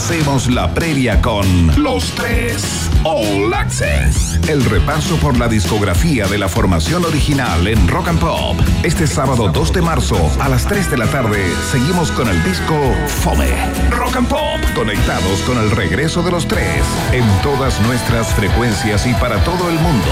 hacemos 0.00 0.48
la 0.48 0.72
previa 0.72 1.20
con 1.20 1.44
Los 1.76 2.12
Tres 2.12 2.88
All 3.04 3.52
Access. 3.52 4.40
El 4.48 4.64
repaso 4.64 5.16
por 5.16 5.36
la 5.36 5.46
discografía 5.46 6.26
de 6.26 6.38
la 6.38 6.48
formación 6.48 7.04
original 7.04 7.68
en 7.68 7.86
Rock 7.86 8.08
and 8.08 8.18
Pop. 8.18 8.58
Este 8.82 9.06
sábado 9.06 9.50
2 9.52 9.74
de 9.74 9.82
marzo 9.82 10.16
a 10.40 10.48
las 10.48 10.66
3 10.66 10.90
de 10.90 10.96
la 10.96 11.06
tarde 11.06 11.44
seguimos 11.70 12.10
con 12.12 12.30
el 12.30 12.42
disco 12.44 12.74
Fome. 13.08 13.50
Rock 13.90 14.16
and 14.16 14.28
Pop. 14.28 14.58
Conectados 14.74 15.42
con 15.42 15.58
el 15.58 15.70
regreso 15.70 16.22
de 16.22 16.30
los 16.30 16.48
tres 16.48 16.82
en 17.12 17.24
todas 17.42 17.78
nuestras 17.82 18.32
frecuencias 18.32 19.06
y 19.06 19.12
para 19.12 19.36
todo 19.44 19.68
el 19.68 19.78
mundo. 19.80 20.08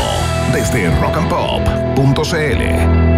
Desde 0.52 0.90
rockandpop.cl. 1.00 3.17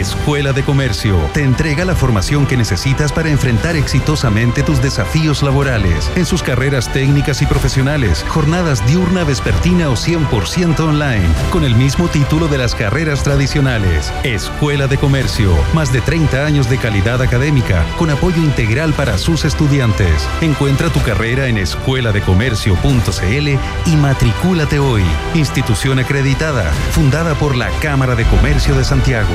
Escuela 0.00 0.52
de 0.52 0.64
Comercio 0.64 1.30
te 1.32 1.44
entrega 1.44 1.84
la 1.84 1.94
formación 1.94 2.46
que 2.46 2.56
necesitas 2.56 3.12
para 3.12 3.30
enfrentar 3.30 3.76
exitosamente 3.76 4.64
tus 4.64 4.82
desafíos 4.82 5.40
laborales 5.40 6.10
en 6.16 6.26
sus 6.26 6.42
carreras 6.42 6.92
técnicas 6.92 7.42
y 7.42 7.46
profesionales, 7.46 8.24
jornadas 8.26 8.84
diurna, 8.88 9.22
vespertina 9.22 9.90
o 9.90 9.94
100% 9.94 10.80
online, 10.80 11.28
con 11.52 11.62
el 11.62 11.76
mismo 11.76 12.08
título 12.08 12.48
de 12.48 12.58
las 12.58 12.74
carreras 12.74 13.22
tradicionales. 13.22 14.12
Escuela 14.24 14.88
de 14.88 14.98
Comercio, 14.98 15.54
más 15.74 15.92
de 15.92 16.00
30 16.00 16.44
años 16.44 16.68
de 16.68 16.78
calidad 16.78 17.22
académica, 17.22 17.86
con 17.96 18.10
apoyo 18.10 18.42
integral 18.42 18.94
para 18.94 19.16
sus 19.16 19.44
estudiantes. 19.44 20.28
Encuentra 20.40 20.90
tu 20.90 21.00
carrera 21.02 21.46
en 21.46 21.56
escueladecomercio.cl 21.56 23.48
y 23.86 23.96
matricúlate 23.96 24.80
hoy. 24.80 25.04
Institución 25.34 26.00
acreditada, 26.00 26.72
fundada 26.90 27.36
por 27.36 27.54
la 27.54 27.70
Cámara 27.80 28.16
de 28.16 28.24
Comercio 28.24 28.74
de 28.74 28.82
Santiago. 28.82 29.34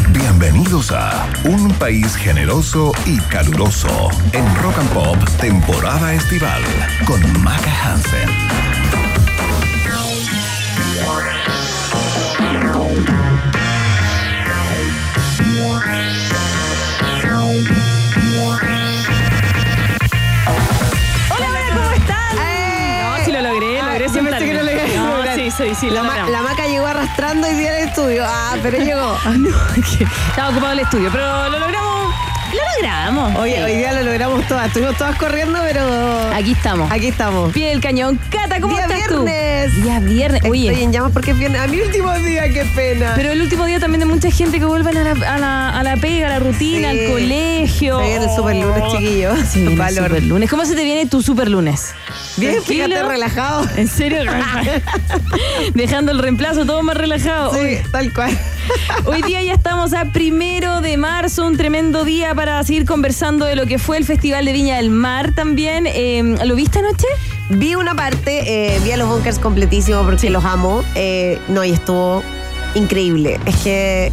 Bienvenidos 0.13 0.91
a 0.91 1.29
Un 1.45 1.69
país 1.75 2.15
generoso 2.15 2.91
y 3.05 3.17
caluroso 3.29 4.09
en 4.33 4.55
Rock 4.55 4.79
and 4.79 4.89
Pop 4.89 5.17
temporada 5.39 6.13
estival 6.13 6.61
con 7.05 7.21
Maca 7.41 7.71
Hansen. 7.83 8.29
Sí, 25.75 25.81
sí, 25.81 25.87
sí, 25.87 25.93
La, 25.93 26.03
ma- 26.03 26.41
maca 26.43 26.67
llegó 26.67 26.85
arrastrando 26.87 27.49
y 27.49 27.53
día 27.55 27.71
al 27.75 27.87
estudio. 27.89 28.23
Ah, 28.25 28.55
pero 28.63 28.77
llegó. 28.77 29.17
Estaba 30.29 30.49
ocupado 30.49 30.73
el 30.73 30.79
estudio, 30.79 31.09
pero 31.11 31.49
lo 31.49 31.59
logramos. 31.59 31.91
Lo 32.51 32.59
logramos. 32.75 33.35
Hoy, 33.39 33.51
Sí. 33.51 33.61
hoy 33.61 33.75
día 33.77 33.93
lo 33.93 34.03
logramos 34.03 34.45
todas. 34.47 34.67
Estuvimos 34.67 34.97
todas 34.97 35.15
corriendo, 35.17 35.57
pero. 35.63 35.81
Aquí 36.33 36.51
estamos. 36.51 36.91
Aquí 36.91 37.07
estamos. 37.07 37.53
Pie 37.53 37.69
del 37.69 37.79
cañón. 37.79 38.19
Cata, 38.29 38.59
¿cómo 38.59 38.75
Día 38.75 38.87
estás 38.87 39.07
tú? 39.07 39.23
viernes. 39.23 39.81
Día 39.83 39.99
viernes. 39.99 40.41
Oye, 40.49 40.67
Estoy 40.67 40.83
en 40.83 40.91
llamas 40.91 41.11
porque 41.13 41.31
es 41.31 41.37
viernes. 41.39 41.61
A 41.61 41.67
mi 41.67 41.79
último 41.79 42.11
día, 42.19 42.49
qué 42.51 42.65
pena. 42.75 43.13
pero 43.15 43.31
el 43.31 43.41
último 43.41 43.65
día 43.65 43.79
también 43.79 44.01
de 44.01 44.05
mucha 44.05 44.29
gente 44.31 44.59
que 44.59 44.65
vuelven 44.65 44.97
a 44.97 45.03
la, 45.03 45.11
a 45.33 45.37
la, 45.37 45.69
a 45.79 45.83
la 45.83 45.95
pega, 45.95 46.27
a 46.27 46.29
la 46.31 46.39
rutina, 46.39 46.91
Sí. 46.91 46.99
al 47.05 47.11
colegio. 47.11 47.99
Se 47.99 48.05
viene 48.05 48.25
el 48.25 48.31
super 48.35 48.55
lunes, 48.57 48.83
chiquillos. 48.91 49.53
Viene 49.53 49.71
el 49.71 49.77
Valor. 49.77 50.07
super 50.09 50.23
lunes. 50.23 50.49
¿Cómo 50.49 50.65
se 50.65 50.75
te 50.75 50.83
viene 50.83 51.05
tu 51.05 51.21
super 51.21 51.47
lunes? 51.49 51.93
Bien, 52.41 52.63
fíjate, 52.63 53.03
relajado. 53.03 53.67
¿En 53.77 53.87
serio? 53.87 54.19
Dejando 55.73 56.11
el 56.11 56.19
reemplazo 56.19 56.65
todo 56.65 56.81
más 56.81 56.97
relajado. 56.97 57.53
Sí, 57.53 57.77
tal 57.91 58.11
cual. 58.13 58.37
Hoy 59.05 59.21
día 59.21 59.43
ya 59.43 59.53
estamos 59.53 59.93
a 59.93 60.05
primero 60.05 60.81
de 60.81 60.97
marzo, 60.97 61.45
un 61.45 61.55
tremendo 61.55 62.03
día 62.03 62.33
para 62.33 62.63
seguir 62.63 62.85
conversando 62.85 63.45
de 63.45 63.55
lo 63.55 63.65
que 63.65 63.77
fue 63.77 63.97
el 63.97 64.05
Festival 64.05 64.45
de 64.45 64.53
Viña 64.53 64.77
del 64.77 64.89
Mar 64.89 65.33
también. 65.35 65.85
Eh, 65.87 66.35
¿Lo 66.45 66.55
viste 66.55 66.79
anoche? 66.79 67.07
Vi 67.49 67.75
una 67.75 67.95
parte, 67.95 68.75
eh, 68.75 68.79
vi 68.83 68.91
a 68.91 68.97
los 68.97 69.07
bunkers 69.07 69.37
completísimo 69.37 70.03
porque 70.03 70.29
los 70.29 70.43
amo. 70.43 70.83
Eh, 70.95 71.37
no, 71.47 71.63
y 71.63 71.71
estuvo 71.71 72.23
increíble. 72.73 73.39
Es 73.45 73.55
que, 73.57 74.11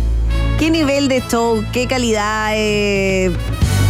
qué 0.59 0.71
nivel 0.71 1.09
de 1.09 1.23
show, 1.31 1.65
qué 1.73 1.87
calidad 1.87 2.53
de 2.53 3.33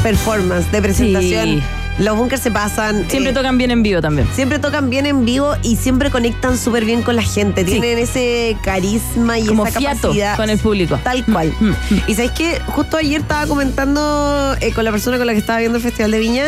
performance, 0.03 0.71
de 0.71 0.83
presentación. 0.83 1.45
Sí. 1.45 1.78
Los 1.99 2.17
bunkers 2.17 2.43
se 2.43 2.51
pasan. 2.51 3.09
Siempre 3.11 3.33
eh, 3.33 3.35
tocan 3.35 3.59
bien 3.59 3.71
en 3.71 3.83
vivo 3.83 4.01
también. 4.01 4.29
Siempre 4.35 4.59
tocan 4.59 4.89
bien 4.89 5.07
en 5.07 5.25
vivo 5.25 5.55
y 5.63 5.77
siempre 5.77 6.11
conectan 6.11 6.57
súper 6.57 6.85
bien 6.85 7.03
con 7.03 7.17
la 7.17 7.23
gente. 7.23 7.65
Sí. 7.65 7.73
Tienen 7.73 7.99
ese 7.99 8.57
carisma 8.63 9.39
y 9.39 9.47
Como 9.47 9.67
esa 9.67 9.79
fiato 9.81 10.03
capacidad. 10.03 10.37
con 10.37 10.51
el 10.51 10.59
público. 10.59 10.99
Tal 11.03 11.25
cual. 11.25 11.53
Mm, 11.59 11.69
mm. 11.71 12.03
Y 12.07 12.15
sabéis 12.15 12.33
que 12.33 12.61
justo 12.67 12.97
ayer 12.97 13.21
estaba 13.21 13.47
comentando 13.47 14.57
eh, 14.61 14.73
con 14.73 14.85
la 14.85 14.93
persona 14.93 15.19
con 15.19 15.27
la 15.27 15.33
que 15.33 15.39
estaba 15.41 15.59
viendo 15.59 15.79
el 15.79 15.83
Festival 15.83 16.13
de 16.13 16.19
Viña 16.19 16.45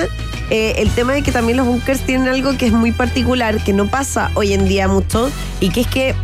eh, 0.50 0.74
el 0.78 0.90
tema 0.90 1.12
de 1.12 1.22
que 1.22 1.30
también 1.30 1.56
los 1.56 1.66
bunkers 1.66 2.00
tienen 2.00 2.28
algo 2.28 2.56
que 2.56 2.66
es 2.66 2.72
muy 2.72 2.90
particular, 2.90 3.62
que 3.62 3.72
no 3.72 3.86
pasa 3.86 4.30
hoy 4.34 4.52
en 4.52 4.66
día 4.66 4.88
mucho, 4.88 5.30
y 5.60 5.70
que 5.70 5.82
es 5.82 5.86
que 5.86 6.14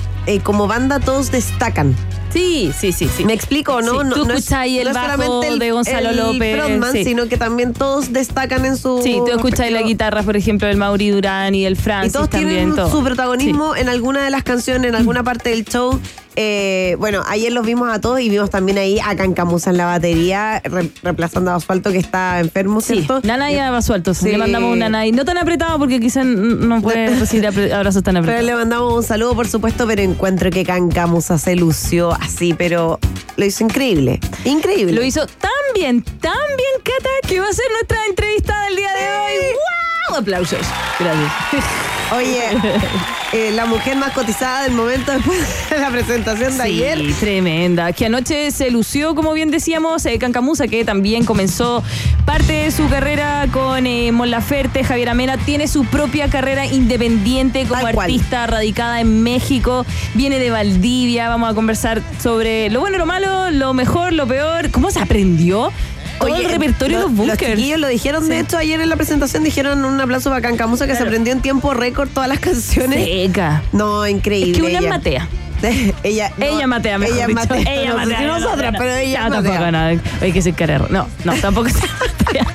como 0.43 0.67
banda 0.67 0.99
todos 0.99 1.31
destacan. 1.31 1.95
Sí, 2.33 2.71
sí, 2.79 2.93
sí, 2.93 3.09
sí. 3.09 3.25
¿Me 3.25 3.33
explico, 3.33 3.81
no? 3.81 3.93
Sí, 3.93 3.97
no 4.09 4.15
tú 4.15 4.25
no 4.27 4.35
es- 4.35 4.41
escuchas 4.41 4.59
ahí 4.61 4.79
el 4.79 4.89
no 4.89 4.95
bajo 4.95 5.13
solamente 5.13 5.49
el- 5.49 5.59
de 5.59 5.71
Gonzalo 5.71 6.11
el 6.11 6.17
López, 6.17 6.57
frontman, 6.57 6.93
sí. 6.93 7.05
sino 7.05 7.29
que 7.29 7.37
también 7.39 7.73
todos 7.73 8.13
destacan 8.13 8.65
en 8.67 8.77
su. 8.77 9.01
Sí, 9.03 9.21
tú 9.25 9.33
escuchas 9.33 9.71
la 9.71 9.83
guitarra, 9.83 10.23
por 10.23 10.37
ejemplo, 10.37 10.69
del 10.69 10.77
Mauri 10.77 11.09
Durán 11.11 11.55
y 11.55 11.65
del 11.65 11.77
Francis 11.77 12.13
Y 12.13 12.13
todos 12.13 12.29
también. 12.31 12.51
tienen 12.55 12.75
todo. 12.77 12.91
su 12.91 13.03
protagonismo 13.03 13.75
en 13.75 13.89
alguna 13.89 14.23
de 14.23 14.31
las 14.31 14.43
canciones, 14.43 14.89
en 14.91 14.95
alguna 14.97 15.23
parte 15.23 15.51
del 15.51 15.65
show. 15.65 15.99
Eh, 16.39 16.97
bueno, 16.99 17.23
ayer 17.27 17.51
los 17.51 17.65
vimos 17.65 17.89
a 17.91 17.99
todos 18.01 18.21
y 18.21 18.29
vimos 18.29 18.51
también 18.51 18.77
ahí 18.77 18.99
a 19.03 19.17
Cancamusa 19.17 19.71
en 19.71 19.79
la 19.79 19.87
batería, 19.87 20.61
re- 20.65 20.91
reemplazando 21.03 21.51
a 21.51 21.55
Asfalto 21.55 21.91
que 21.93 21.99
está 21.99 22.41
enfermo, 22.41 22.81
Sí, 22.83 22.95
¿cierto? 22.97 23.21
Nanay 23.25 23.59
a 23.59 23.71
Basualto. 23.71 24.13
Sí. 24.13 24.29
Le 24.31 24.39
mandamos 24.39 24.71
un 24.73 24.79
Nanay. 24.81 25.13
No 25.13 25.25
tan 25.25 25.39
apretado 25.39 25.79
porque 25.79 25.99
quizás 25.99 26.27
no 26.27 26.83
puede 26.83 27.19
recibir 27.19 27.47
abrazos 27.47 28.03
tan 28.03 28.15
Pero 28.17 28.25
apretados. 28.25 28.45
le 28.47 28.55
mandamos 28.55 28.95
un 28.95 29.03
saludo, 29.03 29.35
por 29.35 29.49
supuesto, 29.49 29.87
pero 29.87 30.03
encuentro 30.03 30.51
que 30.51 30.63
Cancamusa 30.65 31.39
se 31.39 31.57
lució 31.57 32.13
así, 32.13 32.53
pero 32.53 32.99
lo 33.37 33.45
hizo 33.47 33.65
increíble. 33.65 34.21
Increíble. 34.45 34.93
Lo 34.93 35.03
hizo 35.03 35.27
tan 35.27 35.51
bien, 35.75 36.03
tan 36.03 36.33
bien, 36.57 36.83
Cata, 36.85 37.09
que 37.27 37.41
va 37.41 37.49
a 37.49 37.53
ser 37.53 37.65
nuestra 37.73 37.99
entrevista 38.09 38.55
del 38.67 38.77
día 38.77 38.91
de 38.93 39.07
hoy. 39.17 39.55
¡Wow! 40.11 40.19
Aplausos. 40.19 40.61
Gracias. 41.01 41.33
Oye, 42.15 42.41
eh, 43.33 43.51
la 43.53 43.67
mujer 43.67 43.97
más 43.97 44.13
cotizada 44.13 44.63
del 44.63 44.73
momento 44.73 45.11
después 45.11 45.41
de 45.71 45.79
la 45.79 45.91
presentación 45.91 46.57
de 46.57 46.63
ayer. 46.63 46.99
Sí, 46.99 47.13
tremenda. 47.19 47.93
Que 47.93 48.07
anoche 48.07 48.51
se 48.53 48.71
lució, 48.71 49.15
como 49.17 49.33
bien 49.33 49.51
decíamos, 49.51 50.07
eh, 50.07 50.17
Cancamusa, 50.19 50.69
que 50.69 50.85
también 50.85 51.25
comenzó 51.25 51.83
parte 52.25 52.53
de 52.53 52.71
su 52.71 52.89
carrera 52.89 53.49
con 53.53 53.87
eh, 53.87 54.13
Mon 54.13 54.31
Laferte, 54.31 54.85
Javier 54.85 55.09
Amena, 55.09 55.37
tiene 55.37 55.67
su 55.67 55.85
propia 55.85 56.29
carrera 56.29 56.65
independiente 56.65 57.65
como 57.67 57.83
Tal 57.83 57.95
cual. 57.95 58.11
artista 58.11 58.47
radicada 58.47 59.01
en 59.01 59.25
México, 59.25 59.85
viene 60.15 60.39
de 60.39 60.51
Valdivia, 60.51 61.29
vamos 61.29 61.51
a 61.51 61.55
conversar 61.55 62.03
sobre 62.23 62.71
lo 62.71 62.81
bueno, 62.81 62.99
lo 62.99 63.07
malo, 63.07 63.51
lo 63.51 63.75
mejor, 63.75 64.13
lo 64.13 64.29
peor, 64.29 64.71
cómo 64.71 64.93
se 64.93 65.01
aprendió 65.01 65.73
todo 66.19 66.37
el 66.37 66.45
repertorio 66.51 66.99
de 66.99 67.03
lo- 67.05 67.09
los 67.09 67.17
bunkers. 67.17 67.55
chiquillos 67.57 67.81
lo 67.81 67.89
dijeron, 67.89 68.29
de 68.29 68.41
hecho, 68.41 68.59
ayer 68.59 68.81
en 68.81 68.89
la 68.89 68.97
presentación 68.97 69.43
dijeron 69.45 69.85
un 69.85 70.01
aplauso 70.01 70.31
para 70.31 70.43
Cancamusa 70.43 70.87
que 70.87 70.95
se 70.97 71.03
aprendió 71.03 71.33
en 71.33 71.41
tiempo 71.41 71.75
récord 71.75 72.09
todas 72.09 72.29
las 72.29 72.39
canciones. 72.41 73.05
Seca. 73.05 73.63
No, 73.73 74.07
increíble. 74.07 74.53
Es 74.53 74.59
que 74.59 74.63
una 74.65 74.79
es 74.81 74.89
matea. 74.89 75.29
ella, 76.03 76.31
no, 76.37 76.45
ella 76.45 76.67
matea, 76.67 76.99
mejor 76.99 77.17
Ella 77.17 77.27
dicho. 77.29 77.39
matea. 77.41 77.61
Ella 77.73 77.91
no 77.91 77.97
matea. 77.97 78.21
no, 78.21 78.39
nosotras, 78.39 78.73
no, 78.73 78.73
no. 78.73 78.79
pero 78.79 78.95
ella 78.95 79.29
No, 79.29 79.37
matea. 79.37 79.53
tampoco, 79.59 79.71
no. 79.73 80.01
Hay 80.27 80.33
que 80.33 80.43
ser 80.43 80.55
carero. 80.55 80.87
No, 80.91 81.09
no, 81.25 81.35
tampoco 81.37 81.69
se 81.71 81.81
matea. 81.81 82.47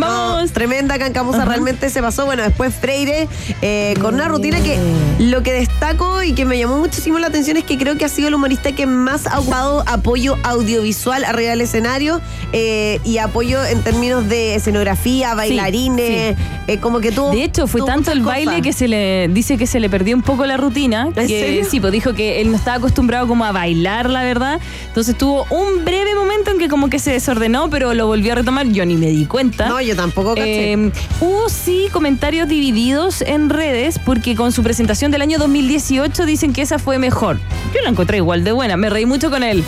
Vamos. 0.00 0.52
tremenda 0.52 0.98
cancamusa, 0.98 1.44
realmente 1.44 1.90
se 1.90 2.00
pasó. 2.00 2.24
Bueno, 2.26 2.42
después 2.42 2.74
Freire, 2.74 3.28
eh, 3.62 3.94
con 4.00 4.14
una 4.14 4.28
rutina 4.28 4.60
que 4.60 4.78
lo 5.18 5.42
que 5.42 5.52
destaco 5.52 6.22
y 6.22 6.32
que 6.32 6.44
me 6.44 6.58
llamó 6.58 6.78
muchísimo 6.78 7.18
la 7.18 7.28
atención 7.28 7.56
es 7.56 7.64
que 7.64 7.78
creo 7.78 7.96
que 7.96 8.04
ha 8.04 8.08
sido 8.08 8.28
el 8.28 8.34
humorista 8.34 8.72
que 8.72 8.86
más 8.86 9.26
ha 9.26 9.40
ocupado 9.40 9.84
apoyo 9.86 10.36
audiovisual 10.42 11.24
arriba 11.24 11.50
del 11.50 11.60
escenario 11.60 12.20
eh, 12.52 13.00
y 13.04 13.18
apoyo 13.18 13.64
en 13.64 13.82
términos 13.82 14.28
de 14.28 14.54
escenografía, 14.54 15.34
bailarines, 15.34 16.36
eh, 16.66 16.78
como 16.78 17.00
que 17.00 17.12
tuvo. 17.12 17.30
De 17.30 17.44
hecho, 17.44 17.66
fue 17.66 17.82
tanto 17.82 18.12
el 18.12 18.20
baile 18.20 18.46
cosas. 18.46 18.62
que 18.62 18.72
se 18.72 18.88
le 18.88 19.28
dice 19.28 19.56
que 19.58 19.66
se 19.66 19.80
le 19.80 19.90
perdió 19.90 20.16
un 20.16 20.22
poco 20.22 20.46
la 20.46 20.56
rutina. 20.56 21.08
¿En 21.14 21.26
que, 21.26 21.40
serio? 21.40 21.66
Sí, 21.70 21.80
pues 21.80 21.92
dijo 21.92 22.14
que 22.14 22.40
él 22.40 22.50
no 22.50 22.56
estaba 22.56 22.76
acostumbrado 22.76 23.26
como 23.26 23.44
a 23.44 23.52
bailar, 23.52 24.10
la 24.10 24.22
verdad. 24.22 24.60
Entonces 24.86 25.16
tuvo 25.16 25.46
un 25.50 25.84
breve 25.84 26.14
momento 26.14 26.50
en 26.50 26.58
que 26.58 26.68
como 26.68 26.88
que 26.88 26.98
se 26.98 27.12
desordenó, 27.12 27.70
pero 27.70 27.94
lo 27.94 28.06
volvió 28.06 28.32
a 28.32 28.36
retomar. 28.36 28.66
Yo 28.68 28.84
ni 28.86 28.96
me 28.96 29.06
di 29.06 29.26
cuenta. 29.26 29.68
No, 29.68 29.80
yo 29.86 29.96
tampoco 29.96 30.34
caché. 30.34 30.72
Eh, 30.72 30.92
hubo 31.20 31.48
sí 31.48 31.88
comentarios 31.92 32.48
divididos 32.48 33.22
en 33.22 33.50
redes 33.50 33.98
porque 33.98 34.34
con 34.34 34.52
su 34.52 34.62
presentación 34.62 35.10
del 35.10 35.22
año 35.22 35.38
2018 35.38 36.26
dicen 36.26 36.52
que 36.52 36.62
esa 36.62 36.78
fue 36.78 36.98
mejor. 36.98 37.38
Yo 37.74 37.80
la 37.82 37.90
encontré 37.90 38.18
igual 38.18 38.44
de 38.44 38.52
buena, 38.52 38.76
me 38.76 38.90
reí 38.90 39.06
mucho 39.06 39.30
con 39.30 39.42
él. 39.42 39.64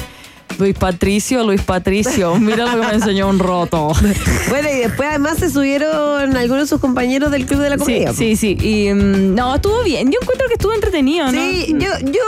Luis 0.58 0.74
Patricio, 0.74 1.44
Luis 1.44 1.60
Patricio, 1.60 2.36
mira 2.40 2.64
lo 2.66 2.80
que 2.80 2.86
me 2.86 2.94
enseñó 2.94 3.28
un 3.28 3.38
roto. 3.38 3.92
Bueno, 4.48 4.68
y 4.70 4.78
después 4.78 5.08
además 5.08 5.38
se 5.38 5.50
subieron 5.50 6.36
algunos 6.36 6.64
de 6.64 6.68
sus 6.68 6.80
compañeros 6.80 7.30
del 7.30 7.46
Club 7.46 7.60
de 7.60 7.70
la 7.70 7.78
Comedia. 7.78 8.12
sí, 8.12 8.36
sí. 8.36 8.56
Y 8.60 8.92
mm, 8.92 9.34
no, 9.34 9.54
estuvo 9.54 9.82
bien. 9.82 10.10
Yo 10.10 10.18
encuentro 10.20 10.46
que 10.48 10.54
estuvo 10.54 10.72
entretenido, 10.72 11.26
¿no? 11.26 11.32
Sí, 11.32 11.74
yo, 11.78 11.88
yo, 12.00 12.22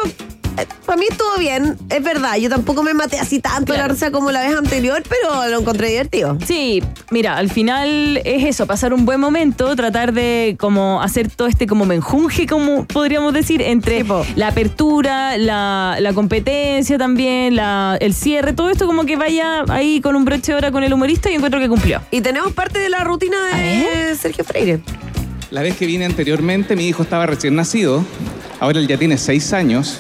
para 0.87 0.99
mí 0.99 1.07
estuvo 1.11 1.37
bien, 1.39 1.77
es 1.91 2.03
verdad. 2.03 2.37
Yo 2.37 2.49
tampoco 2.49 2.83
me 2.83 2.95
maté 2.95 3.19
así 3.19 3.41
tanto 3.41 3.73
Claro. 3.73 3.89
la 3.89 3.95
risa 3.95 4.11
como 4.11 4.31
la 4.31 4.41
vez 4.47 4.57
anterior, 4.57 5.03
pero 5.09 5.49
lo 5.49 5.61
encontré 5.61 5.89
divertido. 5.91 6.39
Sí, 6.47 6.83
mira, 7.11 7.37
al 7.37 7.51
final 7.51 8.21
es 8.25 8.45
eso, 8.45 8.67
pasar 8.67 8.93
un 8.95 9.05
buen 9.05 9.21
momento, 9.21 9.75
tratar 9.77 10.13
de 10.13 10.57
como 10.59 11.03
hacer 11.03 11.29
todo 11.31 11.49
este 11.49 11.67
como 11.67 11.85
menjunje, 11.85 12.47
como 12.47 12.85
podríamos 12.87 13.33
decir, 13.33 13.63
entre 13.63 14.05
la 14.37 14.49
apertura, 14.49 15.37
la, 15.39 15.97
la 16.01 16.13
competencia 16.13 16.99
también, 16.99 17.57
la, 17.57 17.97
el 18.01 18.15
cierre, 18.15 18.53
todo 18.53 18.71
esto 18.71 18.87
como 18.87 19.05
que 19.05 19.17
vaya 19.17 19.65
ahí 19.69 20.01
con 20.01 20.17
un 20.17 20.25
broche 20.25 20.53
de 20.53 20.59
hora 20.59 20.71
con 20.73 20.83
el 20.85 20.93
humorista 20.93 21.31
y 21.31 21.35
encuentro 21.35 21.61
que 21.61 21.69
cumplió. 21.69 22.01
Y 22.11 22.21
tenemos 22.21 22.53
parte 22.53 22.79
de 22.79 22.89
la 22.89 23.05
rutina 23.05 23.37
de 23.55 24.17
Sergio 24.17 24.45
Freire. 24.45 24.81
La 25.51 25.63
vez 25.63 25.77
que 25.77 25.87
vine 25.87 26.05
anteriormente, 26.05 26.77
mi 26.77 26.87
hijo 26.89 27.03
estaba 27.03 27.25
recién 27.27 27.55
nacido. 27.55 28.05
Ahora 28.61 28.79
él 28.81 28.87
ya 28.89 28.99
tiene 28.99 29.17
seis 29.17 29.53
años. 29.53 29.99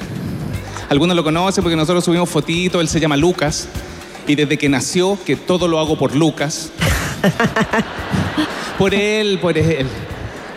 Algunos 0.89 1.17
lo 1.17 1.25
conocen 1.25 1.63
porque 1.63 1.77
nosotros 1.77 2.05
subimos 2.05 2.29
fotitos. 2.29 2.81
Él 2.81 2.89
se 2.89 3.01
llama 3.01 3.17
Lucas. 3.17 3.69
Y 4.27 4.35
desde 4.35 4.59
que 4.59 4.69
nació, 4.69 5.19
que 5.25 5.37
todo 5.37 5.69
lo 5.69 5.79
hago 5.79 5.97
por 5.97 6.15
Lucas. 6.15 6.71
por 8.79 8.95
él, 8.95 9.39
por 9.41 9.57
él. 9.57 9.87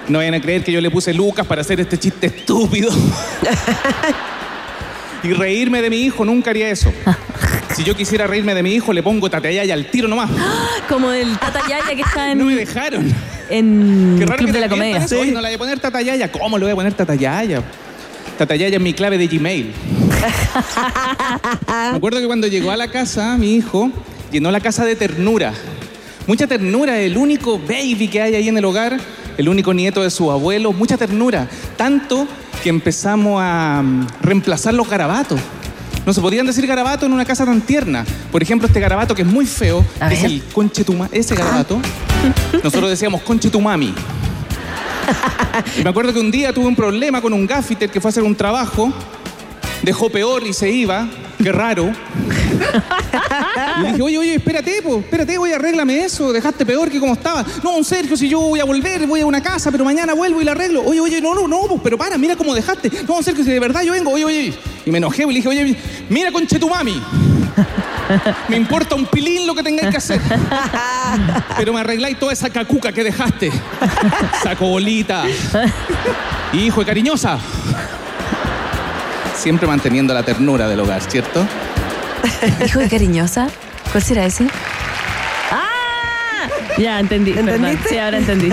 No 0.07 0.19
vayan 0.19 0.33
a 0.33 0.41
creer 0.41 0.63
que 0.63 0.71
yo 0.71 0.81
le 0.81 0.91
puse 0.91 1.13
Lucas 1.13 1.45
para 1.47 1.61
hacer 1.61 1.79
este 1.79 1.97
chiste 1.97 2.27
estúpido. 2.27 2.91
y 5.23 5.33
reírme 5.33 5.81
de 5.81 5.89
mi 5.89 6.01
hijo, 6.01 6.25
nunca 6.25 6.49
haría 6.49 6.69
eso. 6.69 6.91
Si 7.75 7.85
yo 7.85 7.95
quisiera 7.95 8.27
reírme 8.27 8.53
de 8.53 8.63
mi 8.63 8.73
hijo, 8.73 8.91
le 8.91 9.01
pongo 9.01 9.29
tateayaya 9.29 9.73
al 9.73 9.85
tiro 9.85 10.07
nomás. 10.09 10.29
Como 10.89 11.09
el 11.11 11.37
Tata 11.37 11.61
Yaya 11.69 11.95
que 11.95 12.01
está 12.01 12.31
en, 12.31 12.37
No 12.37 12.45
me 12.45 12.55
dejaron. 12.55 13.13
en 13.49 14.15
Qué 14.19 14.25
raro 14.25 14.37
Club 14.39 14.49
que 14.49 14.53
de 14.53 14.59
la 14.59 14.69
Comedia. 14.69 15.05
Oye, 15.09 15.31
no 15.31 15.39
la 15.39 15.47
voy 15.47 15.55
a 15.55 15.57
poner 15.57 15.79
Tatayaya. 15.79 16.29
¿Cómo 16.31 16.57
le 16.57 16.65
voy 16.65 16.73
a 16.73 16.75
poner 16.75 16.93
Tatayaya? 16.93 17.63
Tatayaya 18.37 18.77
es 18.77 18.81
mi 18.81 18.93
clave 18.93 19.17
de 19.17 19.27
Gmail. 19.27 19.73
Me 21.67 21.97
acuerdo 21.97 22.19
que 22.19 22.27
cuando 22.27 22.47
llegó 22.47 22.71
a 22.71 22.77
la 22.77 22.89
casa, 22.89 23.37
mi 23.37 23.55
hijo 23.55 23.91
llenó 24.31 24.51
la 24.51 24.59
casa 24.59 24.85
de 24.85 24.95
ternura. 24.95 25.53
Mucha 26.27 26.47
ternura, 26.47 26.99
el 26.99 27.17
único 27.17 27.59
baby 27.59 28.07
que 28.07 28.21
hay 28.21 28.35
ahí 28.35 28.47
en 28.47 28.57
el 28.57 28.65
hogar, 28.65 28.97
el 29.37 29.49
único 29.49 29.73
nieto 29.73 30.03
de 30.03 30.09
su 30.09 30.31
abuelo, 30.31 30.71
mucha 30.73 30.97
ternura. 30.97 31.47
Tanto 31.77 32.27
que 32.63 32.69
empezamos 32.69 33.41
a 33.43 33.81
mm, 33.83 34.07
reemplazar 34.21 34.73
los 34.73 34.89
garabatos. 34.89 35.39
No 36.05 36.13
se 36.13 36.21
podían 36.21 36.47
decir 36.47 36.65
garabato 36.65 37.05
en 37.05 37.13
una 37.13 37.25
casa 37.25 37.45
tan 37.45 37.61
tierna. 37.61 38.05
Por 38.31 38.41
ejemplo, 38.41 38.67
este 38.67 38.79
garabato 38.79 39.13
que 39.13 39.21
es 39.21 39.27
muy 39.27 39.45
feo, 39.45 39.85
que 40.07 40.13
es 40.13 40.23
el 40.23 40.43
conchetuma, 40.53 41.09
ese 41.11 41.35
garabato. 41.35 41.79
Nosotros 42.63 42.89
decíamos 42.89 43.21
conchetumami. 43.21 43.87
Y 43.87 43.93
me 45.83 45.89
acuerdo 45.89 46.13
que 46.13 46.19
un 46.19 46.31
día 46.31 46.53
tuve 46.53 46.67
un 46.67 46.75
problema 46.75 47.21
con 47.21 47.33
un 47.33 47.45
gaffiter 47.45 47.89
que 47.89 47.99
fue 47.99 48.09
a 48.09 48.11
hacer 48.11 48.23
un 48.23 48.35
trabajo, 48.35 48.91
dejó 49.81 50.09
peor 50.09 50.45
y 50.45 50.53
se 50.53 50.69
iba, 50.69 51.07
qué 51.41 51.51
raro. 51.51 51.91
Y 53.79 53.87
dije, 53.87 54.01
oye, 54.01 54.17
oye, 54.17 54.35
espérate, 54.35 54.81
po, 54.81 54.99
espérate, 54.99 55.37
oye, 55.37 55.55
arréglame 55.55 56.03
eso, 56.03 56.31
dejaste 56.31 56.65
peor 56.65 56.89
que 56.89 56.99
como 56.99 57.13
estaba. 57.13 57.45
No, 57.63 57.83
Sergio, 57.83 58.15
si 58.15 58.29
yo 58.29 58.39
voy 58.39 58.59
a 58.59 58.65
volver, 58.65 59.07
voy 59.07 59.21
a 59.21 59.25
una 59.25 59.41
casa, 59.41 59.71
pero 59.71 59.83
mañana 59.83 60.13
vuelvo 60.13 60.41
y 60.41 60.45
la 60.45 60.51
arreglo. 60.51 60.83
Oye, 60.83 60.99
oye, 60.99 61.21
no, 61.21 61.33
no, 61.33 61.47
no, 61.47 61.61
pues, 61.67 61.81
pero 61.83 61.97
para, 61.97 62.17
mira 62.17 62.35
cómo 62.35 62.53
dejaste. 62.53 62.91
No, 63.07 63.21
Sergio, 63.23 63.43
si 63.43 63.51
de 63.51 63.59
verdad 63.59 63.81
yo 63.81 63.93
vengo, 63.93 64.11
oye, 64.11 64.25
oye. 64.25 64.53
Y 64.85 64.91
me 64.91 64.97
enojé 64.99 65.23
y 65.23 65.27
le 65.27 65.33
dije, 65.33 65.49
oye, 65.49 65.75
mira, 66.09 66.31
conche 66.31 66.59
tu 66.59 66.69
mami. 66.69 67.01
Me 68.47 68.57
importa 68.57 68.95
un 68.95 69.05
pilín 69.05 69.47
lo 69.47 69.55
que 69.55 69.63
tengáis 69.63 69.89
que 69.89 69.97
hacer. 69.97 70.21
Pero 71.57 71.73
me 71.73 71.79
arregláis 71.79 72.17
toda 72.19 72.33
esa 72.33 72.49
cacuca 72.49 72.91
que 72.91 73.03
dejaste. 73.03 73.51
Saco 74.43 74.67
bolita. 74.67 75.23
Hijo 76.53 76.81
de 76.81 76.85
cariñosa. 76.85 77.37
Siempre 79.35 79.67
manteniendo 79.67 80.13
la 80.13 80.23
ternura 80.23 80.67
del 80.67 80.79
hogar, 80.79 81.01
¿cierto? 81.01 81.45
Hijo 82.65 82.79
de 82.79 82.89
cariñosa. 82.89 83.47
¿Cuál 83.91 84.03
será 84.03 84.25
ese? 84.25 84.47
¡Ah! 85.51 86.47
Ya 86.77 86.99
entendí. 86.99 87.33
perdón. 87.33 87.49
¿Entendiste? 87.55 87.89
Sí, 87.89 87.97
ahora 87.97 88.17
entendí. 88.17 88.49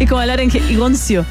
es 0.00 0.08
como 0.08 0.20
hablar 0.20 0.40
en 0.40 0.78
Goncio. 0.78 1.24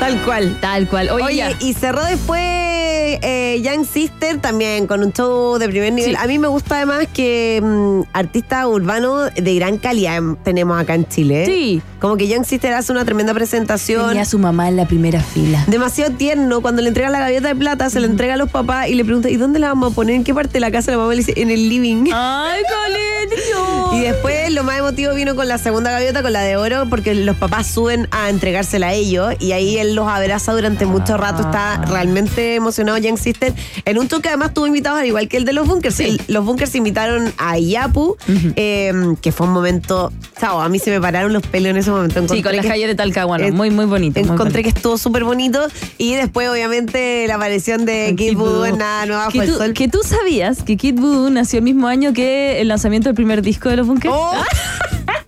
Tal 0.00 0.20
cual. 0.22 0.56
Tal 0.60 0.86
cual. 0.86 1.10
Oye, 1.10 1.24
Oye, 1.24 1.56
y 1.60 1.72
cerró 1.74 2.04
después 2.04 2.77
eh, 3.22 3.60
Young 3.62 3.84
Sister 3.84 4.40
también 4.40 4.86
con 4.86 5.02
un 5.02 5.12
show 5.12 5.58
de 5.58 5.68
primer 5.68 5.92
nivel. 5.92 6.12
Sí. 6.12 6.16
A 6.18 6.26
mí 6.26 6.38
me 6.38 6.48
gusta 6.48 6.76
además 6.76 7.06
que 7.12 7.60
mm, 7.62 8.02
artistas 8.12 8.66
urbanos 8.66 9.30
de 9.34 9.54
gran 9.54 9.78
calidad 9.78 10.16
em, 10.16 10.36
tenemos 10.36 10.80
acá 10.80 10.94
en 10.94 11.06
Chile. 11.08 11.46
Sí. 11.46 11.82
Como 12.00 12.16
que 12.16 12.28
Young 12.28 12.44
Sister 12.44 12.72
hace 12.74 12.92
una 12.92 13.04
tremenda 13.04 13.34
presentación. 13.34 14.08
Tenía 14.08 14.22
a 14.22 14.26
su 14.26 14.38
mamá 14.38 14.68
en 14.68 14.76
la 14.76 14.86
primera 14.86 15.20
fila. 15.20 15.64
Demasiado 15.66 16.14
tierno, 16.14 16.60
cuando 16.60 16.82
le 16.82 16.88
entrega 16.88 17.10
la 17.10 17.20
gaviota 17.20 17.48
de 17.48 17.56
plata, 17.56 17.90
se 17.90 18.00
la 18.00 18.06
entrega 18.06 18.34
a 18.34 18.36
los 18.36 18.50
papás 18.50 18.88
y 18.88 18.94
le 18.94 19.04
pregunta, 19.04 19.28
¿y 19.30 19.36
dónde 19.36 19.58
la 19.58 19.68
vamos 19.68 19.92
a 19.92 19.94
poner? 19.94 20.14
¿En 20.14 20.24
qué 20.24 20.34
parte 20.34 20.54
de 20.54 20.60
la 20.60 20.70
casa? 20.70 20.90
La 20.90 20.98
mamá 20.98 21.10
le 21.10 21.18
dice, 21.18 21.34
en 21.36 21.50
el 21.50 21.68
living. 21.68 22.10
¡Ay, 22.12 22.62
colegio! 22.62 23.88
Y 23.98 24.00
después 24.00 24.52
lo 24.52 24.64
más 24.64 24.78
emotivo 24.78 25.14
vino 25.14 25.34
con 25.34 25.48
la 25.48 25.58
segunda 25.58 25.90
gaviota, 25.90 26.22
con 26.22 26.32
la 26.32 26.42
de 26.42 26.56
oro, 26.56 26.86
porque 26.88 27.14
los 27.14 27.36
papás 27.36 27.66
suben 27.66 28.06
a 28.10 28.28
entregársela 28.28 28.88
a 28.88 28.92
ellos 28.92 29.34
y 29.38 29.52
ahí 29.52 29.78
él 29.78 29.94
los 29.94 30.06
abraza 30.06 30.52
durante 30.52 30.86
mucho 30.86 31.16
rato. 31.16 31.42
Está 31.42 31.82
realmente 31.86 32.54
emocionado 32.54 32.97
Young 32.98 33.18
Sister. 33.18 33.52
En 33.84 33.98
un 33.98 34.08
show 34.08 34.20
que 34.20 34.28
además 34.28 34.54
tuvo 34.54 34.66
invitados 34.66 35.00
al 35.00 35.06
igual 35.06 35.28
que 35.28 35.36
el 35.36 35.44
de 35.44 35.52
los 35.52 35.66
Bunkers. 35.66 35.98
El- 36.00 36.20
los 36.28 36.44
Bunkers 36.44 36.74
invitaron 36.74 37.32
a 37.38 37.58
Yapu, 37.58 38.16
eh, 38.56 38.92
que 39.20 39.32
fue 39.32 39.46
un 39.46 39.52
momento. 39.52 40.12
Chao, 40.40 40.60
a 40.60 40.68
mí 40.68 40.78
se 40.78 40.90
me 40.90 41.00
pararon 41.00 41.32
los 41.32 41.42
pelos 41.42 41.70
en 41.70 41.76
ese 41.78 41.90
momento. 41.90 42.26
Sí, 42.28 42.42
con 42.42 42.54
las 42.56 42.66
calles 42.66 42.86
de 42.88 42.94
Talcahuano. 42.94 43.44
eh, 43.44 43.52
muy, 43.52 43.70
muy 43.70 43.84
bonito. 43.86 44.20
muy 44.20 44.28
Encontré 44.30 44.62
que 44.62 44.68
estuvo 44.70 44.98
súper 44.98 45.24
bonito. 45.24 45.66
Y 45.98 46.14
después, 46.14 46.48
obviamente, 46.48 47.26
la 47.26 47.34
aparición 47.36 47.84
de 47.84 48.14
Kid 48.16 48.36
Voodoo 48.36 48.66
en 48.66 48.78
Nada 48.78 49.06
Nueva 49.06 49.28
que 49.32 49.42
tú, 49.46 49.58
que 49.74 49.88
tú 49.88 50.00
sabías 50.04 50.62
que 50.62 50.76
Kid 50.76 50.94
Voodoo 50.98 51.30
nació 51.30 51.58
el 51.58 51.64
mismo 51.64 51.86
año 51.88 52.12
que 52.12 52.60
el 52.60 52.68
lanzamiento 52.68 53.08
del 53.08 53.14
primer 53.16 53.42
disco 53.42 53.68
de 53.68 53.76
los 53.76 53.86
Bunkers. 53.86 54.14
¡Oh! 54.16 54.32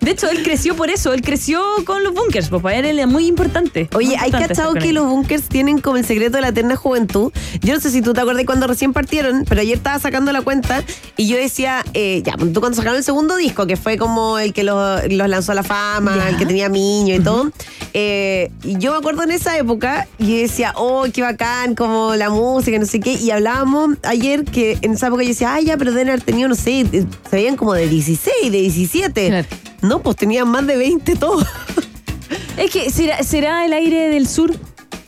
De 0.00 0.10
hecho, 0.10 0.28
él 0.28 0.42
creció 0.42 0.76
por 0.76 0.90
eso. 0.90 1.12
Él 1.12 1.22
creció 1.22 1.62
con 1.84 2.02
los 2.02 2.14
Bunkers. 2.14 2.48
Pues 2.48 2.62
para 2.62 2.76
él 2.76 2.84
era 2.86 3.06
muy 3.06 3.26
importante. 3.26 3.88
Oye, 3.94 4.08
Muy 4.08 4.16
hay 4.16 4.26
importante 4.26 4.48
cachado 4.48 4.68
estar 4.70 4.80
con 4.80 4.88
que 4.88 4.92
los 4.92 5.08
bunkers 5.08 5.48
tienen 5.48 5.80
como 5.80 5.96
el 5.96 6.04
secreto 6.04 6.36
de 6.36 6.42
la 6.42 6.48
eterna 6.48 6.76
juventud. 6.76 7.32
Yo 7.60 7.74
no 7.74 7.80
sé 7.80 7.90
si 7.90 8.02
tú 8.02 8.12
te 8.12 8.20
acuerdas 8.20 8.44
cuando 8.46 8.66
recién 8.66 8.92
partieron, 8.92 9.44
pero 9.48 9.60
ayer 9.60 9.76
estaba 9.76 9.98
sacando 9.98 10.32
la 10.32 10.42
cuenta 10.42 10.84
y 11.16 11.28
yo 11.28 11.36
decía, 11.36 11.84
eh, 11.94 12.22
ya, 12.24 12.34
tú 12.36 12.60
cuando 12.60 12.76
sacaron 12.76 12.96
el 12.98 13.04
segundo 13.04 13.36
disco, 13.36 13.66
que 13.66 13.76
fue 13.76 13.96
como 13.96 14.38
el 14.38 14.52
que 14.52 14.64
los, 14.64 15.02
los 15.10 15.28
lanzó 15.28 15.52
a 15.52 15.54
la 15.54 15.62
fama, 15.62 16.28
el 16.28 16.36
que 16.36 16.46
tenía 16.46 16.68
niño 16.68 17.14
y 17.14 17.20
todo, 17.20 17.50
eh, 17.92 18.50
y 18.62 18.78
yo 18.78 18.92
me 18.92 18.98
acuerdo 18.98 19.22
en 19.22 19.30
esa 19.30 19.56
época 19.56 20.08
y 20.18 20.26
yo 20.26 20.36
decía, 20.38 20.72
oh, 20.76 21.04
qué 21.12 21.22
bacán, 21.22 21.74
como 21.74 22.14
la 22.16 22.30
música, 22.30 22.78
no 22.78 22.86
sé 22.86 23.00
qué, 23.00 23.12
y 23.12 23.30
hablábamos 23.30 23.96
ayer 24.02 24.44
que 24.44 24.78
en 24.82 24.92
esa 24.92 25.08
época 25.08 25.22
yo 25.22 25.28
decía, 25.28 25.54
ay, 25.54 25.66
ya, 25.66 25.76
pero 25.76 25.92
deben 25.92 26.08
haber 26.08 26.22
tenido, 26.22 26.48
no 26.48 26.54
sé, 26.54 26.80
eh, 26.80 27.06
se 27.30 27.36
veían 27.36 27.56
como 27.56 27.74
de 27.74 27.88
16, 27.88 28.50
de 28.50 28.60
17. 28.60 29.26
Claro. 29.28 29.43
No, 29.82 30.00
pues 30.00 30.16
tenían 30.16 30.48
más 30.48 30.66
de 30.66 30.76
20 30.76 31.16
todos. 31.16 31.46
Es 32.56 32.70
que 32.70 32.88
será, 32.90 33.20
será 33.24 33.64
el 33.66 33.72
aire 33.72 34.08
del 34.10 34.28
sur 34.28 34.54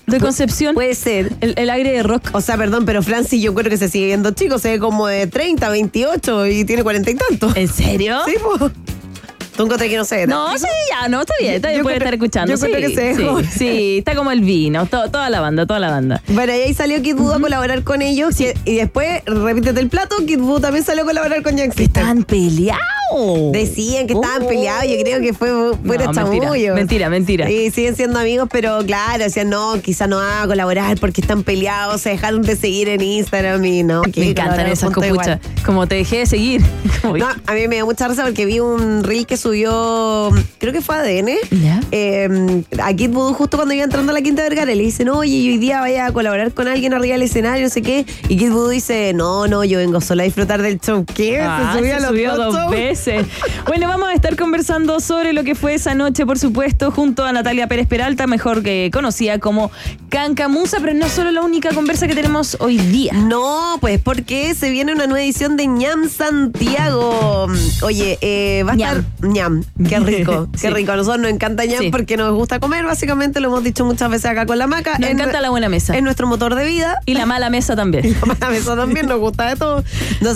de 0.07 0.19
Concepción. 0.21 0.75
Puede 0.75 0.95
ser. 0.97 1.33
el, 1.41 1.55
el 1.57 1.71
aire 1.71 1.93
de 1.93 2.03
rock. 2.03 2.31
O 2.33 2.41
sea, 2.41 2.57
perdón, 2.57 2.85
pero 2.85 3.03
Francis 3.05 3.41
yo 3.41 3.55
creo 3.55 3.71
que 3.71 3.77
se 3.77 3.89
sigue 3.89 4.07
viendo 4.07 4.33
chico, 4.33 4.59
se 4.59 4.71
ve 4.73 4.79
como 4.81 5.07
de 5.07 5.27
30, 5.29 5.69
28 5.69 6.47
y 6.47 6.65
tiene 6.65 6.83
40 6.83 7.11
y 7.11 7.15
tantos. 7.15 7.57
¿En 7.57 7.69
serio? 7.69 8.19
Sí, 8.27 8.35
pues. 8.43 8.73
¿Tú 9.57 9.63
encontré 9.63 9.89
que 9.89 9.97
no 9.97 10.05
sé? 10.05 10.27
No, 10.27 10.59
sí, 10.59 10.67
ya, 10.91 11.09
no, 11.09 11.21
está 11.23 11.33
bien, 11.41 11.55
está 11.55 11.69
bien, 11.69 11.79
Yo 11.79 11.83
puede 11.85 11.97
creo- 11.97 12.05
estar 12.09 12.15
escuchando. 12.15 12.53
yo 12.53 12.59
creo 12.61 12.77
sí, 12.77 12.83
que 12.83 12.95
se 12.95 13.15
sí, 13.15 13.23
dejó. 13.23 13.41
sí, 13.43 13.99
está 13.99 14.15
como 14.15 14.31
el 14.31 14.41
vino, 14.43 14.85
to- 14.87 15.09
toda 15.11 15.31
la 15.31 15.41
banda, 15.41 15.65
toda 15.67 15.81
la 15.81 15.91
banda. 15.91 16.21
Bueno, 16.29 16.53
y 16.53 16.57
ahí 16.61 16.75
salió 16.75 17.01
Kid 17.01 17.15
Buu 17.15 17.33
a 17.33 17.41
colaborar 17.41 17.83
con 17.83 18.03
ellos. 18.03 18.39
Y, 18.41 18.49
y 18.67 18.75
después, 18.75 19.23
repítete 19.25 19.81
el 19.81 19.89
plato, 19.89 20.17
Kid 20.27 20.41
Buu 20.41 20.61
también 20.61 20.85
salió 20.85 21.05
a 21.05 21.07
colaborar 21.07 21.43
con 21.43 21.57
Sister. 21.57 21.81
Están 21.85 22.25
peleados 22.25 22.83
No. 23.13 23.51
Decían 23.53 24.07
que 24.07 24.15
estaban 24.15 24.43
Oh. 24.43 24.49
peleados, 24.49 24.85
yo 24.91 24.97
creo 25.03 25.21
que 25.21 25.33
fue 25.33 25.49
fuera 25.85 26.07
No, 26.07 26.13
mentira, 26.31 26.75
mentira, 26.75 27.09
mentira. 27.11 27.47
Sí, 27.47 27.71
siguen 27.71 27.97
siendo 27.97 28.19
amigos, 28.19 28.49
pero 28.51 28.79
claro, 28.85 29.23
decían, 29.25 29.49
no, 29.49 29.81
quizá 29.83 30.07
no 30.07 30.17
va 30.17 30.43
a 30.43 30.47
colaborar 30.47 30.99
porque 30.99 31.21
están 31.21 31.43
peleados, 31.43 32.01
se 32.01 32.11
dejaron 32.11 32.43
de 32.43 32.57
seguir 32.57 32.89
en 32.89 33.01
Instagram 33.03 33.65
y 33.65 33.83
no. 33.83 34.03
que 34.03 34.21
Me 34.21 34.31
encantan 34.31 34.67
esas 34.67 34.91
copuchas. 34.91 35.41
Como 35.65 35.87
te 35.87 35.97
dejé 35.97 36.19
de 36.19 36.27
seguir. 36.27 36.63
No, 37.07 37.27
a 37.47 37.53
mí 37.55 37.69
me 37.69 37.77
dio 37.77 37.87
mucha 37.87 38.09
risa 38.09 38.25
porque 38.25 38.45
vi 38.47 38.59
un 38.59 39.05
reel 39.05 39.27
que 39.27 39.37
subió, 39.37 40.31
creo 40.59 40.73
que 40.73 40.81
fue 40.81 40.97
ADN, 40.97 41.29
eh, 41.93 42.63
a 42.83 42.93
Kid 42.95 43.11
Voodoo 43.11 43.33
justo 43.35 43.57
cuando 43.57 43.75
iba 43.75 43.85
entrando 43.85 44.11
a 44.11 44.15
la 44.15 44.23
Quinta 44.23 44.43
Vergara. 44.43 44.75
Le 44.75 44.83
dicen, 44.83 45.09
oye, 45.11 45.31
hoy 45.51 45.59
día 45.59 45.81
vaya 45.81 46.07
a 46.07 46.13
colaborar 46.13 46.53
con 46.53 46.67
alguien 46.67 46.95
arriba 46.95 47.13
del 47.15 47.23
escenario, 47.23 47.63
no 47.65 47.71
sé 47.71 47.83
qué. 47.83 48.05
Y 48.29 48.37
Kid 48.37 48.51
Voodoo 48.51 48.71
dice, 48.71 49.13
no, 49.15 49.47
no, 49.47 49.63
yo 49.65 49.79
vengo 49.79 50.01
solo 50.01 50.23
a 50.23 50.25
disfrutar 50.25 50.63
del 50.63 50.81
show. 50.81 51.05
¿Qué? 51.15 51.41
Ah, 51.41 51.71
se 51.75 51.79
subió 51.79 51.95
a 51.97 52.01
los 52.01 52.09
subió 52.09 52.37
dos 52.37 52.55
shows. 52.55 52.71
Veces. 52.97 53.27
Bueno, 53.67 53.89
vamos 53.89 54.09
a 54.09 54.15
estar 54.15 54.37
conversando 54.37 55.01
sobre 55.01 55.33
lo 55.33 55.45
que 55.45 55.55
fue 55.55 55.75
esa 55.75 55.95
noche, 55.95 56.25
por 56.25 56.39
supuesto, 56.39 56.91
junto 56.91 57.25
a 57.25 57.33
Natalia 57.33 57.67
Pérez 57.67 57.87
Peralta, 57.87 58.27
mejor 58.27 58.63
que 58.63 58.91
conocida 58.93 59.39
como 59.39 59.71
Cancamusa, 60.09 60.79
pero 60.81 60.95
no 60.95 61.09
solo 61.09 61.31
la 61.31 61.43
única 61.43 61.71
conversa 61.75 62.07
que 62.09 62.15
tenemos 62.15 62.57
hoy 62.61 62.79
día. 62.79 63.13
No, 63.13 63.77
pues 63.81 64.01
porque 64.01 64.55
se 64.55 64.71
viene 64.71 64.93
una 64.93 65.07
nueva 65.07 65.23
edición 65.25 65.57
de 65.57 65.67
ñam 65.67 66.09
Santiago. 66.09 67.47
Oye, 67.83 68.19
eh, 68.21 68.63
va 68.67 68.73
a 68.73 68.77
Ñam. 68.77 68.99
estar 68.99 69.29
ñam. 69.31 69.65
Qué 69.89 69.99
rico, 70.01 70.49
qué 70.53 70.59
Sí. 70.59 70.71
rico. 70.71 70.93
A 70.93 70.97
nosotros 70.97 71.21
nos 71.21 71.31
encanta 71.31 71.65
ñam 71.65 71.81
Sí. 71.81 71.91
porque 71.91 72.17
nos 72.17 72.33
gusta 72.35 72.61
comer, 72.61 72.85
básicamente 72.85 73.41
lo 73.41 73.49
hemos 73.49 73.63
dicho 73.65 73.85
muchas 73.85 74.11
veces 74.11 74.27
acá 74.31 74.47
con 74.47 74.59
la 74.59 74.67
maca. 74.67 74.99
Nos 74.99 75.11
encanta 75.11 75.41
la 75.41 75.51
buena 75.51 75.69
mesa. 75.69 75.97
Es 75.97 76.03
nuestro 76.03 76.27
motor 76.27 76.55
de 76.55 76.65
vida. 76.65 76.99
Y 77.07 77.15
la 77.15 77.27
mala 77.27 77.51
mesa 77.51 77.77
también. 77.77 78.17
A 78.41 78.55
eso 78.55 78.77
también 78.77 79.07
nos 79.07 79.19
gusta 79.19 79.49
de 79.49 79.57
todo. 79.57 79.83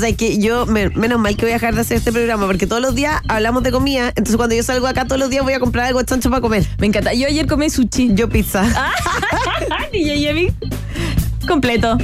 Sé, 0.01 0.15
que 0.15 0.39
yo, 0.39 0.67
me- 0.67 0.89
menos 0.91 1.19
mal 1.21 1.37
que 1.37 1.43
voy 1.45 1.51
a 1.53 1.55
dejar 1.55 1.75
de 1.75 1.83
hacer 1.83 1.99
este 1.99 2.11
programa, 2.13 2.47
porque 2.51 2.67
todos 2.67 2.83
los 2.83 2.97
días 2.97 3.23
hablamos 3.29 3.63
de 3.63 3.71
comida. 3.71 4.09
Entonces, 4.09 4.37
cuando 4.37 4.57
yo 4.57 4.65
salgo 4.65 4.89
acá, 4.89 5.05
todos 5.05 5.21
los 5.21 5.31
días 5.31 5.45
voy 5.45 5.53
a 5.53 5.61
comprar 5.61 5.87
algo 5.87 6.03
chancho 6.03 6.31
para 6.31 6.43
comer. 6.43 6.67
Me 6.79 6.89
encanta. 6.89 7.15
Yo 7.15 7.29
ayer 7.29 7.47
comí 7.47 7.71
sushi. 7.71 8.13
Yo 8.13 8.29
pizza. 8.29 8.65
Completo. 11.47 11.97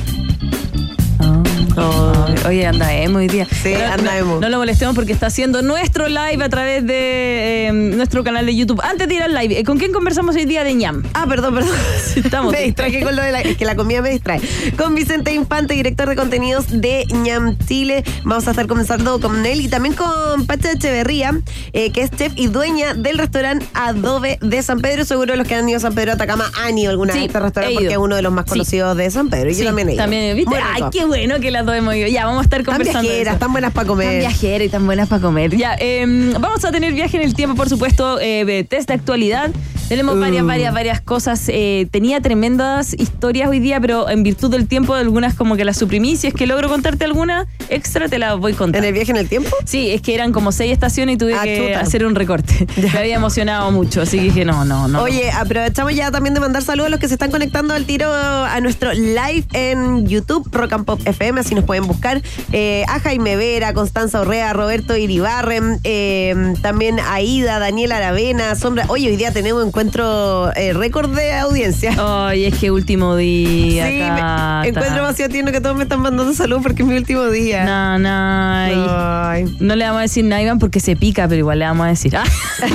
Oh. 1.76 2.12
Oye, 2.48 2.66
anda 2.66 2.94
emo 2.94 3.18
hoy 3.18 3.28
día. 3.28 3.46
Sí, 3.50 3.58
Pero 3.74 3.86
anda 3.86 4.12
no, 4.12 4.18
emo. 4.18 4.40
No 4.40 4.48
lo 4.48 4.58
molestemos 4.58 4.94
porque 4.94 5.12
está 5.12 5.26
haciendo 5.26 5.62
nuestro 5.62 6.08
live 6.08 6.42
a 6.44 6.48
través 6.48 6.86
de 6.86 7.68
eh, 7.68 7.72
nuestro 7.72 8.22
canal 8.24 8.46
de 8.46 8.54
YouTube. 8.56 8.80
Antes 8.82 9.08
de 9.08 9.14
ir 9.14 9.22
al 9.22 9.34
live, 9.34 9.58
eh, 9.58 9.64
¿con 9.64 9.78
quién 9.78 9.92
conversamos 9.92 10.36
hoy 10.36 10.44
día 10.44 10.62
de 10.64 10.74
ñam? 10.74 11.02
Ah, 11.14 11.26
perdón, 11.28 11.54
perdón. 11.54 11.72
Estamos 12.16 12.52
me 12.52 12.62
distraje 12.62 13.02
con 13.02 13.16
lo 13.16 13.22
de 13.22 13.32
la, 13.32 13.40
es 13.40 13.56
que 13.56 13.64
la 13.64 13.74
comida 13.76 14.00
me 14.00 14.10
distrae. 14.10 14.40
Con 14.78 14.94
Vicente 14.94 15.34
Infante, 15.34 15.74
director 15.74 16.08
de 16.08 16.16
contenidos 16.16 16.66
de 16.70 17.04
ñam 17.12 17.56
Chile. 17.66 18.04
Vamos 18.24 18.46
a 18.46 18.50
estar 18.50 18.66
comenzando 18.66 19.20
con 19.20 19.44
él 19.44 19.60
y 19.60 19.68
también 19.68 19.94
con 19.94 20.46
Pacha 20.46 20.72
Echeverría, 20.72 21.32
eh, 21.72 21.90
que 21.92 22.02
es 22.02 22.10
chef 22.10 22.32
y 22.36 22.46
dueña 22.46 22.94
del 22.94 23.18
restaurante 23.18 23.66
Adobe 23.74 24.38
de 24.40 24.62
San 24.62 24.80
Pedro. 24.80 25.04
Seguro 25.04 25.36
los 25.36 25.46
que 25.46 25.54
han 25.56 25.68
ido 25.68 25.78
a 25.78 25.80
San 25.80 25.94
Pedro 25.94 26.12
Atacama 26.12 26.50
han 26.64 26.78
ido 26.78 26.90
alguna 26.90 27.12
Sí, 27.12 27.18
vez 27.18 27.24
a 27.24 27.26
este 27.28 27.40
restaurante 27.40 27.74
porque 27.74 27.92
es 27.92 27.98
uno 27.98 28.16
de 28.16 28.22
los 28.22 28.32
más 28.32 28.44
Sí. 28.46 28.50
conocidos 28.50 28.96
de 28.96 29.10
San 29.10 29.28
Pedro. 29.28 29.50
Y 29.50 29.54
Sí, 29.54 29.60
yo 29.62 29.66
también 29.68 29.88
he 29.88 29.92
ido. 29.94 30.02
también, 30.02 30.36
¿viste? 30.36 30.56
Ay, 30.62 30.82
qué 30.92 31.04
bueno 31.04 31.40
que 31.40 31.50
las 31.50 31.65
hemos 31.72 31.94
ido. 31.94 32.08
Ya, 32.08 32.24
vamos 32.24 32.40
a 32.40 32.44
estar 32.44 32.62
Tan 32.62 32.74
conversando. 32.74 33.02
de 33.08 33.14
viajeras, 33.14 33.38
tan 33.38 33.52
buenas 33.52 33.72
para 33.72 33.86
comer. 33.86 34.08
Tan 34.08 34.18
viajeras 34.18 34.66
y 34.66 34.70
tan 34.70 34.86
buenas 34.86 35.08
para 35.08 35.22
comer. 35.22 35.56
Ya, 35.56 35.76
eh, 35.78 36.04
vamos 36.38 36.64
a 36.64 36.72
tener 36.72 36.92
viaje 36.92 37.16
en 37.16 37.22
el 37.22 37.34
tiempo, 37.34 37.56
por 37.56 37.68
supuesto, 37.68 38.18
eh, 38.20 38.64
test 38.68 38.88
de 38.88 38.94
actualidad. 38.94 39.50
Tenemos 39.88 40.18
varias, 40.18 40.42
Uh. 40.42 40.46
varias, 40.46 40.74
varias 40.74 41.00
cosas. 41.00 41.44
Eh, 41.48 41.86
tenía 41.92 42.20
tremendas 42.20 42.92
historias 42.98 43.48
hoy 43.48 43.60
día, 43.60 43.80
pero 43.80 44.08
en 44.08 44.22
virtud 44.24 44.50
del 44.50 44.66
tiempo, 44.66 44.94
algunas 44.94 45.34
como 45.34 45.56
que 45.56 45.64
las 45.64 45.76
suprimí. 45.76 46.16
Si 46.16 46.26
es 46.26 46.34
que 46.34 46.46
logro 46.46 46.68
contarte 46.68 47.04
alguna 47.04 47.46
extra, 47.68 48.08
te 48.08 48.18
la 48.18 48.34
voy 48.34 48.52
a 48.52 48.56
contar. 48.56 48.80
¿En 48.82 48.88
el 48.88 48.92
viaje 48.92 49.12
en 49.12 49.16
el 49.16 49.28
tiempo? 49.28 49.50
Sí, 49.64 49.90
es 49.92 50.02
que 50.02 50.14
eran 50.14 50.32
como 50.32 50.50
seis 50.50 50.72
estaciones 50.72 51.14
y 51.14 51.18
tuve 51.18 51.34
Ah, 51.34 51.44
que 51.44 51.58
chuta. 51.68 51.80
hacer 51.80 52.04
un 52.04 52.14
recorte. 52.16 52.66
Me 52.92 52.98
había 52.98 53.14
emocionado 53.16 53.70
mucho, 53.70 54.02
así 54.02 54.16
que 54.18 54.24
dije, 54.24 54.44
no, 54.44 54.64
no, 54.64 54.88
no. 54.88 55.02
Oye, 55.02 55.30
aprovechamos 55.30 55.94
ya 55.94 56.10
también 56.10 56.34
de 56.34 56.40
mandar 56.40 56.62
saludos 56.62 56.88
a 56.88 56.90
los 56.90 56.98
que 57.00 57.06
se 57.08 57.14
están 57.14 57.30
conectando 57.30 57.72
al 57.74 57.84
tiro 57.86 58.12
a 58.12 58.60
nuestro 58.60 58.92
live 58.92 59.44
en 59.52 60.06
YouTube, 60.08 60.48
Rock 60.52 60.72
and 60.72 60.84
Pop 60.84 61.00
FM, 61.04 61.40
así 61.40 61.54
nos 61.54 61.64
pueden 61.64 61.86
buscar. 61.86 62.22
Eh, 62.52 62.84
a 62.88 62.98
Jaime 63.00 63.36
Vera, 63.36 63.72
Constanza 63.72 64.20
Orrea, 64.20 64.52
Roberto 64.52 64.96
Iribarren, 64.96 65.78
eh, 65.84 66.54
también 66.62 66.98
a 66.98 67.20
Ida, 67.20 67.58
Daniel 67.60 67.92
Aravena, 67.92 68.54
Sombra. 68.56 68.86
Oye, 68.88 69.08
hoy 69.08 69.16
día 69.16 69.30
tenemos 69.32 69.62
encuentro 69.80 70.50
eh, 70.56 70.72
récord 70.72 71.14
de 71.14 71.34
audiencia. 71.34 71.94
Ay, 71.98 72.46
es 72.46 72.54
que 72.58 72.70
último 72.70 73.14
día. 73.14 73.86
sí, 73.86 73.92
me- 73.98 74.08
Cata. 74.08 74.62
encuentro 74.64 74.94
demasiado 74.94 75.30
tierno 75.30 75.52
que 75.52 75.60
todos 75.60 75.76
me 75.76 75.82
están 75.82 76.00
mandando 76.00 76.32
saludos 76.32 76.62
porque 76.62 76.82
es 76.82 76.88
mi 76.88 76.96
último 76.96 77.24
día. 77.26 77.64
No, 77.66 77.98
no. 77.98 79.28
Ay. 79.28 79.44
No 79.60 79.76
le 79.76 79.84
vamos 79.84 79.98
a 79.98 80.02
decir 80.02 80.24
nada 80.24 80.40
Iván 80.40 80.58
porque 80.58 80.80
se 80.80 80.96
pica, 80.96 81.28
pero 81.28 81.40
igual 81.40 81.58
le 81.58 81.66
vamos 81.66 81.84
a 81.84 81.88
decir. 81.90 82.16
Ah, 82.16 82.24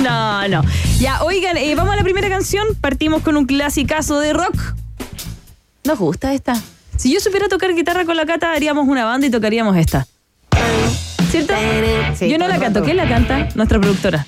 no, 0.00 0.62
no. 0.62 0.68
Ya, 1.00 1.24
oigan, 1.24 1.56
eh, 1.56 1.74
vamos 1.74 1.92
a 1.92 1.96
la 1.96 2.04
primera 2.04 2.28
canción. 2.28 2.68
Partimos 2.80 3.22
con 3.22 3.36
un 3.36 3.46
clasicazo 3.46 4.20
de 4.20 4.32
rock. 4.32 4.54
Nos 5.84 5.98
gusta 5.98 6.32
esta. 6.34 6.54
Si 6.96 7.12
yo 7.12 7.18
supiera 7.18 7.48
tocar 7.48 7.74
guitarra 7.74 8.04
con 8.04 8.16
la 8.16 8.26
cata, 8.26 8.52
haríamos 8.52 8.86
una 8.86 9.04
banda 9.04 9.26
y 9.26 9.30
tocaríamos 9.30 9.76
esta. 9.76 10.06
¿Cierto? 11.32 11.54
Sí, 12.16 12.28
yo 12.28 12.38
no 12.38 12.46
la 12.46 12.60
canto. 12.60 12.84
¿Quién 12.84 12.96
la 12.96 13.08
canta? 13.08 13.48
Nuestra 13.56 13.80
productora. 13.80 14.24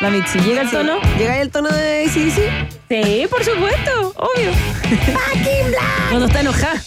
La 0.00 0.10
Mitzi. 0.10 0.38
¿Llega 0.40 0.62
el 0.62 0.70
tono? 0.70 0.98
¿Llega 1.18 1.40
el 1.40 1.50
tono 1.50 1.68
de 1.68 2.04
ACDC? 2.04 2.84
Sí, 2.88 3.26
por 3.28 3.44
supuesto, 3.44 4.14
obvio. 4.16 4.50
Cuando 6.10 6.26
está 6.26 6.40
enojada, 6.40 6.82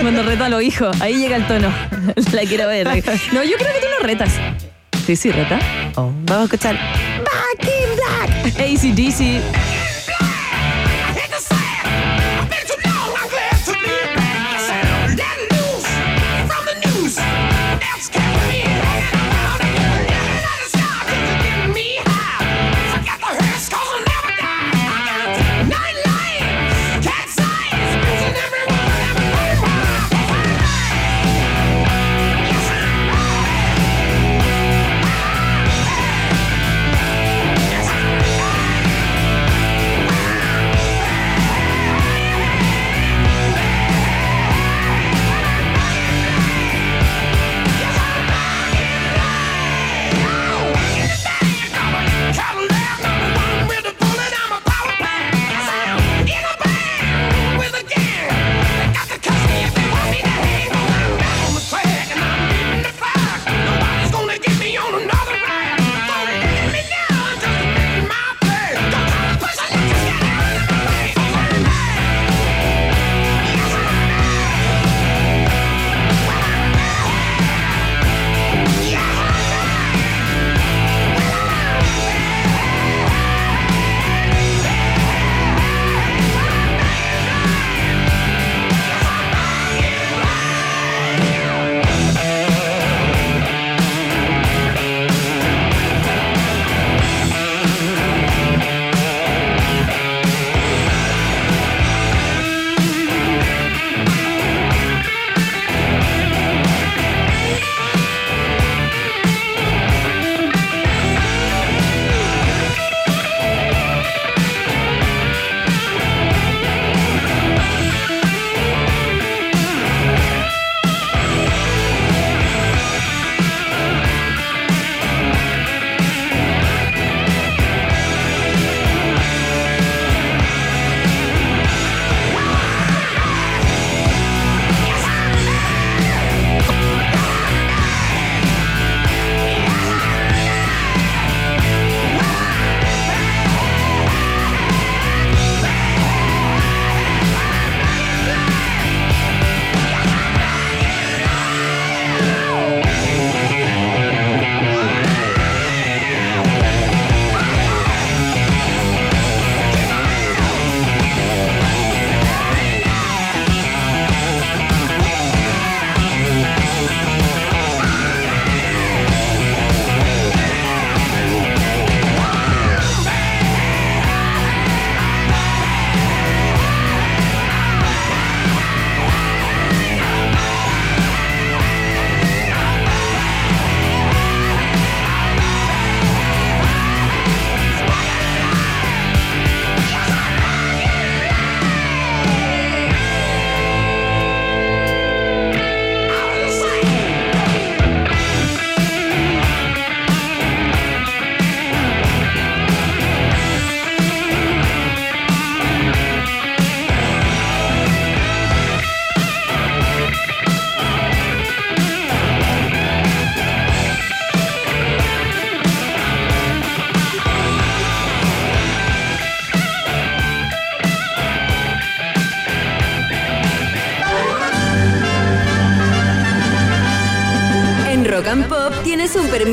cuando 0.00 0.22
reta 0.22 0.46
a 0.46 0.48
los 0.48 0.62
hijos, 0.62 1.00
ahí 1.00 1.16
llega 1.16 1.36
el 1.36 1.46
tono. 1.46 1.72
La 2.32 2.42
quiero 2.42 2.66
ver. 2.68 2.86
No, 3.32 3.42
yo 3.42 3.56
creo 3.56 3.72
que 3.72 3.80
tú 3.80 3.86
lo 3.98 4.06
retas. 4.06 4.32
Sí, 5.06 5.16
sí, 5.16 5.30
reta. 5.30 5.58
Vamos 5.96 6.30
a 6.30 6.44
escuchar. 6.44 6.76
Back 6.76 7.64
in 7.64 7.96
Black. 7.96 8.60
ACDC. 8.60 9.79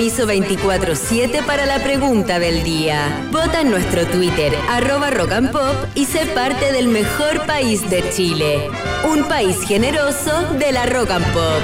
Permiso 0.08 0.26
24-7 0.26 1.46
para 1.46 1.66
la 1.66 1.84
pregunta 1.84 2.40
del 2.40 2.64
día. 2.64 3.28
Vota 3.30 3.60
en 3.60 3.70
nuestro 3.70 4.06
Twitter, 4.06 4.54
arroba 4.70 5.10
Rock 5.10 5.34
and 5.34 5.52
Pop, 5.52 5.76
y 5.96 6.06
sé 6.06 6.26
parte 6.28 6.72
del 6.72 6.88
mejor 6.88 7.46
país 7.46 7.90
de 7.90 8.10
Chile. 8.12 8.70
Un 9.12 9.26
país 9.26 9.58
generoso 9.68 10.54
de 10.54 10.72
la 10.72 10.86
Rock 10.86 11.12
and 11.12 11.26
Pop. 11.34 11.62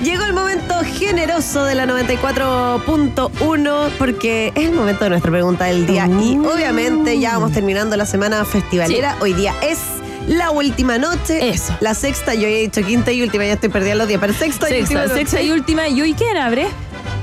Llegó 0.00 0.24
el 0.24 0.32
momento 0.32 0.74
generoso 0.98 1.64
de 1.64 1.76
la 1.76 1.86
94.1 1.86 3.90
porque 3.98 4.52
es 4.56 4.66
el 4.66 4.72
momento 4.72 5.04
de 5.04 5.10
nuestra 5.10 5.30
pregunta 5.30 5.66
del 5.66 5.86
día 5.86 6.06
y 6.06 6.36
obviamente 6.38 7.16
ya 7.18 7.34
vamos 7.34 7.52
terminando 7.52 7.96
la 7.96 8.06
semana 8.06 8.44
festivalera. 8.44 9.16
Hoy 9.20 9.32
día 9.32 9.54
es 9.62 9.78
la 10.26 10.50
última 10.50 10.98
noche. 10.98 11.48
Eso. 11.50 11.76
La 11.80 11.94
sexta, 11.94 12.34
yo 12.34 12.46
he 12.48 12.60
dicho 12.62 12.82
quinta 12.82 13.12
y 13.12 13.22
última, 13.22 13.44
ya 13.44 13.54
estoy 13.54 13.68
perdida 13.68 13.94
los 13.94 14.08
días, 14.08 14.20
pero 14.20 14.32
sexta, 14.32 14.68
y 14.74 14.80
última 14.80 15.02
noche. 15.02 15.14
sexta 15.14 15.42
y 15.42 15.50
última. 15.50 15.88
¿Y 15.88 16.00
hoy 16.02 16.14
quién 16.14 16.36
abre? 16.36 16.66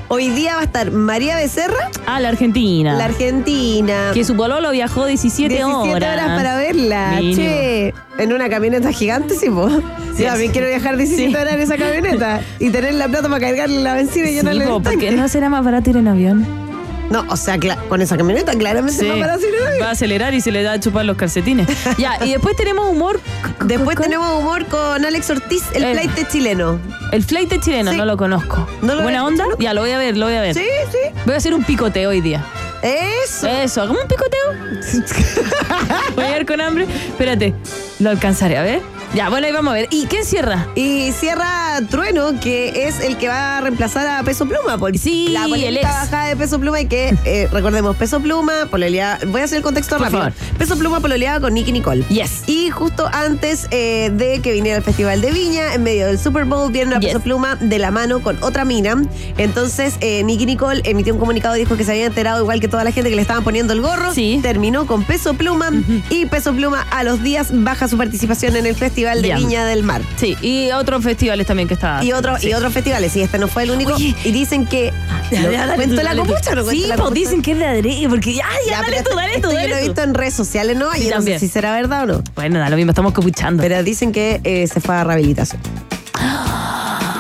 Hoy 0.10 0.30
día 0.30 0.56
va 0.56 0.62
a 0.62 0.66
estar 0.66 0.92
María 0.92 1.38
Becerra, 1.38 1.90
Ah, 2.06 2.20
la 2.20 2.30
Argentina. 2.30 2.94
la 2.96 3.06
Argentina. 3.06 4.12
Que 4.14 4.24
su 4.24 4.36
pololo 4.36 4.70
viajó 4.72 5.06
17, 5.06 5.54
17 5.56 5.90
horas. 5.96 6.28
para 6.36 6.56
verla. 6.58 7.14
Mínimo. 7.20 7.36
Che, 7.42 7.94
en 8.20 8.34
una 8.34 8.48
camioneta 8.50 8.92
gigante, 8.92 9.34
sí, 9.36 9.50
po. 9.50 9.70
Sí, 10.16 10.22
Yo 10.24 10.28
también 10.30 10.52
quiero 10.52 10.68
viajar 10.68 10.98
17 10.98 11.30
Sí. 11.32 11.36
horas 11.36 11.54
en 11.56 11.62
esa 11.62 11.78
camioneta 11.78 12.42
y 12.60 12.70
tener 12.70 12.94
la 12.94 13.08
plata 13.08 13.28
para 13.30 13.40
cargarle 13.40 13.80
la 13.80 13.96
benzina 13.96 14.26
y 14.26 14.30
Sí, 14.30 14.36
llenarle 14.36 14.68
po, 14.68 14.78
el 14.78 14.84
porque 14.84 15.12
no 15.12 15.28
será 15.28 15.50
más 15.50 15.64
barato 15.66 15.90
ir 15.90 15.98
en 15.98 16.08
avión. 16.08 16.63
No, 17.14 17.24
o 17.30 17.38
sea, 17.38 17.60
con 17.90 18.02
esa 18.02 18.18
camioneta 18.18 18.54
claramente 18.54 19.00
Sí. 19.00 19.08
va 19.08 19.14
para 19.20 19.36
el 19.36 19.40
avión. 19.40 19.54
Va 19.82 19.90
a 19.90 19.92
acelerar 19.92 20.34
y 20.34 20.42
se 20.42 20.52
le 20.52 20.64
da 20.64 20.74
a 20.74 20.80
chupar 20.80 21.06
los 21.06 21.16
calcetines. 21.16 21.68
ya, 22.00 22.18
y 22.26 22.32
después 22.32 22.56
tenemos 22.56 22.90
humor. 22.90 23.20
Después 23.64 23.96
con- 23.96 24.06
tenemos 24.06 24.40
humor 24.40 24.66
con 24.66 25.06
Alex 25.06 25.30
Ortiz, 25.30 25.64
el 25.76 25.84
Eh. 25.84 25.92
flight 25.94 26.28
chileno. 26.32 26.80
El 27.12 27.24
flight 27.24 27.62
chileno, 27.64 27.92
Sí. 27.92 27.98
no 27.98 28.06
lo 28.06 28.18
conozco. 28.18 28.68
¿No 28.82 28.96
lo 28.96 29.04
¿Buena 29.04 29.24
onda? 29.26 29.46
Ya, 29.60 29.76
lo 29.76 29.82
voy 29.82 29.92
a 29.92 30.00
ver, 30.00 30.18
lo 30.18 30.26
voy 30.26 30.36
a 30.36 30.42
ver. 30.42 30.56
Sí, 30.56 30.66
sí. 30.92 30.98
Voy 31.26 31.36
a 31.36 31.38
hacer 31.38 31.54
un 31.54 31.64
picoteo 31.64 32.10
hoy 32.10 32.22
día. 32.22 32.44
Eso. 32.82 33.48
Eso, 33.48 33.82
hagamos 33.84 34.02
un 34.02 34.08
picoteo. 34.08 35.14
voy 36.16 36.26
a 36.26 36.40
ir 36.40 36.46
con 36.48 36.60
hambre. 36.62 36.86
Espérate, 37.10 37.54
lo 38.00 38.10
alcanzaré, 38.10 38.58
a 38.58 38.64
ver. 38.64 38.82
Ya, 39.14 39.30
bueno, 39.30 39.46
ahí 39.46 39.54
vamos 39.54 39.72
a 39.72 39.76
ver. 39.76 39.88
¿Y 39.92 40.08
quién 40.08 40.26
cierra? 40.26 40.68
Y 40.74 41.12
cierra 41.12 41.80
Trueno, 41.88 42.40
que 42.40 42.88
es 42.88 43.00
el 43.00 43.16
que 43.18 43.28
va 43.28 43.60
a 43.60 43.62
reemplazar 43.62 44.08
a 44.08 44.24
Peso 44.24 44.48
Pluma. 44.48 44.80
Por 44.80 44.98
Sí, 44.98 45.28
la 45.30 45.46
el 45.46 45.78
ex. 45.78 45.84
bajada 45.88 46.26
de 46.30 46.36
Peso 46.36 46.60
Pluma 46.60 46.82
y 46.82 46.88
que, 46.88 47.16
eh, 47.24 47.48
recordemos, 47.52 47.96
Peso 47.96 48.20
Pluma, 48.20 48.66
pololeaba, 48.72 49.20
voy 49.28 49.42
a 49.42 49.44
hacer 49.44 49.58
el 49.58 49.64
contexto 49.64 49.98
Por 49.98 50.06
rápido. 50.06 50.20
favor. 50.32 50.34
Peso 50.58 50.78
Pluma 50.80 51.00
pololeaba 51.00 51.40
con 51.42 51.54
Nicky 51.54 51.72
Nicole. 51.72 52.04
Yes. 52.10 52.42
Y 52.48 52.72
justo 52.72 53.08
antes 53.14 53.68
eh, 53.70 54.10
de 54.16 54.40
que 54.42 54.52
viniera 54.52 54.78
el 54.80 54.84
Festival 54.84 55.22
de 55.22 55.32
Viña, 55.32 55.76
en 55.76 55.84
medio 55.84 56.08
del 56.08 56.18
Super 56.18 56.46
Bowl, 56.46 56.72
vieron 56.72 56.94
a 56.96 57.00
Yes. 57.00 57.10
Peso 57.10 57.20
Pluma 57.24 57.56
de 57.58 57.78
la 57.78 57.92
mano 57.92 58.20
con 58.24 58.42
otra 58.42 58.66
mina. 58.66 59.00
Entonces, 59.38 59.94
eh, 60.02 60.24
Nicky 60.24 60.48
Nicole 60.48 60.82
emitió 60.86 61.14
un 61.14 61.20
comunicado 61.20 61.56
y 61.56 61.60
dijo 61.60 61.78
que 61.78 61.84
se 61.84 61.92
había 61.92 62.06
enterado, 62.08 62.42
igual 62.42 62.60
que 62.60 62.68
toda 62.68 62.84
la 62.84 62.92
gente 62.92 63.12
que 63.12 63.16
le 63.16 63.22
estaban 63.22 63.44
poniendo 63.44 63.74
el 63.74 63.82
gorro. 63.82 64.12
Sí. 64.12 64.40
Terminó 64.42 64.88
con 64.88 65.04
Peso 65.04 65.36
Pluma 65.36 65.70
y 66.10 66.26
Peso 66.26 66.52
Pluma 66.54 66.88
a 66.90 67.04
los 67.04 67.22
días 67.22 67.50
baja 67.52 67.88
su 67.88 67.96
participación 67.96 68.56
en 68.56 68.66
el 68.66 68.74
Festival 68.76 69.03
de 69.12 69.22
Bien. 69.22 69.38
Viña 69.38 69.66
del 69.66 69.84
Mar. 69.84 70.02
Sí, 70.18 70.36
y 70.42 70.72
otros 70.72 71.04
festivales 71.04 71.46
también 71.48 71.68
que 71.68 71.74
está. 71.76 72.04
Y, 72.04 72.12
otro, 72.14 72.38
sí. 72.40 72.48
y 72.50 72.54
otros 72.54 72.74
festivales, 72.74 73.16
y 73.16 73.22
este 73.22 73.38
no 73.38 73.48
fue 73.48 73.64
el 73.64 73.72
único. 73.72 73.94
Oye. 73.96 74.16
y 74.24 74.32
dicen 74.32 74.66
que. 74.66 74.92
Ya, 75.32 75.66
¿Lo- 75.66 75.76
¿Cuento 75.76 76.02
la 76.04 76.16
copucha 76.16 76.56
no 76.56 76.64
Sí, 76.70 76.86
pues 76.98 77.14
dicen 77.14 77.42
que 77.42 77.52
es 77.54 77.60
de 77.60 77.66
adrede, 77.66 78.08
porque 78.10 78.34
ya, 78.34 78.46
ya, 78.66 78.72
Ya, 78.72 78.82
dale 78.82 78.98
pero 78.98 79.10
tú, 79.10 79.16
dale 79.16 79.36
esto 79.36 79.50
tú, 79.50 79.56
yo 79.56 79.68
lo 79.68 79.76
he 79.76 79.82
visto 79.84 80.02
en 80.04 80.14
redes 80.14 80.34
sociales, 80.34 80.78
¿no? 80.78 80.92
Sí, 80.94 81.08
Y 81.08 81.10
no 81.10 81.22
sé 81.22 81.40
si 81.40 81.48
será 81.48 81.74
verdad 81.74 82.04
o 82.04 82.06
no. 82.06 82.24
Bueno, 82.36 82.60
da 82.60 82.70
lo 82.70 82.76
mismo, 82.76 82.92
estamos 82.92 83.14
copuchando. 83.14 83.62
Pero 83.62 83.82
dicen 83.84 84.12
que 84.12 84.42
eh, 84.44 84.68
se 84.68 84.80
fue 84.80 84.96
a 84.96 85.04
rehabilitación. 85.04 85.62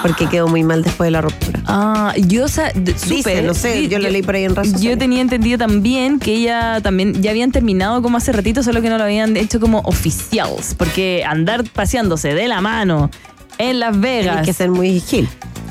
Porque 0.03 0.27
quedó 0.27 0.47
muy 0.47 0.63
mal 0.63 0.83
después 0.83 1.07
de 1.07 1.11
la 1.11 1.21
ruptura. 1.21 1.61
Ah, 1.65 2.13
yo 2.17 2.45
d- 2.45 2.73
Dice, 2.75 2.99
supe, 3.17 3.41
no 3.41 3.55
sé, 3.55 3.87
yo 3.87 3.97
lo 3.97 4.09
leí 4.09 4.21
por 4.21 4.35
ahí 4.35 4.43
en 4.43 4.55
redes 4.55 4.79
Yo 4.81 4.95
tenía 4.97 5.21
entendido 5.21 5.57
también 5.57 6.19
que 6.19 6.35
ella 6.35 6.79
también 6.81 7.19
ya 7.23 7.31
habían 7.31 7.51
terminado 7.51 8.01
como 8.03 8.17
hace 8.17 8.31
ratito, 8.33 8.61
solo 8.61 8.81
que 8.81 8.89
no 8.89 8.97
lo 8.99 9.05
habían 9.05 9.35
hecho 9.37 9.59
como 9.59 9.79
oficials, 9.79 10.75
porque 10.75 11.23
andar 11.25 11.63
paseándose 11.63 12.33
de 12.35 12.47
la 12.47 12.61
mano 12.61 13.09
en 13.57 13.79
Las 13.79 13.99
Vegas. 13.99 14.37
Hay 14.39 14.45
que 14.45 14.53
ser 14.53 14.69
muy 14.69 14.99
gil. 14.99 15.27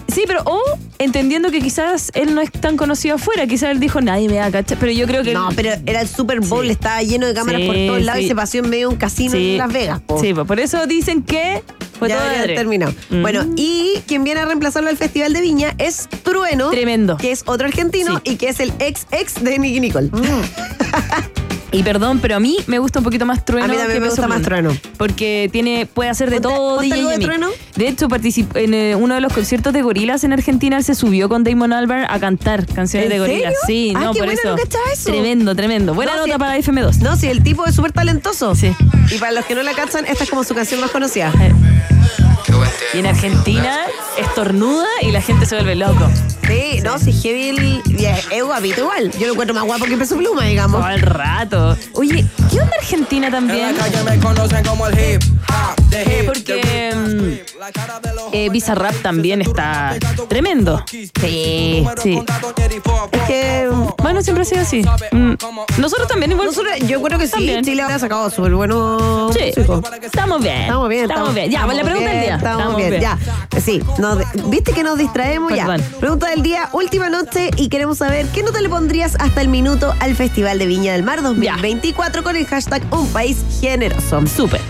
Sí, 0.09 0.25
pero 0.27 0.43
o 0.45 0.61
entendiendo 1.05 1.51
que 1.51 1.61
quizás 1.61 2.11
él 2.15 2.35
no 2.35 2.41
es 2.41 2.51
tan 2.53 2.77
conocido 2.77 3.17
afuera, 3.17 3.47
quizás 3.47 3.71
él 3.71 3.81
dijo 3.81 4.01
nadie 4.01 4.29
me 4.29 4.39
va 4.39 4.47
a 4.47 4.51
cachar, 4.51 4.79
pero 4.79 4.93
yo 4.93 5.07
creo 5.07 5.23
que 5.23 5.33
No, 5.35 5.49
pero 5.55 5.71
era 5.87 6.01
el 6.01 6.09
Super 6.09 6.41
Bowl, 6.41 6.65
Sí. 6.67 6.73
estaba 6.73 7.03
lleno 7.03 7.27
de 7.27 7.35
cámaras 7.35 7.61
Sí, 7.61 7.67
por 7.67 7.77
todos 7.77 8.03
lados 8.03 8.19
sí. 8.21 8.25
y 8.25 8.29
se 8.29 8.35
paseó 8.35 8.65
en 8.65 8.71
medio 8.71 8.89
de 8.89 8.95
un 8.95 8.99
casino 8.99 9.35
en 9.37 9.59
Las 9.59 9.73
Vegas. 9.73 10.01
po. 10.01 10.21
Sí, 10.21 10.33
por 10.35 10.61
eso 10.61 10.87
dicen 10.87 11.23
que 11.23 11.63
fue 11.99 12.09
ya 12.09 12.19
todo 12.19 12.55
terminado. 12.55 12.93
Mm. 13.11 13.23
Bueno, 13.23 13.47
y 13.57 13.95
quien 14.07 14.25
viene 14.25 14.41
a 14.41 14.45
reemplazarlo 14.45 14.89
al 14.91 14.97
Festival 14.97 15.33
de 15.33 15.41
Viña 15.41 15.75
es 15.79 16.09
Trueno. 16.23 16.71
Tremendo. 16.71 17.17
Que 17.17 17.31
es 17.33 17.43
otro 17.47 17.67
argentino 17.67 18.21
y 18.25 18.37
que 18.37 18.49
es 18.49 18.61
el 18.61 18.73
ex 18.81 19.07
ex 19.13 19.43
de 19.43 19.59
Nicky 19.59 19.81
Nicole. 19.81 20.11
Y 21.75 21.83
perdón, 21.83 22.19
pero 22.21 22.37
a 22.37 22.41
mí 22.41 22.57
me 22.67 22.79
gusta 22.79 22.99
un 22.99 23.05
poquito 23.05 23.25
más 23.25 23.45
Trueno. 23.45 23.65
A 23.65 23.69
mí 23.69 23.77
también 23.77 23.97
que 23.97 24.01
me 24.01 24.09
gusta 24.09 24.29
más. 24.29 24.43
Trueno. 24.43 24.77
Porque 24.99 25.49
tiene, 25.53 25.87
puede 25.87 26.11
hacer 26.11 26.29
de 26.31 26.37
Ponte- 26.41 26.55
todo 26.55 26.77
ponte 26.77 26.85
DJ 26.87 26.99
algo 26.99 27.11
de. 27.11 27.19
Trueno. 27.19 27.49
De 27.77 27.89
hecho, 27.89 28.09
participó 28.09 28.59
en 28.59 28.75
eh, 28.75 28.95
uno 28.95 29.15
de 29.15 29.21
los 29.23 29.33
conciertos 29.33 29.73
de 29.73 29.81
gorilas 29.83 30.23
en 30.25 30.33
Argentina. 30.35 30.77
Él 30.77 30.85
se 30.85 30.95
subió 30.95 31.29
con 31.31 31.45
Damon 31.45 31.73
Albarn 31.73 32.05
a 32.11 32.21
cantar 32.21 32.67
canciones 32.67 33.07
¿En 33.07 33.13
de 33.15 33.19
gorilas. 33.21 33.55
serio? 33.67 33.91
Sí, 33.91 33.93
Ah, 33.97 34.05
no, 34.05 34.13
qué 34.13 34.19
por 34.21 34.29
eso. 34.29 34.49
no 34.55 34.57
eso. 34.93 35.11
Tremendo, 35.11 35.57
tremendo. 35.57 35.95
Buena 35.95 36.15
No, 36.17 36.27
nota 36.27 36.39
para 36.39 36.59
FM2. 36.59 36.99
No, 36.99 37.17
sí, 37.17 37.29
el 37.29 37.43
tipo 37.43 37.65
es 37.67 37.75
súper 37.75 37.93
talentoso. 37.93 38.55
Sí. 38.55 38.71
Y 39.11 39.19
para 39.19 39.33
los 39.33 39.45
que 39.47 39.55
no 39.55 39.63
la 39.63 39.73
cachan, 39.73 40.05
esta 40.07 40.25
es 40.25 40.31
como 40.31 40.45
su 40.45 40.55
canción 40.55 40.81
más 40.81 40.91
conocida. 40.91 41.33
Y 42.95 42.99
en 42.99 43.07
Argentina 43.07 43.81
estornuda 44.19 44.87
y 45.03 45.11
la 45.11 45.21
gente 45.23 45.47
se 45.47 45.55
vuelve 45.57 45.75
loco. 45.75 46.09
Sí, 46.47 46.81
no, 46.83 46.99
sí, 46.99 47.13
Heavy 47.13 47.49
el- 47.51 47.83
y 47.99 48.05
es, 48.05 48.27
es 48.31 48.43
guapito 48.45 48.81
igual. 48.83 49.11
Yo 49.19 49.27
lo 49.27 49.33
encuentro 49.33 49.55
más 49.55 49.65
guapo 49.65 49.85
que 49.87 49.97
Peso 49.97 50.17
Pluma, 50.17 50.45
digamos. 50.45 50.81
Todo 50.81 50.91
el 50.91 51.01
rato. 51.01 51.77
Oye, 51.95 52.27
¿qué 52.51 52.61
onda 52.61 52.73
Argentina 52.79 53.31
también? 53.31 53.75
me 54.05 54.19
conocen 54.19 54.65
como 54.65 54.87
el 54.89 54.95
hip 54.99 55.23
hop, 55.49 55.91
the 55.91 56.03
Eh, 56.03 56.21
hip, 56.21 56.27
porque 56.27 56.93
mm, 56.95 57.52
eh, 58.33 58.49
Bizarrap 58.51 58.95
también 59.03 59.41
está 59.43 59.97
tremendo. 60.29 60.83
Sí. 60.89 61.11
Sí. 61.21 61.87
Es 63.13 63.23
que. 63.27 63.71
Bueno, 64.03 64.23
siempre 64.23 64.43
ha 64.43 64.45
sido 64.45 64.61
así. 64.63 64.83
Mm, 65.13 65.35
Nosotros 65.79 66.09
también 66.09 66.33
igual. 66.33 66.47
Nosotros, 66.47 66.73
yo 66.87 67.01
creo 67.03 67.19
que 67.19 67.27
sí, 67.27 67.33
También. 67.33 67.65
Chile 67.65 67.83
ha 67.83 67.99
sacado 67.99 68.31
súper 68.31 68.55
bueno. 68.55 69.31
Sí, 69.33 69.53
músicos. 69.57 69.83
estamos 70.03 70.43
bien. 70.43 70.63
Estamos 70.63 70.89
bien, 70.89 71.03
Estamos 71.05 71.35
bien. 71.35 71.51
Ya, 71.51 71.65
pues 71.65 71.77
la 71.77 71.85
pregunta 71.85 72.11
del 72.11 72.21
día. 72.21 72.37
Estamos, 72.37 72.77
bien, 72.77 73.01
ya. 73.01 73.19
Sí, 73.61 73.83
nos 73.99 74.19
viste 74.51 74.73
que 74.73 74.83
nos 74.83 74.99
distraemos 74.99 75.53
Perdón. 75.53 75.81
ya. 75.81 75.99
Pregunta 75.99 76.31
del 76.31 76.43
día, 76.43 76.69
última 76.73 77.11
noche 77.11 77.51
y 77.57 77.69
queremos 77.69 77.99
saber 77.99 78.27
qué 78.29 78.43
nota 78.43 78.61
le 78.61 78.69
pondrías 78.69 79.17
hasta 79.21 79.41
el 79.41 79.49
minuto 79.49 79.95
al 80.01 80.17
Festival 80.17 80.59
de 80.59 80.67
Viña 80.67 80.93
del 80.95 81.03
Mar 81.03 81.23
2024 81.23 82.23
con 82.23 82.37
el 82.37 82.47
hashtag 82.47 82.83
Un 82.91 83.07
País 83.09 83.39
Generoso. 83.61 84.27
Súper. 84.27 84.61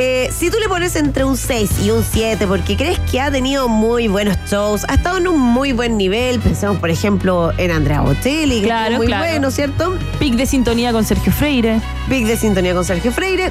Eh, 0.00 0.30
si 0.32 0.48
tú 0.48 0.58
le 0.60 0.68
pones 0.68 0.94
entre 0.94 1.24
un 1.24 1.36
6 1.36 1.80
y 1.82 1.90
un 1.90 2.04
7 2.04 2.46
porque 2.46 2.76
crees 2.76 3.00
que 3.10 3.20
ha 3.20 3.32
tenido 3.32 3.68
muy 3.68 4.06
buenos 4.06 4.36
shows, 4.48 4.84
ha 4.88 4.94
estado 4.94 5.18
en 5.18 5.26
un 5.26 5.40
muy 5.40 5.72
buen 5.72 5.96
nivel, 5.96 6.38
pensemos 6.38 6.78
por 6.78 6.88
ejemplo 6.88 7.52
en 7.58 7.72
Andrea 7.72 8.02
Bocelli, 8.02 8.60
que 8.60 8.66
Claro, 8.66 8.84
estuvo 8.84 8.98
muy 8.98 9.06
claro. 9.08 9.24
bueno, 9.24 9.50
¿cierto? 9.50 9.98
Pic 10.20 10.34
de 10.34 10.46
sintonía 10.46 10.92
con 10.92 11.04
Sergio 11.04 11.32
Freire. 11.32 11.80
Big 12.08 12.26
de 12.26 12.36
sintonía 12.36 12.74
con 12.74 12.84
Sergio 12.84 13.10
Freire. 13.10 13.50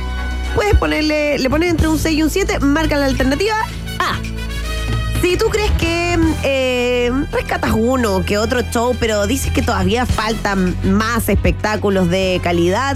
Puedes 0.55 0.75
ponerle, 0.75 1.37
le 1.37 1.49
pones 1.49 1.69
entre 1.69 1.89
un 1.89 1.99
6 1.99 2.17
y 2.17 2.23
un 2.23 2.29
7, 2.29 2.59
marca 2.59 2.95
la 2.95 3.07
alternativa 3.07 3.55
A. 3.99 4.17
Si 5.21 5.35
tú 5.35 5.47
crees 5.49 5.71
que 5.71 6.17
eh, 6.43 7.11
rescatas 7.33 7.71
uno 7.75 8.23
que 8.25 8.37
otro 8.37 8.61
show, 8.71 8.95
pero 8.97 9.27
dices 9.27 9.51
que 9.51 9.61
todavía 9.61 10.05
faltan 10.05 10.77
más 10.83 11.27
espectáculos 11.27 12.09
de 12.09 12.39
calidad, 12.41 12.95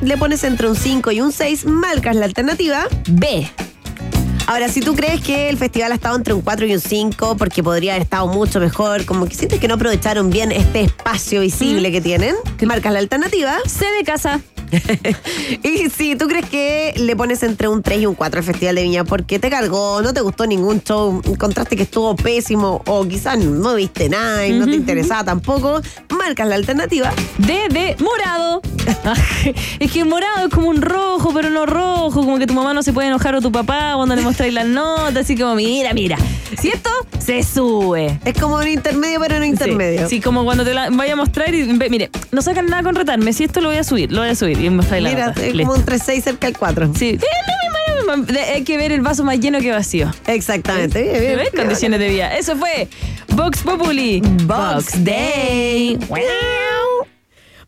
le 0.00 0.16
pones 0.16 0.44
entre 0.44 0.68
un 0.68 0.76
5 0.76 1.10
y 1.12 1.20
un 1.20 1.32
6, 1.32 1.66
marcas 1.66 2.16
la 2.16 2.24
alternativa. 2.24 2.86
B. 3.08 3.50
Ahora, 4.46 4.68
si 4.68 4.80
tú 4.80 4.96
crees 4.96 5.20
que 5.20 5.48
el 5.48 5.56
festival 5.58 5.92
ha 5.92 5.94
estado 5.94 6.16
entre 6.16 6.34
un 6.34 6.40
4 6.40 6.66
y 6.66 6.74
un 6.74 6.80
5, 6.80 7.36
porque 7.36 7.62
podría 7.62 7.92
haber 7.92 8.02
estado 8.02 8.26
mucho 8.26 8.58
mejor, 8.58 9.04
como 9.04 9.26
que 9.26 9.34
sientes 9.34 9.60
que 9.60 9.68
no 9.68 9.74
aprovecharon 9.74 10.30
bien 10.30 10.50
este 10.50 10.80
espacio 10.80 11.40
visible 11.42 11.92
que 11.92 12.00
tienen, 12.00 12.34
marcas 12.66 12.92
la 12.92 12.98
alternativa. 12.98 13.58
C 13.66 13.86
de 13.98 14.04
casa. 14.04 14.40
Y 15.62 15.90
si 15.90 16.16
tú 16.16 16.26
crees 16.26 16.48
que 16.48 16.94
le 16.96 17.16
pones 17.16 17.42
entre 17.42 17.68
un 17.68 17.82
3 17.82 18.02
y 18.02 18.06
un 18.06 18.14
4 18.14 18.38
al 18.38 18.44
Festival 18.44 18.74
de 18.76 18.82
Viña 18.82 19.04
porque 19.04 19.38
te 19.38 19.50
cargó, 19.50 20.02
no 20.02 20.12
te 20.12 20.20
gustó 20.20 20.46
ningún 20.46 20.82
show, 20.82 21.20
encontraste 21.24 21.76
que 21.76 21.82
estuvo 21.82 22.14
pésimo 22.16 22.82
o 22.86 23.06
quizás 23.06 23.38
no 23.38 23.74
viste 23.74 24.08
nada 24.08 24.46
y 24.46 24.52
no 24.52 24.66
te 24.66 24.74
interesaba 24.74 25.24
tampoco, 25.24 25.80
marcas 26.10 26.48
la 26.48 26.54
alternativa. 26.54 27.12
D 27.38 27.68
de 27.70 27.96
morado. 27.98 28.62
es 29.78 29.92
que 29.92 30.04
morado 30.04 30.46
es 30.46 30.54
como 30.54 30.68
un 30.68 30.82
rojo, 30.82 31.32
pero 31.34 31.50
no 31.50 31.66
rojo. 31.66 32.20
Como 32.20 32.38
que 32.38 32.46
tu 32.46 32.54
mamá 32.54 32.74
no 32.74 32.82
se 32.82 32.92
puede 32.92 33.08
enojar 33.08 33.34
o 33.34 33.40
tu 33.40 33.52
papá 33.52 33.92
cuando 33.96 34.14
le 34.16 34.22
mostráis 34.22 34.52
las 34.52 34.66
notas. 34.66 35.24
Así 35.24 35.36
como, 35.36 35.54
mira, 35.54 35.92
mira. 35.92 36.16
Si 36.60 36.68
esto 36.68 36.90
se 37.18 37.42
sube. 37.42 38.18
Es 38.24 38.34
como 38.38 38.56
un 38.56 38.68
intermedio, 38.68 39.20
pero 39.20 39.38
no 39.38 39.44
intermedio. 39.44 40.08
Sí, 40.08 40.16
sí, 40.16 40.20
como 40.20 40.44
cuando 40.44 40.64
te 40.64 40.74
la 40.74 40.90
vaya 40.90 41.12
a 41.12 41.16
mostrar 41.16 41.54
y 41.54 41.64
mire, 41.64 42.10
no 42.32 42.42
sacan 42.42 42.66
nada 42.66 42.82
con 42.82 42.94
retarme. 42.94 43.32
Si 43.32 43.44
esto 43.44 43.60
lo 43.60 43.68
voy 43.68 43.78
a 43.78 43.84
subir, 43.84 44.12
lo 44.12 44.20
voy 44.20 44.30
a 44.30 44.34
subir. 44.34 44.59
Y 44.60 44.70
mostráis 44.70 45.02
la 45.02 45.10
Mira, 45.10 45.26
nota. 45.28 45.44
es 45.44 45.52
como 45.52 45.72
un 45.72 45.84
3-6 45.84 46.22
cerca 46.22 46.46
del 46.46 46.56
4. 46.58 46.90
Sí. 46.96 47.18
Hay 48.52 48.64
que 48.64 48.76
ver 48.76 48.90
el 48.92 49.02
vaso 49.02 49.22
más 49.22 49.38
lleno 49.38 49.60
que 49.60 49.70
vacío. 49.70 50.10
Exactamente. 50.26 51.02
Bien, 51.02 51.20
bien. 51.20 51.36
¿Ves? 51.36 51.50
Condiciones 51.54 52.00
de 52.00 52.08
vida. 52.08 52.36
Eso 52.36 52.56
fue 52.56 52.88
Vox 53.36 53.62
Populi. 53.62 54.20
Vox 54.44 55.04
Day. 55.04 55.96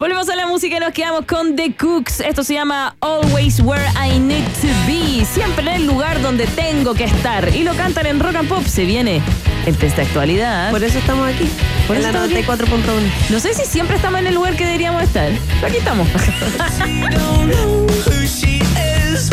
Volvemos 0.03 0.29
a 0.31 0.35
la 0.35 0.49
música 0.49 0.79
y 0.79 0.81
nos 0.81 0.91
quedamos 0.91 1.27
con 1.27 1.55
The 1.55 1.77
Cooks. 1.77 2.19
Esto 2.19 2.43
se 2.43 2.55
llama 2.55 2.97
Always 2.99 3.61
Where 3.61 3.85
I 3.95 4.19
Need 4.19 4.43
to 4.61 4.67
Be. 4.85 5.25
Siempre 5.25 5.63
en 5.63 5.69
el 5.69 5.87
lugar 5.87 6.21
donde 6.21 6.49
tengo 6.49 6.93
que 6.93 7.05
estar. 7.05 7.55
Y 7.55 7.63
lo 7.63 7.73
cantan 7.77 8.07
en 8.07 8.19
Rock 8.19 8.35
and 8.35 8.49
Pop. 8.49 8.65
Se 8.67 8.85
viene 8.85 9.23
el 9.65 9.77
test 9.77 9.95
de 9.95 10.03
actualidad. 10.03 10.73
Por 10.73 10.83
eso 10.83 10.99
estamos 10.99 11.33
aquí. 11.33 11.49
Por 11.87 11.95
en 11.95 12.03
eso 12.03 12.11
la 12.11 12.27
estamos 12.27 12.59
aquí. 12.59 12.65
94.1. 12.65 13.31
No 13.31 13.39
sé 13.39 13.55
si 13.55 13.65
siempre 13.65 13.95
estamos 13.95 14.19
en 14.19 14.27
el 14.27 14.35
lugar 14.35 14.57
que 14.57 14.65
deberíamos 14.65 15.05
estar. 15.05 15.31
Pero 15.61 15.67
aquí 15.69 15.77
estamos. 15.77 16.09
don't 16.11 17.53
know 17.53 17.87
who 18.05 18.27
she 18.27 18.59
is. 18.59 19.31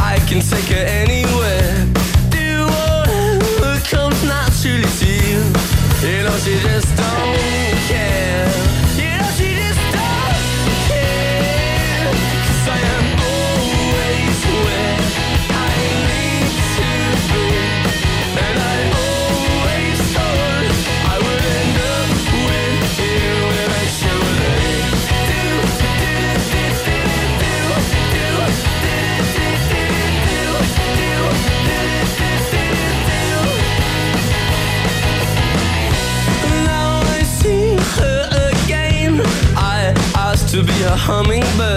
I 0.00 0.18
can 0.28 0.40
take 0.40 0.74
her 0.74 0.86
anywhere. 0.88 1.86
Do 2.30 2.66
whatever 2.66 3.80
comes 3.88 4.24
naturally 4.24 4.88
to 4.98 5.06
you. 5.06 5.38
You 6.02 6.24
know 6.24 6.36
she 6.38 6.58
just 6.66 6.96
don't 6.96 7.78
care. 7.86 8.27
Hummingbird, 40.98 41.67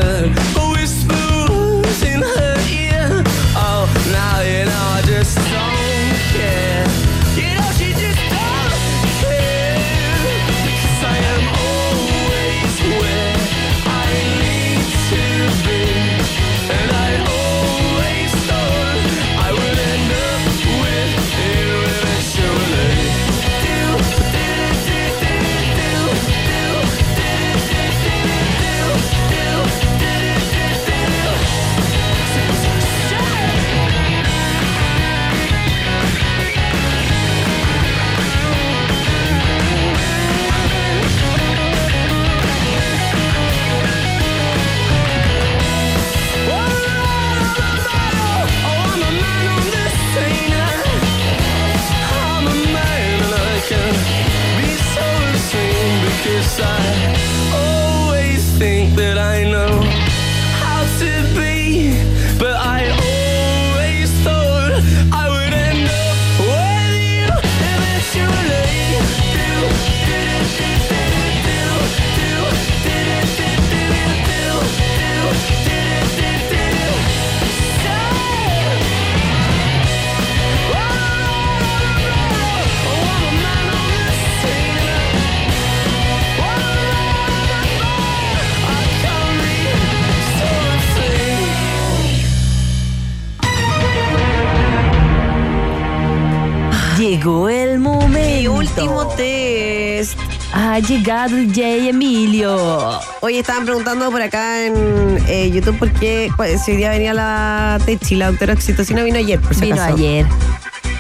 último 98.62 99.08
test. 99.15 100.17
Ha 100.54 100.80
llegado 100.80 101.38
el 101.38 101.47
J. 101.47 101.62
Emilio. 101.89 103.00
Oye, 103.21 103.39
estaban 103.39 103.65
preguntando 103.65 104.10
por 104.12 104.21
acá 104.21 104.65
en 104.65 105.24
eh, 105.28 105.50
YouTube 105.52 105.78
por 105.80 105.91
qué 105.93 106.30
pues, 106.36 106.63
si 106.63 106.71
hoy 106.71 106.78
día 106.78 106.89
venía 106.89 107.13
la 107.13 107.80
Techi, 107.86 108.15
la 108.15 108.28
doctora 108.32 108.54
Oxitocina 108.54 109.04
vino 109.04 109.17
ayer, 109.17 109.39
por 109.39 109.54
si 109.56 109.62
Vino 109.62 109.76
acaso. 109.76 109.95
ayer. 109.95 110.26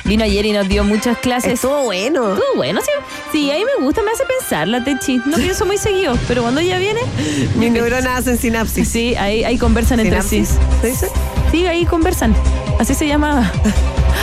Vino 0.05 0.23
ayer 0.23 0.45
y 0.45 0.51
nos 0.51 0.67
dio 0.67 0.83
muchas 0.83 1.17
clases. 1.19 1.53
Estuvo 1.53 1.83
bueno. 1.83 2.33
Estuvo 2.33 2.55
bueno, 2.55 2.81
sí. 2.81 2.91
Sí, 3.31 3.51
a 3.51 3.55
mí 3.55 3.63
me 3.77 3.85
gusta, 3.85 4.01
me 4.03 4.11
hace 4.11 4.23
pensar 4.25 4.67
la 4.67 4.83
Techi. 4.83 5.21
No 5.25 5.37
pienso 5.37 5.65
muy 5.65 5.77
seguido, 5.77 6.17
pero 6.27 6.41
cuando 6.41 6.59
ella 6.61 6.77
viene, 6.79 6.99
Mis 7.55 7.71
neuronas 7.71 8.19
hacen 8.19 8.37
sinapsis. 8.37 8.87
sí, 8.89 9.15
ahí, 9.15 9.43
ahí 9.43 9.57
conversan 9.57 9.99
entre 9.99 10.21
sí. 10.21 10.45
¿Sinapsis? 10.45 10.59
¿Se 10.81 10.87
dice? 10.87 11.07
Sí, 11.51 11.65
ahí 11.67 11.85
conversan. 11.85 12.33
Así 12.79 12.93
se 12.93 13.07
llama. 13.07 13.51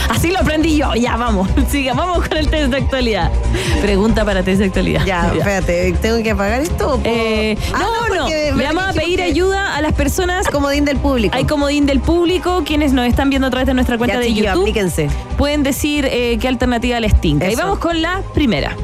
Así 0.08 0.30
lo 0.30 0.38
aprendí 0.40 0.76
yo. 0.76 0.94
Ya, 0.94 1.16
vamos. 1.16 1.48
Siga, 1.70 1.94
vamos 1.94 2.26
con 2.28 2.36
el 2.38 2.48
test 2.48 2.70
de 2.70 2.78
actualidad. 2.78 3.30
Pregunta 3.80 4.24
para 4.24 4.42
test 4.42 4.58
de 4.60 4.66
actualidad. 4.66 5.04
Ya, 5.04 5.32
espérate, 5.36 5.92
¿tengo 6.00 6.22
que 6.22 6.30
apagar 6.30 6.60
esto? 6.60 6.94
o 6.94 6.98
puedo- 6.98 7.02
Eh, 7.14 7.56
Ah, 7.74 7.84
no, 8.08 8.14
no, 8.14 8.28
Le 8.28 8.64
vamos 8.64 8.84
a 8.84 8.92
pedir 8.92 9.16
que- 9.16 9.22
ayuda 9.24 9.76
a 9.76 9.82
las 9.82 9.92
personas. 9.92 10.46
Comodín 10.48 10.84
del 10.84 10.96
público. 10.98 11.36
Hay 11.36 11.44
comodín 11.44 11.86
del 11.86 12.00
público, 12.00 12.62
quienes 12.64 12.92
nos 12.92 13.06
están 13.06 13.30
viendo 13.30 13.46
a 13.48 13.50
través 13.50 13.66
de 13.66 13.74
nuestra 13.74 13.98
cuenta 13.98 14.14
ya, 14.16 14.20
de 14.20 14.26
chiquillos, 14.28 14.46
YouTube. 14.54 14.62
aplíquense. 14.62 15.08
Pueden 15.36 15.62
decir 15.62 16.06
eh, 16.10 16.38
qué 16.40 16.48
alternativa 16.48 16.98
les 17.00 17.20
tinca. 17.20 17.50
Y 17.50 17.54
vamos 17.54 17.78
con 17.78 18.00
la 18.02 18.22
primera. 18.34 18.74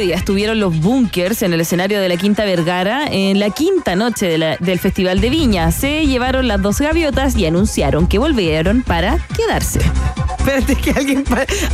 Media 0.00 0.16
estuvieron 0.16 0.58
los 0.60 0.78
bunkers 0.80 1.42
en 1.42 1.52
el 1.52 1.60
escenario 1.60 2.00
de 2.00 2.08
la 2.08 2.16
Quinta 2.16 2.44
Vergara 2.46 3.04
en 3.10 3.38
la 3.38 3.50
quinta 3.50 3.96
noche 3.96 4.26
de 4.26 4.38
la- 4.38 4.56
del 4.56 4.78
Festival 4.78 5.20
de 5.20 5.28
Viña. 5.28 5.70
Se 5.72 6.06
llevaron 6.06 6.48
las 6.48 6.62
dos 6.62 6.80
gaviotas 6.80 7.36
y 7.36 7.44
anunciaron 7.44 8.06
que 8.06 8.18
volvieron 8.18 8.82
para 8.82 9.18
quedarse. 9.36 9.80
Espérate 10.38 10.74
que 10.76 10.90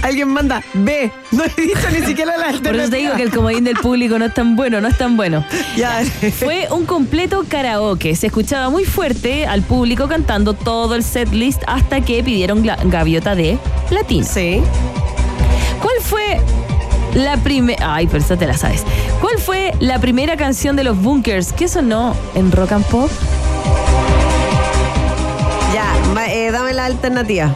alguien, 0.02 0.28
manda 0.28 0.60
B. 0.74 1.12
No 1.30 1.44
he 1.44 1.60
dicho 1.60 1.88
ni 1.92 2.04
siquiera 2.04 2.36
la 2.36 2.46
Por 2.62 2.74
eso 2.74 2.90
te 2.90 2.96
digo 2.96 3.12
alternativa. 3.12 3.16
que 3.16 3.22
el 3.22 3.30
comodín 3.30 3.62
del 3.64 3.76
público 3.76 4.18
no 4.18 4.24
es 4.24 4.34
tan 4.34 4.56
bueno, 4.56 4.80
no 4.80 4.88
es 4.88 4.98
tan 4.98 5.16
bueno. 5.16 5.44
Ya. 5.76 6.02
Fue 6.40 6.66
un 6.72 6.84
completo 6.84 7.44
karaoke. 7.48 8.16
Se 8.16 8.26
escuchaba 8.26 8.70
muy 8.70 8.84
fuerte 8.84 9.46
al 9.46 9.62
público 9.62 10.08
cantando 10.08 10.54
todo 10.54 10.96
el 10.96 11.04
set 11.04 11.30
list 11.32 11.62
hasta 11.68 12.00
que 12.00 12.24
pidieron 12.24 12.64
gaviota 12.86 13.36
de 13.36 13.56
platino. 13.88 14.26
Sí. 14.26 14.60
¿Cuál 15.80 15.96
fue 16.00 16.40
la 17.16 17.38
primera... 17.38 17.94
Ay, 17.94 18.06
pero 18.06 18.18
esa 18.18 18.36
te 18.36 18.46
la 18.46 18.56
sabes. 18.56 18.84
¿Cuál 19.20 19.38
fue 19.38 19.72
la 19.80 19.98
primera 19.98 20.36
canción 20.36 20.76
de 20.76 20.84
los 20.84 21.00
Bunkers 21.00 21.52
que 21.52 21.66
sonó 21.66 22.14
en 22.34 22.52
Rock 22.52 22.72
and 22.72 22.84
Pop? 22.86 23.10
Ya, 25.72 25.86
eh, 26.28 26.50
dame 26.50 26.74
la 26.74 26.84
alternativa. 26.84 27.54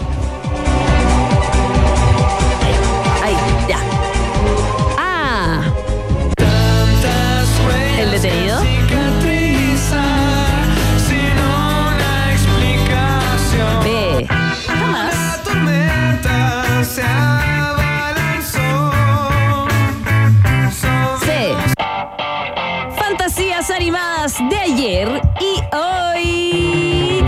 De 24.48 24.56
ayer 24.56 25.22
y 25.40 25.76
hoy. 25.76 27.24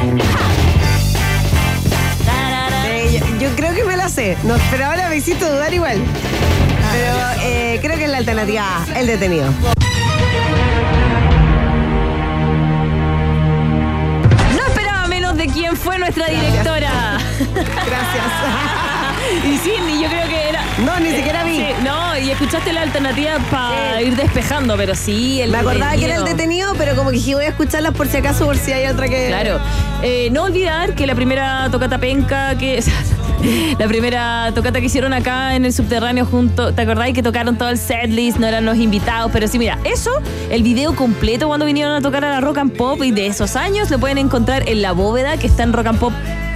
Eh, 2.87 3.21
yo, 3.21 3.39
yo 3.39 3.57
creo 3.57 3.75
que 3.75 3.85
me 3.85 3.97
la 3.97 4.09
sé. 4.09 4.37
No, 4.45 4.55
pero 4.71 4.87
ahora 4.87 5.09
me 5.09 5.17
hiciste 5.17 5.45
dudar 5.45 5.73
igual. 5.75 5.99
Pero 6.93 7.15
eh, 7.43 7.79
creo 7.83 7.97
que 7.97 8.05
es 8.05 8.11
la 8.11 8.19
alternativa 8.19 8.63
A, 8.63 8.99
el 8.99 9.07
detenido. 9.07 9.51
No 14.57 14.67
esperaba 14.67 15.07
menos 15.09 15.37
de 15.37 15.47
quién 15.49 15.77
fue 15.77 15.99
nuestra 15.99 16.27
directora. 16.29 17.19
Gracias. 17.55 18.83
y 19.45 19.57
sí, 19.59 19.73
ni 19.87 20.03
yo 20.03 20.09
creo 20.09 20.29
que 20.29 20.49
era. 20.49 20.63
No, 20.85 20.99
ni 21.01 21.11
siquiera 21.11 21.45
vi. 21.45 21.57
Sí, 21.57 21.67
no, 21.85 22.19
y 22.19 22.31
escuchaste 22.31 22.73
la 22.73 22.83
alternativa 22.83 23.39
para 23.51 24.03
ir 24.03 24.17
despejando, 24.17 24.77
pero 24.77 24.95
sí, 24.95 25.41
el 25.41 25.51
Me 25.51 25.59
acordaba 25.59 25.93
que 25.93 26.05
era 26.05 26.17
el 26.17 26.25
detenido, 26.25 26.75
pero 26.77 26.97
como 26.97 27.11
que 27.11 27.17
dije 27.17 27.35
voy 27.35 27.45
a 27.45 27.49
escucharlas 27.49 27.95
por 27.95 28.09
si 28.09 28.19
acaso, 28.19 28.47
por 28.47 28.57
si 28.57 28.73
hay 28.73 28.87
otra 28.87 29.09
que. 29.09 29.29
Claro. 29.29 29.61
Eh, 30.03 30.29
no 30.33 30.45
olvidar 30.45 30.95
que 30.95 31.07
la 31.07 31.15
primera 31.15 31.69
tocata 31.71 31.99
penca 31.99 32.57
que. 32.57 32.83
La 33.77 33.89
primera 33.89 34.53
tocata 34.55 34.79
que 34.79 34.87
hicieron 34.87 35.13
acá 35.13 35.57
en 35.57 35.65
el 35.65 35.73
subterráneo 35.73 36.25
junto, 36.25 36.73
¿te 36.73 36.83
acordáis 36.83 37.13
que 37.13 37.25
tocaron 37.25 37.59
todo 37.59 37.71
el 37.71 37.79
setlist? 37.79 38.39
No 38.39 38.47
eran 38.47 38.65
los 38.65 38.77
invitados, 38.77 39.33
pero 39.33 39.49
sí, 39.49 39.59
mira, 39.59 39.81
eso, 39.83 40.13
el 40.49 40.63
video 40.63 40.95
completo 40.95 41.49
cuando 41.49 41.67
vinieron 41.67 41.93
a 41.93 42.01
tocar 42.01 42.25
a 42.25 42.31
la 42.31 42.41
Rock 42.41 42.59
and 42.59 42.77
Pop 42.77 43.03
y 43.03 43.11
de 43.11 43.27
esos 43.27 43.57
años 43.57 43.91
lo 43.91 43.99
pueden 43.99 44.19
encontrar 44.19 44.69
en 44.69 44.81
la 44.81 44.93
bóveda 44.93 45.39
que 45.39 45.49
está 45.49 45.65
en 45.65 45.73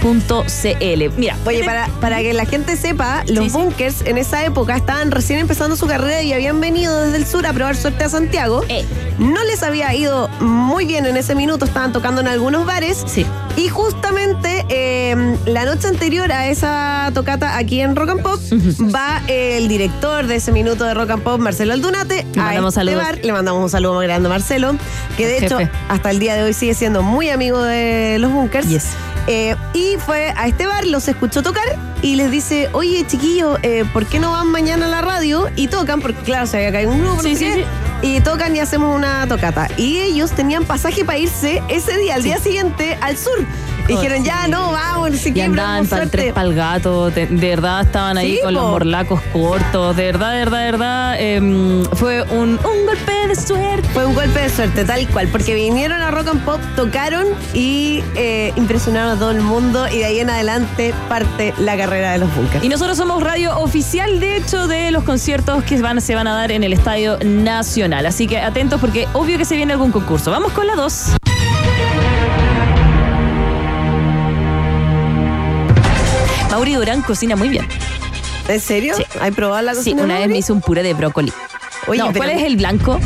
rockandpop.cl. 0.01 1.09
Mira, 1.19 1.35
Oye, 1.45 1.63
para, 1.63 1.87
para 2.01 2.19
que 2.19 2.33
la 2.33 2.45
gente 2.45 2.75
sepa, 2.77 3.23
los 3.27 3.45
Sí, 3.45 3.49
sí. 3.49 3.57
bunkers 3.57 4.01
en 4.05 4.17
esa 4.17 4.43
época 4.45 4.75
estaban 4.75 5.11
recién 5.11 5.39
empezando 5.39 5.75
su 5.75 5.87
carrera 5.87 6.21
y 6.21 6.33
habían 6.33 6.59
venido 6.61 7.01
desde 7.01 7.17
el 7.17 7.25
sur 7.25 7.45
a 7.45 7.53
probar 7.53 7.75
suerte 7.75 8.03
a 8.03 8.09
Santiago. 8.09 8.63
Eh. 8.69 8.85
No 9.19 9.43
les 9.45 9.63
había 9.63 9.93
ido 9.95 10.27
muy 10.39 10.85
bien 10.85 11.05
en 11.05 11.17
ese 11.17 11.33
minuto, 11.35 11.65
estaban 11.65 11.91
tocando 11.91 12.21
en 12.21 12.27
algunos 12.27 12.65
bares. 12.65 13.03
Sí. 13.07 13.25
Y 13.55 13.69
justamente 13.69 14.65
eh, 14.69 15.35
la 15.45 15.65
noche 15.65 15.87
anterior 15.87 16.31
a 16.31 16.47
esa 16.47 17.09
tocata 17.13 17.57
aquí 17.57 17.81
en 17.81 17.95
Rock 17.95 18.09
and 18.11 18.21
Pop, 18.21 18.39
va 18.93 19.21
el 19.27 19.67
director 19.67 20.27
de 20.27 20.35
ese 20.35 20.51
minuto 20.51 20.83
de 20.83 20.93
Rock 20.93 21.09
and 21.11 21.23
Pop, 21.23 21.39
Marcelo 21.39 21.73
Aldunate, 21.73 22.25
Le 22.35 22.39
a 22.39 22.43
mandamos 22.43 22.77
este 22.77 22.91
saludos. 22.91 23.03
bar. 23.03 23.19
Le 23.23 23.33
mandamos 23.33 23.63
un 23.63 23.69
saludo 23.69 23.93
muy 23.95 24.05
grande 24.05 24.27
a 24.27 24.29
Marcelo, 24.29 24.75
que 25.17 25.25
de 25.27 25.37
hecho 25.45 25.57
hasta 25.89 26.11
el 26.11 26.19
día 26.19 26.35
de 26.35 26.43
hoy 26.43 26.53
sigue 26.53 26.75
siendo 26.75 27.01
muy 27.01 27.29
amigo 27.31 27.59
de 27.63 28.17
los 28.19 28.31
bunkers. 28.31 28.67
Yes. 28.69 28.85
Eh, 29.27 29.55
y 29.73 29.97
fue 29.97 30.33
a 30.35 30.47
este 30.47 30.65
bar, 30.65 30.85
los 30.85 31.07
escuchó 31.07 31.43
tocar 31.43 31.65
y 32.01 32.15
les 32.15 32.31
dice, 32.31 32.69
oye 32.73 33.05
chiquillo, 33.05 33.57
eh, 33.61 33.83
¿por 33.91 34.05
qué 34.05 34.19
no 34.19 34.31
van 34.31 34.47
mañana 34.47 34.85
a 34.85 34.89
la 34.89 35.01
radio? 35.01 35.49
Y 35.55 35.67
tocan, 35.67 35.99
porque 36.01 36.21
claro, 36.21 36.47
se 36.47 36.57
había 36.57 36.71
caído 36.71 36.91
un 36.91 37.01
grupo, 37.01 37.21
sí. 37.21 37.37
y 38.01 38.21
tocan 38.21 38.55
y 38.55 38.59
hacemos 38.59 38.95
una 38.95 39.27
tocata. 39.27 39.67
Y 39.77 39.99
ellos 39.99 40.31
tenían 40.31 40.63
pasaje 40.63 41.03
para 41.03 41.17
irse 41.17 41.61
ese 41.67 41.97
día, 41.97 42.15
al 42.15 42.23
día 42.23 42.39
siguiente, 42.39 42.97
al 43.01 43.17
sur. 43.17 43.45
Y 43.87 43.91
dijeron, 43.95 44.23
ya 44.23 44.47
no, 44.47 44.71
vamos, 44.71 45.11
no 45.11 45.17
sé 45.17 45.31
Y 45.35 45.41
andaban 45.41 45.85
para 45.87 46.03
el 46.03 46.09
suerte". 46.09 46.17
tres 46.23 46.33
pa'l 46.33 46.53
gato, 46.53 47.09
de, 47.09 47.27
de 47.27 47.49
verdad 47.49 47.81
estaban 47.81 48.17
ahí 48.17 48.35
Sí, 48.35 48.41
con 48.43 48.53
los 48.53 48.63
morlacos 48.63 49.21
cortos, 49.33 49.95
de 49.95 50.05
verdad, 50.05 50.31
de 50.33 50.37
verdad, 50.39 50.59
de 50.59 50.71
verdad. 50.71 51.15
em, 51.19 51.83
fue 51.93 52.21
un, 52.23 52.49
un 52.51 52.85
golpe 52.85 53.27
de 53.27 53.35
suerte. 53.35 53.87
Fue 53.93 54.05
un 54.05 54.13
golpe 54.15 54.39
de 54.39 54.49
suerte, 54.49 54.85
tal 54.85 55.07
cual, 55.09 55.27
porque 55.29 55.53
vinieron 55.55 56.01
a 56.01 56.11
Rock 56.11 56.27
and 56.29 56.43
Pop, 56.45 56.59
tocaron 56.75 57.25
y 57.53 58.03
eh, 58.15 58.51
impresionaron 58.55 59.11
a 59.11 59.19
todo 59.19 59.31
el 59.31 59.41
mundo 59.41 59.87
y 59.87 59.99
de 59.99 60.05
ahí 60.05 60.19
en 60.19 60.29
adelante 60.29 60.93
parte 61.09 61.53
la 61.57 61.77
carrera 61.77 62.11
de 62.11 62.17
los 62.19 62.33
bunkers. 62.35 62.63
Y 62.63 62.69
nosotros 62.69 62.97
somos 62.97 63.23
radio 63.23 63.57
oficial, 63.59 64.19
de 64.19 64.37
hecho, 64.37 64.67
de 64.67 64.91
los 64.91 65.03
conciertos 65.03 65.63
que 65.63 65.81
van, 65.81 66.01
se 66.01 66.15
van 66.15 66.27
a 66.27 66.35
dar 66.35 66.51
en 66.51 66.63
el 66.63 66.73
Estadio 66.73 67.17
Nacional. 67.23 68.05
Así 68.05 68.27
que 68.27 68.39
atentos 68.39 68.79
porque 68.81 69.07
obvio 69.13 69.37
que 69.37 69.45
se 69.45 69.55
viene 69.55 69.73
algún 69.73 69.91
concurso. 69.91 70.31
Vamos 70.31 70.51
con 70.53 70.67
la 70.67 70.75
2. 70.75 71.11
Mauri 76.67 76.79
Durán 76.79 77.01
cocina 77.01 77.37
muy 77.37 77.47
bien. 77.47 77.65
¿En 78.49 78.59
serio? 78.59 78.93
Sí. 78.97 79.03
¿Hay 79.21 79.31
probado 79.31 79.61
la 79.61 79.71
Sí, 79.71 79.77
cocina? 79.77 80.03
una 80.03 80.19
vez 80.19 80.27
me 80.27 80.37
hizo 80.37 80.53
un 80.53 80.59
puré 80.59 80.83
de 80.83 80.93
brócoli. 80.93 81.31
Oye, 81.87 81.99
no, 81.99 82.07
pero- 82.07 82.25
¿cuál 82.25 82.29
es 82.31 82.43
el 82.43 82.57
blanco? 82.57 82.99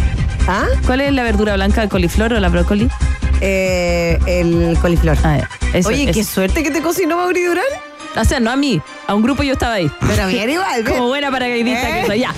¿Ah? 0.47 0.65
¿Cuál 0.87 1.01
es 1.01 1.13
la 1.13 1.21
verdura 1.21 1.53
blanca? 1.53 1.83
¿El 1.83 1.89
coliflor 1.89 2.33
o 2.33 2.39
la 2.39 2.49
brócoli? 2.49 2.89
Eh, 3.39 4.17
el 4.25 4.75
coliflor. 4.81 5.15
Ah. 5.23 5.47
Eso, 5.73 5.89
Oye, 5.89 6.11
qué 6.11 6.23
suerte 6.23 6.63
que 6.63 6.71
te 6.71 6.81
cocinó 6.81 7.17
Mauri 7.17 7.43
Durán. 7.43 7.63
O 8.19 8.25
sea, 8.25 8.39
no 8.39 8.51
a 8.51 8.55
mí, 8.55 8.81
a 9.07 9.15
un 9.15 9.21
grupo 9.21 9.41
yo 9.43 9.53
estaba 9.53 9.75
ahí. 9.75 9.89
Pero 10.07 10.27
bien 10.27 10.49
igual, 10.49 10.83
bien. 10.83 10.95
Como 10.97 11.07
buena 11.07 11.31
paracaidista 11.31 11.89
¿Eh? 11.89 12.01
que 12.01 12.07
soy. 12.07 12.19
Ya. 12.19 12.33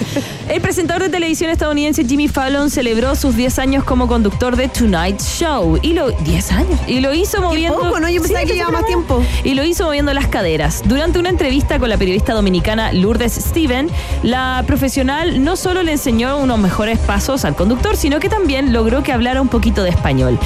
El 0.50 0.62
presentador 0.62 1.02
de 1.04 1.10
televisión 1.10 1.50
estadounidense 1.50 2.04
Jimmy 2.06 2.28
Fallon 2.28 2.70
celebró 2.70 3.16
sus 3.16 3.36
10 3.36 3.60
años 3.60 3.84
como 3.84 4.08
conductor 4.08 4.56
de 4.56 4.68
Tonight 4.68 5.20
Show. 5.22 5.80
Y 5.82 5.94
lo. 5.94 6.12
10 6.12 6.52
años. 6.52 6.80
Y 6.88 7.00
lo 7.00 7.14
hizo 7.14 7.42
moviendo. 7.42 7.80
poco, 7.80 8.00
¿no? 8.00 8.10
Yo 8.10 8.22
pensaba 8.22 8.42
que 8.42 8.46
ese 8.48 8.56
llevaba 8.56 8.80
más 8.80 8.86
tiempo. 8.86 9.24
Y 9.44 9.54
lo 9.56 9.64
hizo 9.64 9.86
moviendo 9.86 10.14
las 10.14 10.28
caderas. 10.28 10.82
Durante 10.86 11.18
una 11.20 11.30
entrevista 11.30 11.80
con 11.80 11.90
la 11.90 11.98
periodista 11.98 12.34
dominicana 12.34 12.92
Lourdes 12.92 13.34
Steven, 13.34 13.90
la 14.22 14.64
profesional 14.68 15.44
no 15.44 15.56
solo 15.56 15.82
le 15.84 15.94
enseñó 15.94 16.38
unos 16.38 16.60
mejores 16.60 17.00
pasos 17.00 17.46
al 17.46 17.56
conductor, 17.56 17.96
sino 17.98 18.20
que 18.20 18.30
también 18.30 18.74
logró 18.74 19.02
que 19.02 19.12
hablara 19.12 19.42
un 19.42 19.48
poquito 19.48 19.82
de 19.84 19.90
español. 19.90 20.38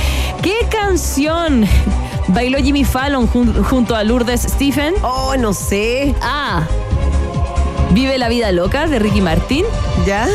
¿Qué 0.42 0.54
canción 0.70 1.66
bailó 2.28 2.58
Jimmy 2.60 2.84
Fallon 2.84 3.28
jun- 3.28 3.64
junto 3.64 3.96
a 3.96 4.04
Lourdes 4.04 4.42
Stephen? 4.42 4.94
Oh, 5.02 5.17
no 5.38 5.54
sé. 5.54 6.16
A. 6.22 6.68
Vive 7.92 8.18
la 8.18 8.30
vida 8.30 8.52
loca 8.52 8.88
de 8.88 9.00
Ricky 9.00 9.22
Martin. 9.22 9.66
¿Ya? 10.06 10.28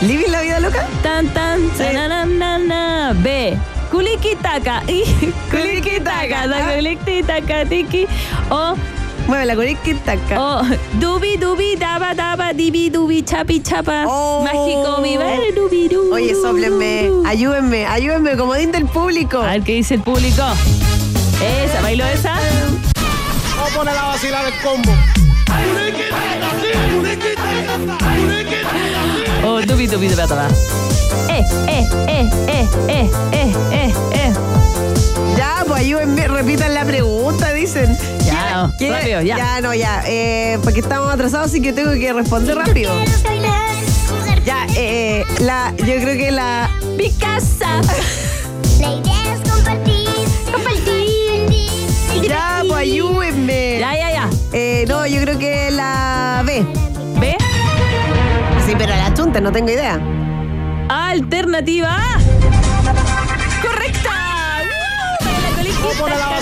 ¿Living 0.00 0.30
la 0.30 0.42
vida 0.42 0.60
loca? 0.60 0.86
Tan 1.02 1.26
tan 1.28 1.68
tananana. 1.70 3.14
B. 3.22 3.56
Kulikitaka. 3.90 4.82
Y 4.88 5.04
Kulikitaka. 5.50 6.46
da 6.46 6.74
Kulikitaka 6.74 7.64
tiki. 7.66 8.06
O. 8.50 8.74
Mueve 9.26 9.46
la 9.46 9.54
taca. 10.04 10.40
O. 10.40 10.62
Dubi 11.00 11.36
dubi 11.36 11.76
daba 11.76 12.14
daba 12.14 12.52
dibi 12.52 12.90
dubi 12.90 13.22
chapi 13.22 13.62
chapa. 13.62 14.04
Oh. 14.06 14.42
Mágico 14.44 15.00
mi 15.02 15.16
baile 15.16 15.52
dubi 15.52 15.88
du. 15.88 16.12
Oye, 16.12 16.34
soplenme, 16.34 17.10
ayúdenme, 17.26 17.86
ayúdenme, 17.86 18.36
comodín 18.36 18.72
del 18.72 18.86
público. 18.86 19.38
A 19.38 19.52
ver 19.52 19.62
qué 19.62 19.74
dice 19.74 19.94
el 19.94 20.00
público. 20.02 20.42
Esa, 21.40 21.80
¿bailó 21.82 22.04
esa? 22.06 22.34
Vamos 23.60 23.74
a 23.74 23.78
poner 23.78 23.94
a 23.98 24.06
vacilar 24.06 24.44
el 24.46 24.54
combo. 24.62 24.90
O 29.44 29.60
dubi 29.60 29.86
dubi 29.86 30.08
daba 30.08 30.26
daba. 30.26 30.48
Eh, 31.28 31.44
eh, 31.68 31.88
eh, 32.08 32.30
eh, 32.48 32.68
eh, 32.88 33.10
eh, 33.32 33.52
eh, 33.72 33.94
eh. 34.12 34.32
Ya, 35.36 35.62
pues 35.66 35.80
ayúdenme, 35.80 36.26
repitan 36.28 36.72
la 36.72 36.86
pregunta, 36.86 37.52
dicen. 37.52 37.98
Ya, 38.24 38.70
¿Qué- 38.78 38.90
rápido, 38.90 39.20
ya. 39.20 39.36
Ya, 39.36 39.60
no, 39.60 39.74
ya. 39.74 40.04
Eh, 40.06 40.58
porque 40.64 40.80
estamos 40.80 41.12
atrasados, 41.12 41.48
así 41.48 41.60
que 41.60 41.74
tengo 41.74 41.92
que 41.92 42.12
responder 42.14 42.56
rápido. 42.56 42.92
Ya, 44.46 44.66
eh, 44.74 45.26
la, 45.40 45.74
yo 45.76 45.84
creo 46.00 46.16
que 46.16 46.30
la. 46.30 46.70
Mi 46.96 47.12
casa. 47.12 47.80
La 48.80 48.94
idea 48.94 49.34
es 49.34 49.50
compartir. 49.50 50.19
Que 55.40 55.70
la 55.70 56.42
B. 56.44 56.64
¿Ve? 57.18 57.36
Sí, 58.66 58.74
pero 58.76 58.94
la 58.94 59.12
chunta, 59.14 59.40
no 59.40 59.50
tengo 59.50 59.70
idea. 59.70 59.98
Alternativa 60.88 61.96
A. 61.96 62.18
¡Correcta! 63.62 64.10
La 66.08 66.26
a. 66.26 66.40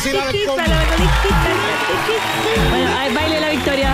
Bueno, 2.70 2.90
baile 3.14 3.40
la 3.40 3.50
victoria. 3.50 3.92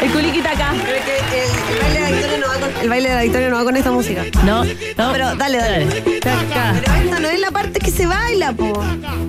El 0.00 0.10
culiquita 0.12 0.52
acá. 0.52 0.72
Creo 0.84 1.04
que 1.04 1.18
el, 1.44 1.50
el 1.72 1.78
baile 1.80 1.98
de 1.98 2.04
la 2.04 2.10
victoria 2.10 2.38
no 2.38 2.46
va 2.46 2.54
con, 2.60 2.82
el 2.82 2.88
baile 2.88 3.08
de 3.08 3.14
la 3.14 3.22
victoria 3.22 3.48
no 3.48 3.56
va 3.56 3.64
con 3.64 3.76
esta 3.76 3.90
música. 3.90 4.24
No, 4.44 4.64
no. 4.64 5.12
Pero 5.12 5.34
dale, 5.34 5.58
dale. 5.58 5.84
Acá. 6.20 6.74
No 7.10 7.28
es 7.28 7.40
la 7.40 7.50
parte 7.50 7.80
que 7.80 7.90
se 7.90 8.06
baila, 8.06 8.52
po. 8.52 8.72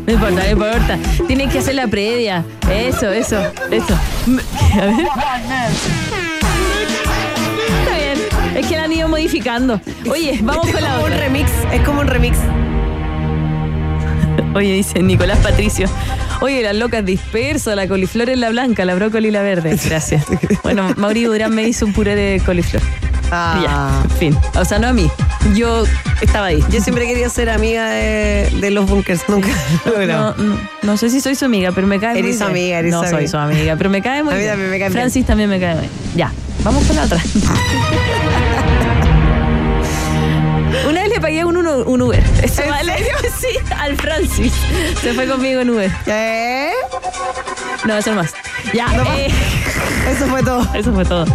No 0.06 0.14
importa, 0.14 0.44
no 0.44 0.50
importa. 0.50 1.00
Tienen 1.28 1.50
que 1.50 1.60
hacer 1.60 1.76
la 1.76 1.88
previa. 1.88 2.44
Eso, 2.72 3.10
eso, 3.12 3.40
eso. 3.72 3.94
A 4.80 4.86
ver. 4.86 5.08
Está 7.80 7.96
bien. 7.96 8.18
Es 8.56 8.68
que 8.68 8.76
la 8.76 8.84
han 8.84 8.92
ido 8.92 9.08
modificando. 9.08 9.82
Oye, 10.10 10.40
vamos 10.42 10.68
es 10.68 10.74
con 10.74 10.84
la 10.84 10.96
como 10.96 11.06
un 11.06 11.12
remix, 11.12 11.52
es 11.72 11.82
como 11.82 12.02
un 12.02 12.08
remix. 12.08 12.38
Oye, 14.56 14.74
dice 14.74 15.02
Nicolás 15.02 15.40
Patricio. 15.40 15.88
Oye, 16.42 16.62
las 16.62 16.76
locas 16.76 17.04
dispersas, 17.04 17.76
la 17.76 17.88
coliflor 17.88 18.30
es 18.30 18.38
la 18.38 18.50
blanca, 18.50 18.86
la 18.86 18.96
brócoli 18.96 19.28
y 19.28 19.32
la 19.32 19.42
verde. 19.42 19.78
Gracias. 19.86 20.26
Bueno, 20.64 20.94
Mauri 20.98 21.24
Durán 21.24 21.56
me 21.56 21.64
hizo 21.68 21.86
un 21.86 21.94
puré 21.94 22.16
de 22.16 22.40
coliflor. 22.46 22.82
Ah. 23.32 23.62
Ya, 23.64 24.04
en 24.04 24.18
fin. 24.18 24.38
O 24.56 24.66
sea, 24.66 24.80
no 24.80 24.88
a 24.88 24.94
mí. 24.94 25.10
Yo 25.56 25.84
estaba 26.22 26.48
ahí. 26.48 26.64
Yo 26.70 26.82
siempre 26.82 27.08
quería 27.08 27.30
ser 27.30 27.50
amiga 27.50 27.90
de, 27.90 28.50
de 28.60 28.72
los 28.72 28.88
bunkers, 28.90 29.22
nunca 29.28 29.48
lo 29.86 30.06
No, 30.06 30.34
no, 30.36 30.60
no 30.84 30.98
sé 30.98 31.10
si 31.10 31.22
soy 31.22 31.36
su 31.36 31.46
amiga, 31.46 31.72
pero 31.72 31.88
me 31.88 32.00
cae 32.00 32.12
muy 32.12 32.20
Eres 32.20 32.32
bien. 32.32 32.40
su 32.40 32.46
amiga, 32.46 32.80
eres 32.80 32.92
No 32.92 33.00
su 33.04 33.06
soy 33.10 33.16
amiga. 33.18 33.32
su 33.32 33.38
amiga, 33.38 33.76
pero 33.78 33.90
me 33.90 34.02
cae 34.02 34.24
muy 34.26 34.36
bien. 34.36 34.50
también 34.50 34.70
me 34.70 34.80
cae 34.80 34.90
bien. 34.90 34.92
Francis 35.00 35.26
también 35.26 35.50
me 35.50 35.60
cae 35.60 35.76
bien. 35.80 35.90
Ya, 36.16 36.32
vamos 36.64 36.84
con 36.86 36.96
la 36.96 37.04
otra. 37.06 37.20
Una 40.88 41.02
vez 41.04 41.10
le 41.12 41.20
pagué 41.20 41.44
un, 41.46 41.58
un 41.58 42.02
Uber. 42.02 42.24
Eso 42.44 42.62
¿En 42.64 42.70
vale. 42.70 42.94
Sí, 43.40 43.48
al 43.78 43.96
Francis. 43.98 44.54
Se 45.02 45.14
fue 45.14 45.28
conmigo 45.28 45.62
en 45.62 45.70
Uber. 45.70 45.92
¿Eh? 46.08 46.72
No, 47.86 47.98
eso 47.98 48.12
no 48.12 48.18
más. 48.22 48.34
Ya, 48.74 48.88
No 48.90 49.04
eh, 49.14 49.30
Eso 50.12 50.28
fue 50.28 50.44
todo. 50.44 50.68
eso 50.74 50.94
fue 50.94 51.06
todo. 51.06 51.26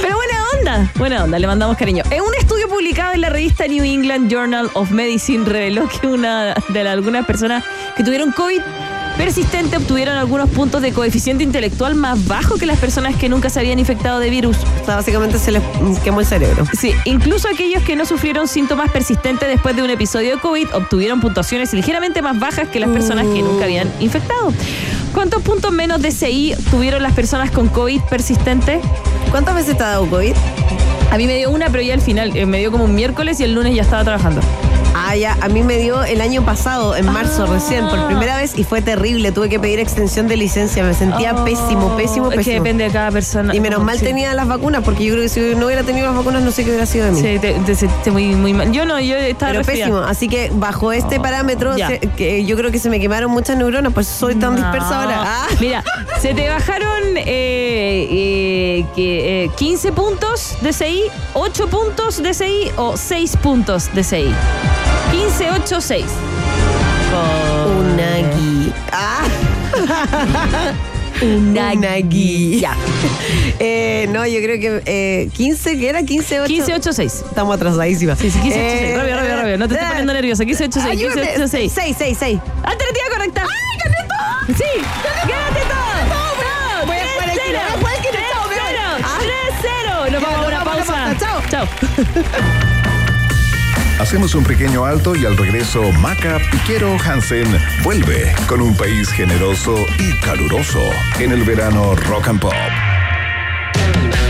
Pero 0.00 0.16
buena 0.16 0.44
onda, 0.58 0.90
buena 0.96 1.24
onda, 1.24 1.38
le 1.38 1.46
mandamos 1.46 1.76
cariño. 1.76 2.02
En 2.10 2.22
un 2.22 2.34
estudio 2.38 2.53
publicado 2.74 3.12
en 3.14 3.20
la 3.20 3.30
revista 3.30 3.66
New 3.68 3.84
England 3.84 4.28
Journal 4.32 4.68
of 4.74 4.90
Medicine 4.90 5.44
reveló 5.44 5.88
que 5.88 6.06
una 6.08 6.54
de 6.68 6.82
las- 6.84 6.92
algunas 6.94 7.24
personas 7.24 7.62
que 7.96 8.02
tuvieron 8.02 8.32
COVID 8.32 8.60
persistente 9.16 9.76
obtuvieron 9.76 10.16
algunos 10.16 10.50
puntos 10.50 10.82
de 10.82 10.90
coeficiente 10.92 11.44
intelectual 11.44 11.94
más 11.94 12.26
bajo 12.26 12.56
que 12.56 12.66
las 12.66 12.78
personas 12.80 13.14
que 13.14 13.28
nunca 13.28 13.48
se 13.48 13.60
habían 13.60 13.78
infectado 13.78 14.18
de 14.18 14.28
virus. 14.28 14.56
O 14.82 14.84
sea, 14.84 14.96
básicamente 14.96 15.38
se 15.38 15.52
les 15.52 15.62
quemó 16.02 16.18
el 16.18 16.26
cerebro. 16.26 16.66
Sí, 16.76 16.92
incluso 17.04 17.46
aquellos 17.48 17.80
que 17.84 17.94
no 17.94 18.06
sufrieron 18.06 18.48
síntomas 18.48 18.90
persistentes 18.90 19.48
después 19.48 19.76
de 19.76 19.82
un 19.84 19.90
episodio 19.90 20.34
de 20.34 20.40
COVID 20.40 20.74
obtuvieron 20.74 21.20
puntuaciones 21.20 21.72
ligeramente 21.74 22.22
más 22.22 22.40
bajas 22.40 22.68
que 22.68 22.80
las 22.80 22.90
personas 22.90 23.24
que 23.26 23.40
nunca 23.42 23.64
habían 23.66 23.88
infectado. 24.00 24.52
¿Cuántos 25.12 25.42
puntos 25.42 25.70
menos 25.70 26.02
de 26.02 26.10
CI 26.10 26.56
tuvieron 26.72 27.04
las 27.04 27.12
personas 27.12 27.52
con 27.52 27.68
COVID 27.68 28.00
persistente? 28.10 28.80
¿Cuántas 29.30 29.54
veces 29.54 29.76
te 29.76 29.84
ha 29.84 29.90
dado 29.90 30.06
COVID? 30.10 30.34
A 31.14 31.16
mí 31.16 31.28
me 31.28 31.36
dio 31.36 31.48
una, 31.52 31.70
pero 31.70 31.80
ya 31.80 31.94
al 31.94 32.00
final, 32.00 32.36
eh, 32.36 32.44
me 32.44 32.58
dio 32.58 32.72
como 32.72 32.82
un 32.84 32.94
miércoles 32.96 33.38
y 33.38 33.44
el 33.44 33.54
lunes 33.54 33.72
ya 33.72 33.82
estaba 33.82 34.02
trabajando. 34.02 34.40
Ah, 34.96 35.14
ya, 35.14 35.36
a 35.40 35.48
mí 35.48 35.62
me 35.62 35.76
dio 35.78 36.02
el 36.02 36.20
año 36.20 36.44
pasado, 36.44 36.96
en 36.96 37.06
marzo 37.06 37.44
Ah. 37.48 37.52
recién, 37.52 37.86
por 37.88 38.04
primera 38.06 38.36
vez, 38.36 38.56
y 38.58 38.64
fue 38.64 38.82
terrible. 38.82 39.30
Tuve 39.30 39.48
que 39.48 39.60
pedir 39.60 39.78
extensión 39.78 40.26
de 40.26 40.36
licencia, 40.36 40.82
me 40.82 40.92
sentía 40.94 41.34
Oh, 41.36 41.44
pésimo, 41.44 41.96
pésimo, 41.96 42.26
Es 42.26 42.30
que 42.32 42.36
pésimo. 42.38 42.62
depende 42.64 42.84
de 42.84 42.90
cada 42.90 43.12
persona. 43.12 43.54
Y 43.54 43.60
menos 43.60 43.82
mal 43.84 43.98
Sí. 43.98 44.04
tenía 44.04 44.34
las 44.34 44.48
vacunas, 44.48 44.82
porque 44.84 45.04
yo 45.04 45.12
creo 45.12 45.22
que 45.24 45.28
si 45.28 45.40
no 45.56 45.66
hubiera 45.66 45.84
tenido 45.84 46.06
las 46.08 46.16
vacunas, 46.16 46.42
no 46.42 46.50
sé 46.50 46.64
qué 46.64 46.70
hubiera 46.70 46.86
sido 46.86 47.04
de 47.06 47.10
mí. 47.12 47.20
Sí, 47.20 47.38
te, 47.40 47.52
te 47.54 47.74
sentiste 47.76 48.10
muy, 48.10 48.34
muy 48.34 48.52
mal. 48.52 48.72
Yo 48.72 48.84
no, 48.84 48.98
yo 48.98 49.14
estaba 49.16 49.52
Pero 49.52 49.62
resfriada. 49.64 49.90
pésimo, 49.90 49.98
así 50.08 50.28
que 50.28 50.50
bajo 50.54 50.90
este 50.92 51.20
parámetro, 51.20 51.76
Ya. 51.76 51.88
se- 51.88 51.98
que 52.00 52.44
yo 52.44 52.56
creo 52.56 52.72
que 52.72 52.78
se 52.80 52.88
me 52.90 52.98
quemaron 52.98 53.30
muchas 53.30 53.56
neuronas, 53.56 53.92
pues 53.92 54.06
soy 54.08 54.34
tan 54.36 54.56
dispersa 54.56 54.90
No. 54.90 54.94
ahora. 54.96 55.22
Ah. 55.24 55.46
Mira, 55.60 55.82
se 56.24 56.32
te 56.32 56.48
bajaron 56.48 57.18
eh, 57.18 57.26
eh, 57.26 58.86
que, 58.96 59.44
eh, 59.44 59.50
15 59.58 59.92
puntos 59.92 60.56
de 60.62 60.72
CI, 60.72 61.02
8 61.34 61.68
puntos 61.68 62.22
de 62.22 62.32
CI 62.32 62.72
o 62.76 62.96
6 62.96 63.36
puntos 63.42 63.94
de 63.94 64.02
CI. 64.02 64.34
15, 65.12 65.50
8, 65.50 65.80
6. 65.82 66.04
Unagi. 67.78 68.72
Ah. 68.90 69.22
Unagi. 71.22 72.58
Ya. 72.58 72.74
Eh, 73.58 74.08
no, 74.10 74.26
yo 74.26 74.40
creo 74.40 74.58
que 74.58 74.82
eh, 74.86 75.28
15, 75.34 75.78
¿qué 75.78 75.90
era? 75.90 76.02
15, 76.04 76.40
8. 76.40 76.48
15, 76.48 76.74
8, 76.74 76.92
6. 76.94 77.24
Estamos 77.28 77.54
atrasadísimas. 77.54 78.18
Sí, 78.18 78.30
sí, 78.30 78.40
15, 78.40 78.58
8, 78.58 78.76
6. 78.80 78.96
Rápido, 78.96 79.16
rápido, 79.16 79.36
rápido. 79.36 79.58
No 79.58 79.68
te 79.68 79.74
estés 79.74 79.88
poniendo 79.88 80.12
nerviosa. 80.14 80.46
15, 80.46 80.64
8, 80.64 80.80
6. 80.84 81.00
15, 81.00 81.20
8, 81.36 81.48
6. 81.48 81.72
6, 81.74 81.96
6, 81.98 82.16
6. 82.18 82.40
Alternativa 82.62 83.06
correcta. 83.12 83.42
¡Ay, 83.42 83.74
todo! 84.08 84.56
Sí, 84.56 84.80
Hacemos 94.00 94.34
un 94.34 94.44
pequeño 94.44 94.84
alto 94.84 95.14
y 95.14 95.24
al 95.24 95.36
regreso 95.36 95.82
Maca 96.00 96.38
Piquero 96.50 96.96
Hansen 97.04 97.46
vuelve 97.82 98.34
con 98.46 98.60
un 98.60 98.76
país 98.76 99.08
generoso 99.10 99.76
y 99.98 100.12
caluroso 100.18 100.80
en 101.20 101.32
el 101.32 101.42
verano 101.44 101.94
rock 101.94 102.28
and 102.28 102.40
pop. 102.40 102.52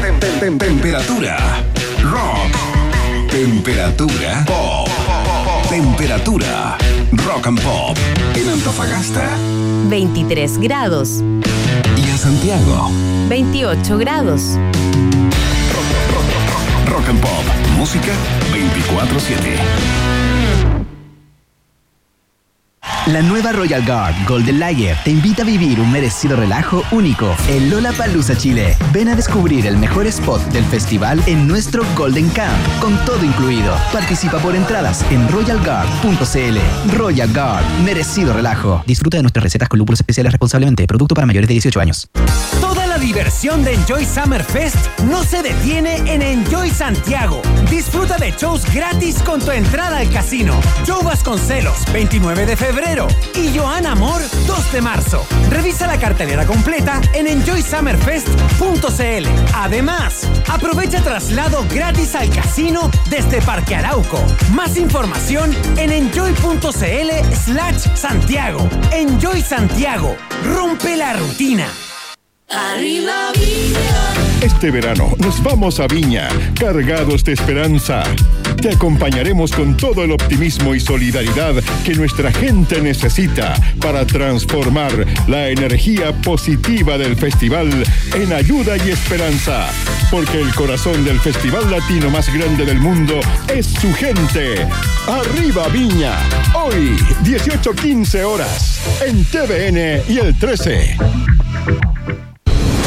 Tem- 0.03 0.19
tem- 0.21 0.39
tem- 0.41 0.59
Temperatura 0.59 1.39
rock. 2.03 2.55
Temperatura 3.31 4.45
pop. 4.47 4.89
Temperatura 5.71 6.77
rock 7.13 7.47
and 7.47 7.61
pop 7.63 7.97
en 8.37 8.49
Antofagasta 8.51 9.29
23 9.89 10.59
grados, 10.59 11.23
y 11.97 12.09
en 12.11 12.19
Santiago. 12.19 12.91
28 13.29 13.99
grados. 13.99 14.59
Pop, 17.13 17.45
música 17.77 18.13
24/7. 18.53 19.59
La 23.09 23.21
nueva 23.21 23.53
Royal 23.53 23.85
Guard 23.85 24.15
Golden 24.27 24.59
Lager 24.59 24.97
te 25.05 25.11
invita 25.11 25.43
a 25.43 25.45
vivir 25.45 25.79
un 25.79 25.93
merecido 25.93 26.37
relajo 26.37 26.83
único 26.91 27.37
en 27.49 27.69
Lollapalooza, 27.69 28.35
Chile. 28.35 28.75
Ven 28.95 29.09
a 29.09 29.15
descubrir 29.15 29.67
el 29.67 29.77
mejor 29.77 30.07
spot 30.07 30.43
del 30.53 30.65
festival 30.65 31.23
en 31.27 31.47
nuestro 31.47 31.85
Golden 31.95 32.31
Camp, 32.31 32.57
con 32.81 32.97
todo 33.05 33.23
incluido. 33.23 33.77
Participa 33.93 34.39
por 34.39 34.57
entradas 34.57 35.05
en 35.11 35.29
royalguard.cl. 35.29 36.97
Royal 36.97 37.33
Guard, 37.35 37.65
merecido 37.85 38.33
relajo. 38.33 38.83
Disfruta 38.87 39.19
de 39.19 39.25
nuestras 39.25 39.43
recetas 39.43 39.69
con 39.69 39.79
lúpulos 39.79 40.01
especiales 40.01 40.33
responsablemente. 40.33 40.87
Producto 40.87 41.15
para 41.15 41.27
mayores 41.27 41.49
de 41.49 41.53
18 41.53 41.81
años. 41.81 42.09
La 42.95 43.01
diversión 43.01 43.65
de 43.65 43.75
Enjoy 43.75 44.05
Summer 44.05 44.45
Fest 44.45 44.77
no 45.09 45.25
se 45.25 45.43
detiene 45.43 45.97
en 46.07 46.23
Enjoy 46.23 46.71
Santiago. 46.71 47.43
Disfruta 47.69 48.19
de 48.19 48.31
shows 48.31 48.73
gratis 48.73 49.21
con 49.21 49.41
tu 49.41 49.51
entrada 49.51 49.99
al 49.99 50.09
casino. 50.11 50.61
Joe 50.87 51.03
Vasconcelos, 51.03 51.93
29 51.93 52.47
de 52.47 52.57
febrero. 52.57 53.09
Y 53.35 53.59
Joan 53.59 53.87
Amor, 53.87 54.23
2 54.47 54.73
de 54.73 54.81
marzo. 54.81 55.27
Revisa 55.51 55.89
la 55.89 55.99
cartelera 55.99 56.47
completa 56.47 57.01
en 57.15 57.27
enjoysummerfest.cl. 57.27 59.27
Además, 59.55 60.29
aprovecha 60.49 61.03
traslado 61.03 61.67
gratis 61.75 62.15
al 62.15 62.31
casino 62.31 62.93
desde 63.11 63.43
Parque 63.43 63.75
Arauco. 63.75 64.25
Más 64.53 64.77
información 64.77 65.53
en 65.79 65.91
enjoy.cl 65.91 67.35
slash 67.45 67.89
Santiago. 67.97 68.69
Enjoy 68.93 69.43
Santiago. 69.43 70.17
Rompe 70.45 70.97
la 70.97 71.15
rutina. 71.15 71.67
Arriba 72.55 73.33
Viña. 73.35 74.15
Este 74.41 74.71
verano 74.71 75.13
nos 75.19 75.43
vamos 75.43 75.81
a 75.81 75.89
Viña, 75.89 76.29
cargados 76.59 77.25
de 77.25 77.33
esperanza. 77.33 78.05
Te 78.63 78.71
acompañaremos 78.71 79.51
con 79.51 79.77
todo 79.77 80.05
el 80.05 80.13
optimismo 80.13 80.75
y 80.75 80.81
solidaridad 80.81 81.55
que 81.85 81.95
nuestra 81.95 82.31
gente 82.31 82.81
necesita 82.81 83.55
para 83.81 84.07
transformar 84.07 84.93
la 85.27 85.49
energía 85.49 86.13
positiva 86.23 86.97
del 86.97 87.17
festival 87.17 87.71
en 88.15 88.33
ayuda 88.33 88.77
y 88.77 88.91
esperanza. 88.91 89.67
Porque 90.11 90.41
el 90.41 90.55
corazón 90.55 91.05
del 91.05 91.19
festival 91.19 91.69
latino 91.71 92.09
más 92.11 92.33
grande 92.33 92.65
del 92.65 92.79
mundo 92.79 93.19
es 93.49 93.67
su 93.67 93.93
gente. 93.95 94.67
Arriba 95.09 95.67
Viña, 95.69 96.17
hoy 96.55 96.97
18-15 97.25 98.23
horas, 98.23 98.81
en 99.05 99.25
TVN 99.25 100.05
y 100.09 100.19
el 100.19 100.39
13. 100.39 100.97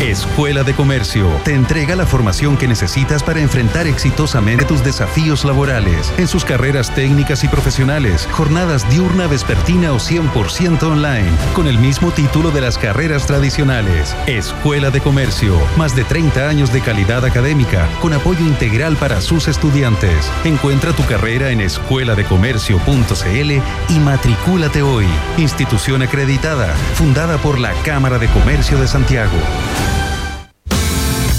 Escuela 0.01 0.63
de 0.63 0.75
Comercio 0.75 1.27
te 1.43 1.55
entrega 1.55 1.95
la 1.95 2.05
formación 2.05 2.55
que 2.55 2.67
necesitas 2.67 3.23
para 3.23 3.41
enfrentar 3.41 3.87
exitosamente 3.87 4.63
tus 4.63 4.83
desafíos 4.83 5.43
laborales 5.43 6.13
en 6.19 6.27
sus 6.27 6.45
carreras 6.45 6.93
técnicas 6.93 7.43
y 7.43 7.47
profesionales, 7.47 8.29
jornadas 8.31 8.87
diurna, 8.91 9.25
vespertina 9.25 9.93
o 9.93 9.95
100% 9.97 10.83
online, 10.83 11.31
con 11.55 11.67
el 11.67 11.79
mismo 11.79 12.11
título 12.11 12.51
de 12.51 12.61
las 12.61 12.77
carreras 12.77 13.25
tradicionales. 13.25 14.15
Escuela 14.27 14.91
de 14.91 15.01
Comercio, 15.01 15.57
más 15.77 15.95
de 15.95 16.03
30 16.03 16.47
años 16.47 16.71
de 16.71 16.81
calidad 16.81 17.25
académica, 17.25 17.89
con 17.99 18.13
apoyo 18.13 18.45
integral 18.45 18.97
para 18.97 19.19
sus 19.19 19.47
estudiantes. 19.47 20.31
Encuentra 20.43 20.93
tu 20.93 21.03
carrera 21.05 21.49
en 21.49 21.59
escueladecomercio.cl 21.59 23.51
y 23.89 23.99
matricúlate 23.99 24.83
hoy. 24.83 25.07
Institución 25.37 26.03
acreditada, 26.03 26.75
fundada 26.93 27.39
por 27.39 27.57
la 27.57 27.73
Cámara 27.81 28.19
de 28.19 28.27
Comercio 28.27 28.79
de 28.79 28.87
Santiago. 28.87 29.37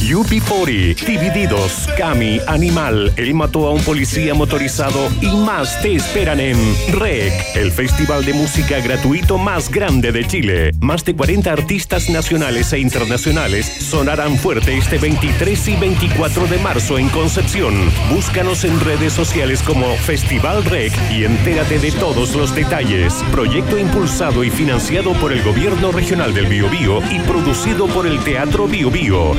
UP40, 0.09 1.05
Divididos, 1.05 1.87
Cami, 1.99 2.41
Animal, 2.47 3.13
Él 3.17 3.35
mató 3.35 3.67
a 3.67 3.73
un 3.73 3.83
policía 3.83 4.33
motorizado 4.33 5.11
y 5.21 5.27
más 5.27 5.83
te 5.83 5.95
esperan 5.95 6.41
en 6.41 6.57
REC, 6.93 7.33
el 7.57 7.71
festival 7.71 8.25
de 8.25 8.33
música 8.33 8.81
gratuito 8.81 9.37
más 9.37 9.71
grande 9.71 10.11
de 10.11 10.27
Chile. 10.27 10.71
Más 10.81 11.05
de 11.05 11.15
40 11.15 11.53
artistas 11.53 12.09
nacionales 12.09 12.73
e 12.73 12.79
internacionales 12.79 13.67
sonarán 13.67 14.37
fuerte 14.39 14.79
este 14.79 14.97
23 14.97 15.69
y 15.69 15.77
24 15.77 16.47
de 16.47 16.59
marzo 16.59 16.99
en 16.99 17.09
Concepción. 17.11 17.75
Búscanos 18.11 18.65
en 18.65 18.81
redes 18.81 19.13
sociales 19.13 19.63
como 19.63 19.95
Festival 19.97 20.65
REC 20.65 20.93
y 21.13 21.25
entérate 21.25 21.79
de 21.79 21.93
todos 21.93 22.35
los 22.35 22.55
detalles. 22.55 23.13
Proyecto 23.31 23.79
impulsado 23.79 24.43
y 24.43 24.51
financiado 24.51 25.13
por 25.15 25.33
el 25.33 25.43
Gobierno 25.43 25.93
Regional 25.93 26.33
del 26.33 26.47
Biobío 26.47 27.01
y 27.11 27.19
producido 27.21 27.87
por 27.89 28.07
el 28.07 28.19
Teatro 28.25 28.67
Biobío. 28.67 29.33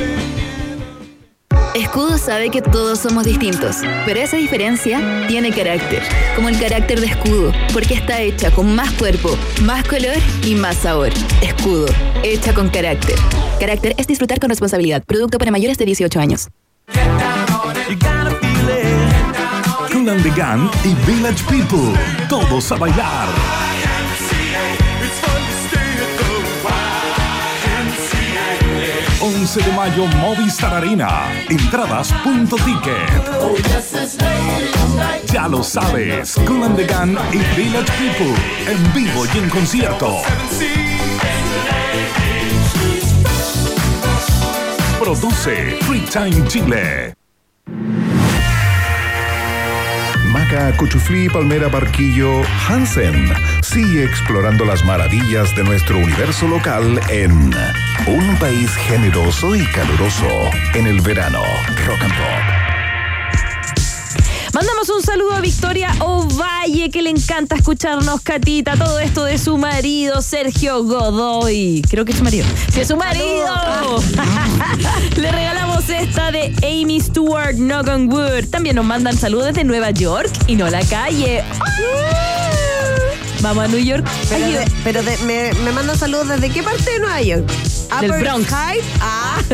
Escudo 1.74 2.18
sabe 2.18 2.50
que 2.50 2.62
todos 2.62 2.98
somos 2.98 3.24
distintos, 3.24 3.76
pero 4.04 4.18
esa 4.18 4.36
diferencia 4.36 5.24
tiene 5.28 5.52
carácter, 5.52 6.02
como 6.34 6.48
el 6.48 6.58
carácter 6.58 7.00
de 7.00 7.06
Escudo, 7.06 7.52
porque 7.72 7.94
está 7.94 8.20
hecha 8.20 8.50
con 8.50 8.74
más 8.74 8.90
cuerpo, 8.94 9.36
más 9.62 9.84
color 9.86 10.16
y 10.44 10.56
más 10.56 10.78
sabor. 10.78 11.10
Escudo, 11.40 11.86
hecha 12.24 12.52
con 12.54 12.68
carácter. 12.70 13.14
Carácter 13.60 13.94
es 13.98 14.08
disfrutar 14.08 14.40
con 14.40 14.50
responsabilidad. 14.50 15.04
Producto 15.04 15.38
para 15.38 15.52
mayores 15.52 15.78
de 15.78 15.84
18 15.84 16.18
años. 16.18 16.48
Cool 19.92 20.08
and 20.08 20.22
the 20.22 20.30
Gang 20.36 20.68
y 20.84 20.94
Village 21.06 21.44
People. 21.44 21.92
Todos 22.28 22.72
a 22.72 22.76
bailar. 22.76 23.69
11 29.20 29.60
de 29.60 29.72
mayo 29.72 30.06
Movistar 30.16 30.72
Arena. 30.74 31.30
Entradas.ticket. 31.48 33.10
Ya 35.30 35.46
lo 35.46 35.62
sabes, 35.62 36.36
Cool 36.46 36.64
and 36.64 36.76
the 36.76 36.86
Gang 36.86 37.18
y 37.32 37.38
Village 37.54 37.92
People 37.98 38.34
en 38.66 38.92
vivo 38.94 39.26
y 39.34 39.38
en 39.38 39.50
concierto. 39.50 40.22
Produce 44.98 45.76
Free 45.82 46.04
Time 46.10 46.48
Chile. 46.48 47.19
Maca, 50.50 50.76
Cuchuflí, 50.76 51.28
Palmera, 51.28 51.68
Barquillo, 51.68 52.42
Hansen. 52.68 53.32
Sigue 53.62 54.04
explorando 54.04 54.64
las 54.64 54.84
maravillas 54.84 55.54
de 55.54 55.62
nuestro 55.62 55.98
universo 55.98 56.48
local 56.48 57.00
en 57.08 57.52
un 58.06 58.36
país 58.40 58.74
generoso 58.74 59.54
y 59.54 59.64
caluroso 59.66 60.50
en 60.74 60.86
el 60.86 61.00
verano. 61.02 61.42
Rock 61.86 62.02
and 62.02 62.14
Pop. 62.14 62.69
Mandamos 64.52 64.88
un 64.90 65.00
saludo 65.02 65.32
a 65.32 65.40
Victoria 65.40 65.94
Ovalle, 66.00 66.90
que 66.90 67.02
le 67.02 67.10
encanta 67.10 67.54
escucharnos, 67.54 68.20
Catita, 68.20 68.74
todo 68.76 68.98
esto 68.98 69.24
de 69.24 69.38
su 69.38 69.56
marido, 69.58 70.20
Sergio 70.22 70.82
Godoy. 70.82 71.82
Creo 71.88 72.04
que 72.04 72.12
es 72.12 72.18
su 72.18 72.24
marido. 72.24 72.44
¡Sí, 72.72 72.80
es 72.80 72.88
su 72.88 72.96
marido! 72.96 73.46
le 75.16 75.30
regalamos 75.32 75.88
esta 75.88 76.32
de 76.32 76.52
Amy 76.64 77.00
Stewart, 77.00 77.54
Knock 77.56 77.88
on 77.88 78.12
Wood. 78.12 78.46
También 78.50 78.74
nos 78.76 78.84
mandan 78.84 79.16
saludos 79.16 79.46
desde 79.46 79.62
Nueva 79.64 79.90
York 79.92 80.30
y 80.48 80.56
no 80.56 80.68
la 80.68 80.80
calle. 80.84 81.44
Vamos 83.42 83.64
a 83.64 83.68
New 83.68 83.78
York. 83.80 84.04
Pero, 84.28 84.46
de- 84.46 84.70
pero 84.84 85.02
de- 85.02 85.16
me, 85.18 85.52
me 85.62 85.72
mandan 85.72 85.96
saludos 85.96 86.28
desde 86.28 86.50
qué 86.50 86.62
parte 86.62 86.90
de 86.90 86.98
Nueva 86.98 87.22
York? 87.22 87.46
Del 88.00 88.10
Upper 88.10 88.22
Bronx. 88.24 88.48
Side? 88.48 88.84
Ah. 89.00 89.38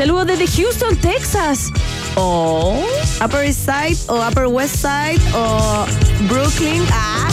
Saludos 0.00 0.28
desde 0.28 0.46
Houston, 0.46 0.96
Texas. 0.96 1.70
Oh. 2.16 2.82
Upper 3.22 3.44
East 3.44 3.66
Side 3.66 3.98
o 4.08 4.26
Upper 4.26 4.46
West 4.46 4.76
Side 4.76 5.20
o 5.34 5.84
Brooklyn. 6.26 6.82
Ah. 6.90 7.28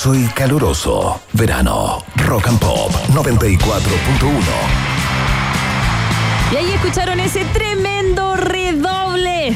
Generoso 0.00 0.14
y 0.14 0.26
caluroso. 0.34 1.20
Verano. 1.32 2.02
Rock 2.16 2.48
and 2.48 2.58
Pop 2.58 2.90
94.1. 3.12 3.70
Y 6.52 6.56
ahí 6.56 6.72
escucharon 6.72 7.20
ese 7.20 7.44
tremendo 7.46 8.36
redoble. 8.36 9.54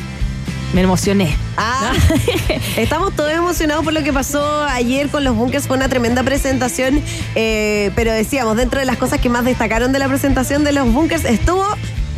Me 0.72 0.82
emocioné. 0.82 1.34
Ah, 1.56 1.92
estamos 2.76 3.14
todos 3.14 3.32
emocionados 3.32 3.84
por 3.84 3.92
lo 3.92 4.02
que 4.02 4.12
pasó 4.12 4.64
ayer 4.64 5.08
con 5.08 5.24
los 5.24 5.34
bunkers. 5.34 5.66
Fue 5.66 5.76
una 5.76 5.88
tremenda 5.88 6.22
presentación. 6.22 7.02
eh, 7.34 7.90
pero 7.94 8.12
decíamos, 8.12 8.56
dentro 8.56 8.80
de 8.80 8.86
las 8.86 8.96
cosas 8.98 9.20
que 9.20 9.28
más 9.28 9.44
destacaron 9.44 9.92
de 9.92 9.98
la 9.98 10.08
presentación 10.08 10.64
de 10.64 10.72
los 10.72 10.92
bunkers 10.92 11.24
estuvo 11.24 11.64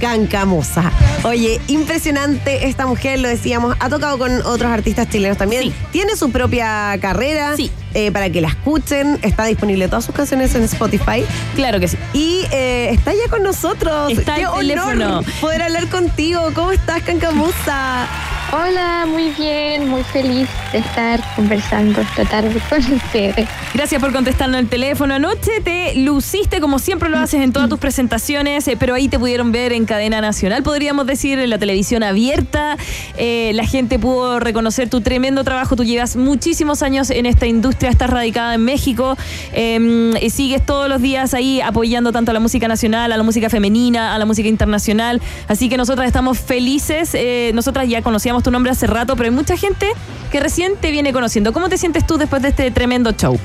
Cancamusa. 0.01 0.93
Oye, 1.25 1.61
impresionante 1.69 2.67
esta 2.67 2.87
mujer, 2.87 3.21
lo 3.21 3.29
decíamos, 3.29 3.77
ha 3.81 3.89
tocado 3.89 4.19
con 4.19 4.43
otros 4.43 4.71
artistas 4.71 5.09
chilenos 5.09 5.39
también. 5.39 5.73
Tiene 5.91 6.17
su 6.17 6.31
propia 6.31 6.97
carrera 7.01 7.55
eh, 7.97 8.13
para 8.13 8.29
que 8.29 8.43
la 8.43 8.49
escuchen. 8.49 9.19
Está 9.23 9.47
disponible 9.47 9.89
todas 9.89 10.05
sus 10.05 10.15
canciones 10.15 10.55
en 10.55 10.63
Spotify. 10.65 11.25
Claro 11.55 11.81
que 11.81 11.89
sí. 11.89 11.97
Y 12.13 12.43
eh, 12.53 12.91
está 12.91 13.13
ya 13.15 13.31
con 13.31 13.43
nosotros. 13.43 14.13
Está 14.13 14.35
Qué 14.35 14.45
al 14.45 14.51
honor 14.53 14.61
teléfono. 14.91 15.21
poder 15.41 15.63
hablar 15.63 15.89
contigo. 15.89 16.51
¿Cómo 16.55 16.73
estás, 16.73 17.03
Cancamusa? 17.03 18.07
Hola, 18.53 19.07
muy 19.09 19.31
bien, 19.31 19.89
muy 19.89 20.05
feliz 20.05 20.49
de 20.71 20.79
estar 20.79 21.21
conversando 21.35 22.01
esta 22.01 22.25
tarde 22.25 22.61
con 22.71 22.79
ustedes. 22.95 23.49
Gracias 23.75 24.01
por 24.01 24.13
contestarnos 24.13 24.61
el 24.61 24.69
teléfono. 24.69 25.15
Anoche 25.15 25.61
te 25.65 25.97
luciste 25.97 26.61
como 26.61 26.79
siempre 26.79 27.09
lo 27.09 27.19
haces 27.19 27.43
en 27.43 27.53
todas 27.53 27.69
tus 27.69 27.81
presentaciones, 27.81 28.69
eh, 28.69 28.77
pero 28.79 28.95
ahí 28.95 29.09
te 29.09 29.19
pudieron 29.19 29.51
ver 29.51 29.73
en 29.73 29.85
cadena 29.85 30.21
nacional, 30.21 30.63
podríamos 30.63 31.07
decir, 31.07 31.41
en 31.41 31.51
la 31.51 31.59
televisión 31.59 32.05
abierta. 32.05 32.77
Eh, 33.17 33.51
la 33.55 33.67
gente 33.67 33.99
pudo 33.99 34.39
reconocer 34.39 34.89
tu 34.89 35.01
tremendo 35.01 35.43
trabajo. 35.43 35.75
Tú 35.75 35.83
llevas 35.83 36.15
muchísimos 36.15 36.83
años 36.83 37.11
en 37.11 37.27
esta 37.27 37.47
industria, 37.47 37.91
estás 37.91 38.11
radicada 38.11 38.55
en 38.55 38.65
México 38.65 39.17
eh, 39.53 40.13
y 40.23 40.31
sigues 40.31 40.65
todos 40.65 40.89
los 40.89 41.03
días 41.03 41.35
ahí 41.35 41.61
apoyando 41.61 42.13
tanto 42.13 42.31
a 42.31 42.35
la 42.35 42.41
música 42.41 42.69
nacional, 42.69 43.11
a 43.11 43.17
la 43.17 43.25
música 43.25 43.51
femenina, 43.51 44.15
a 44.15 44.19
la 44.19 44.25
música 44.25 44.49
internacional. 44.49 45.21
Así 45.49 45.69
que 45.69 45.77
nosotras 45.77 46.07
estamos 46.07 46.39
felices. 46.39 47.11
Eh, 47.15 47.51
nosotras 47.53 47.89
ya 47.89 48.03
conocíamos 48.03 48.36
tu 48.43 48.51
nombre 48.51 48.73
hace 48.73 48.87
rato, 48.87 49.17
pero 49.17 49.29
hay 49.29 49.35
mucha 49.35 49.57
gente 49.57 49.87
que 50.31 50.41
recién 50.41 50.77
te 50.77 50.91
viene 50.91 51.13
conociendo. 51.13 51.53
¿Cómo 51.53 51.69
te 51.69 51.79
sientes 51.79 52.07
tú 52.07 52.19
después 52.19 52.43
de 52.43 52.49
este 52.49 52.71
tremendo 52.71 53.13
show? 53.13 53.39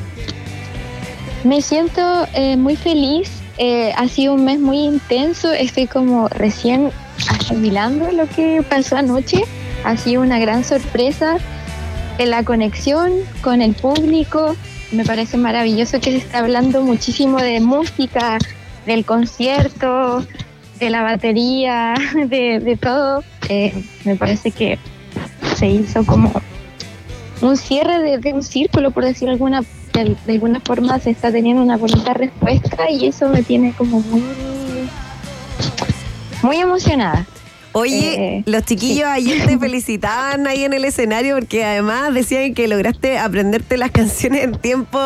Me 1.44 1.62
siento 1.62 2.28
eh, 2.34 2.58
muy 2.58 2.76
feliz. 2.76 3.32
eh, 3.58 3.94
ha 3.96 4.08
sido 4.08 4.34
un 4.34 4.46
mes 4.46 4.60
muy 4.60 4.80
intenso. 4.80 5.52
Estoy 5.52 5.88
como 5.88 6.28
recién 6.30 6.92
asimilando 7.30 8.12
lo 8.12 8.28
que 8.28 8.64
pasó 8.68 8.98
anoche. 8.98 9.44
Ha 9.84 9.98
sido 9.98 10.22
una 10.22 10.40
gran 10.40 10.64
sorpresa. 10.64 11.38
la 12.20 12.44
conexión 12.44 13.12
con 13.42 13.62
el 13.62 13.74
público. 13.74 14.56
Me 14.92 15.06
parece 15.06 15.38
maravilloso 15.38 16.00
que 16.00 16.12
se 16.12 16.18
está 16.18 16.40
hablando 16.40 16.82
muchísimo 16.84 17.40
de 17.40 17.60
música, 17.62 18.38
del 18.86 19.06
concierto, 19.06 20.26
de 20.82 20.90
la 20.90 21.04
batería, 21.04 21.94
de, 22.26 22.60
de 22.60 22.76
todo. 22.76 23.24
Eh, 23.48 23.72
me 24.04 24.16
parece 24.16 24.52
que 24.52 24.78
se 25.56 25.68
hizo 25.68 26.06
como 26.06 26.34
un 27.42 27.56
cierre 27.56 28.18
de, 28.18 28.34
un 28.34 28.44
círculo, 28.44 28.92
por 28.92 29.06
decir 29.06 29.30
alguna, 29.30 29.62
de, 29.94 30.16
de 30.26 30.34
alguna 30.34 30.60
forma 30.60 31.00
se 31.00 31.12
está 31.12 31.32
teniendo 31.32 31.62
una 31.62 31.78
bonita 31.78 32.14
respuesta 32.14 32.90
y 32.90 33.08
eso 33.08 33.30
me 33.30 33.44
tiene 33.44 33.74
como 33.74 34.02
muy, 34.02 34.24
muy 36.42 36.58
emocionada. 36.58 37.26
Oye, 37.74 38.38
Eh, 38.38 38.44
los 38.48 38.64
chiquillos 38.66 39.08
ayer 39.08 39.46
te 39.46 39.58
felicitaban 39.60 40.46
ahí 40.48 40.64
en 40.66 40.74
el 40.74 40.84
escenario 40.84 41.36
porque 41.36 41.64
además 41.64 42.14
decían 42.14 42.54
que 42.54 42.68
lograste 42.68 43.18
aprenderte 43.18 43.78
las 43.78 43.92
canciones 43.92 44.44
en 44.44 44.56
tiempo 44.58 45.00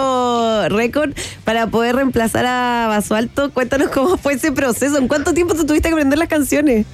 récord 0.69 1.11
para 1.43 1.67
poder 1.67 1.95
reemplazar 1.95 2.45
a 2.47 2.87
Basualto. 2.87 3.51
Cuéntanos 3.51 3.89
cómo 3.89 4.17
fue 4.17 4.33
ese 4.33 4.51
proceso. 4.51 4.97
¿En 4.97 5.07
cuánto 5.07 5.33
tiempo 5.33 5.53
tú 5.53 5.65
tuviste 5.65 5.89
que 5.89 5.93
aprender 5.93 6.17
las 6.17 6.27
canciones? 6.27 6.85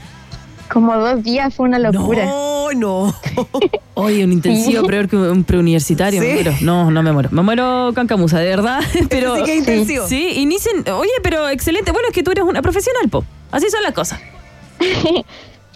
Como 0.71 0.95
dos 0.97 1.21
días 1.23 1.53
fue 1.53 1.67
una 1.67 1.79
locura. 1.79 2.25
No, 2.25 2.71
no. 2.73 3.15
Oye, 3.93 4.23
un 4.23 4.31
intensivo 4.31 4.81
Sí. 4.83 4.87
peor 4.87 5.07
que 5.09 5.17
un 5.17 5.43
preuniversitario, 5.43 6.21
me 6.21 6.27
¿Sí? 6.27 6.33
muero. 6.33 6.53
No, 6.61 6.89
no 6.91 7.03
me 7.03 7.11
muero. 7.11 7.29
Me 7.31 7.41
muero 7.41 7.91
cancamusa, 7.93 8.39
de 8.39 8.47
verdad. 8.47 8.79
Pero, 9.09 9.35
sí 9.37 9.43
que 9.43 9.51
es 9.53 9.59
intensivo. 9.59 10.07
Sí, 10.07 10.31
y 10.35 10.45
Nissen, 10.45 10.87
oye, 10.89 11.11
pero 11.23 11.49
excelente. 11.49 11.91
Bueno, 11.91 12.07
es 12.09 12.13
que 12.13 12.23
tú 12.23 12.31
eres 12.31 12.45
una 12.45 12.61
profesional, 12.61 13.09
po. 13.09 13.25
Así 13.51 13.69
son 13.69 13.83
las 13.83 13.91
cosas. 13.93 14.19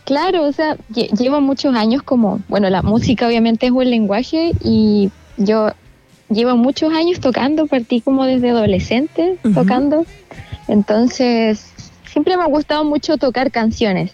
Claro, 0.06 0.43
o 0.43 0.51
sea, 0.51 0.78
lle- 0.93 1.10
llevo 1.18 1.41
muchos 1.41 1.76
años 1.76 2.03
como, 2.03 2.39
bueno, 2.47 2.70
la 2.70 2.82
música 2.82 3.28
obviamente 3.28 3.66
es 3.66 3.72
un 3.72 3.89
lenguaje 3.89 4.51
y 4.64 5.10
yo 5.38 5.70
llevo 6.30 6.56
muchos 6.56 6.93
años 6.93 7.20
tocando, 7.20 7.66
partí 7.68 8.01
como 8.01 8.26
desde 8.26 8.49
adolescente 8.51 9.38
tocando, 9.53 10.06
entonces 10.68 11.74
siempre 12.06 12.38
me 12.38 12.43
ha 12.43 12.47
gustado 12.47 12.84
mucho 12.86 13.18
tocar 13.18 13.51
canciones. 13.51 14.12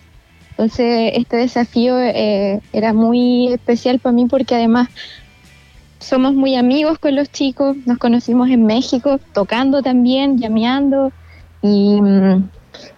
Entonces 0.51 1.11
este 1.15 1.37
desafío 1.37 1.99
eh, 1.99 2.61
era 2.73 2.93
muy 2.93 3.47
especial 3.53 3.99
para 3.99 4.13
mí 4.13 4.25
porque 4.27 4.55
además 4.55 4.89
somos 5.99 6.33
muy 6.33 6.55
amigos 6.55 6.99
con 6.99 7.15
los 7.15 7.31
chicos, 7.31 7.75
nos 7.85 7.97
conocimos 7.97 8.49
en 8.49 8.65
México, 8.65 9.19
tocando 9.33 9.81
también, 9.81 10.37
llameando. 10.37 11.11
Y, 11.61 12.01
mm, 12.01 12.49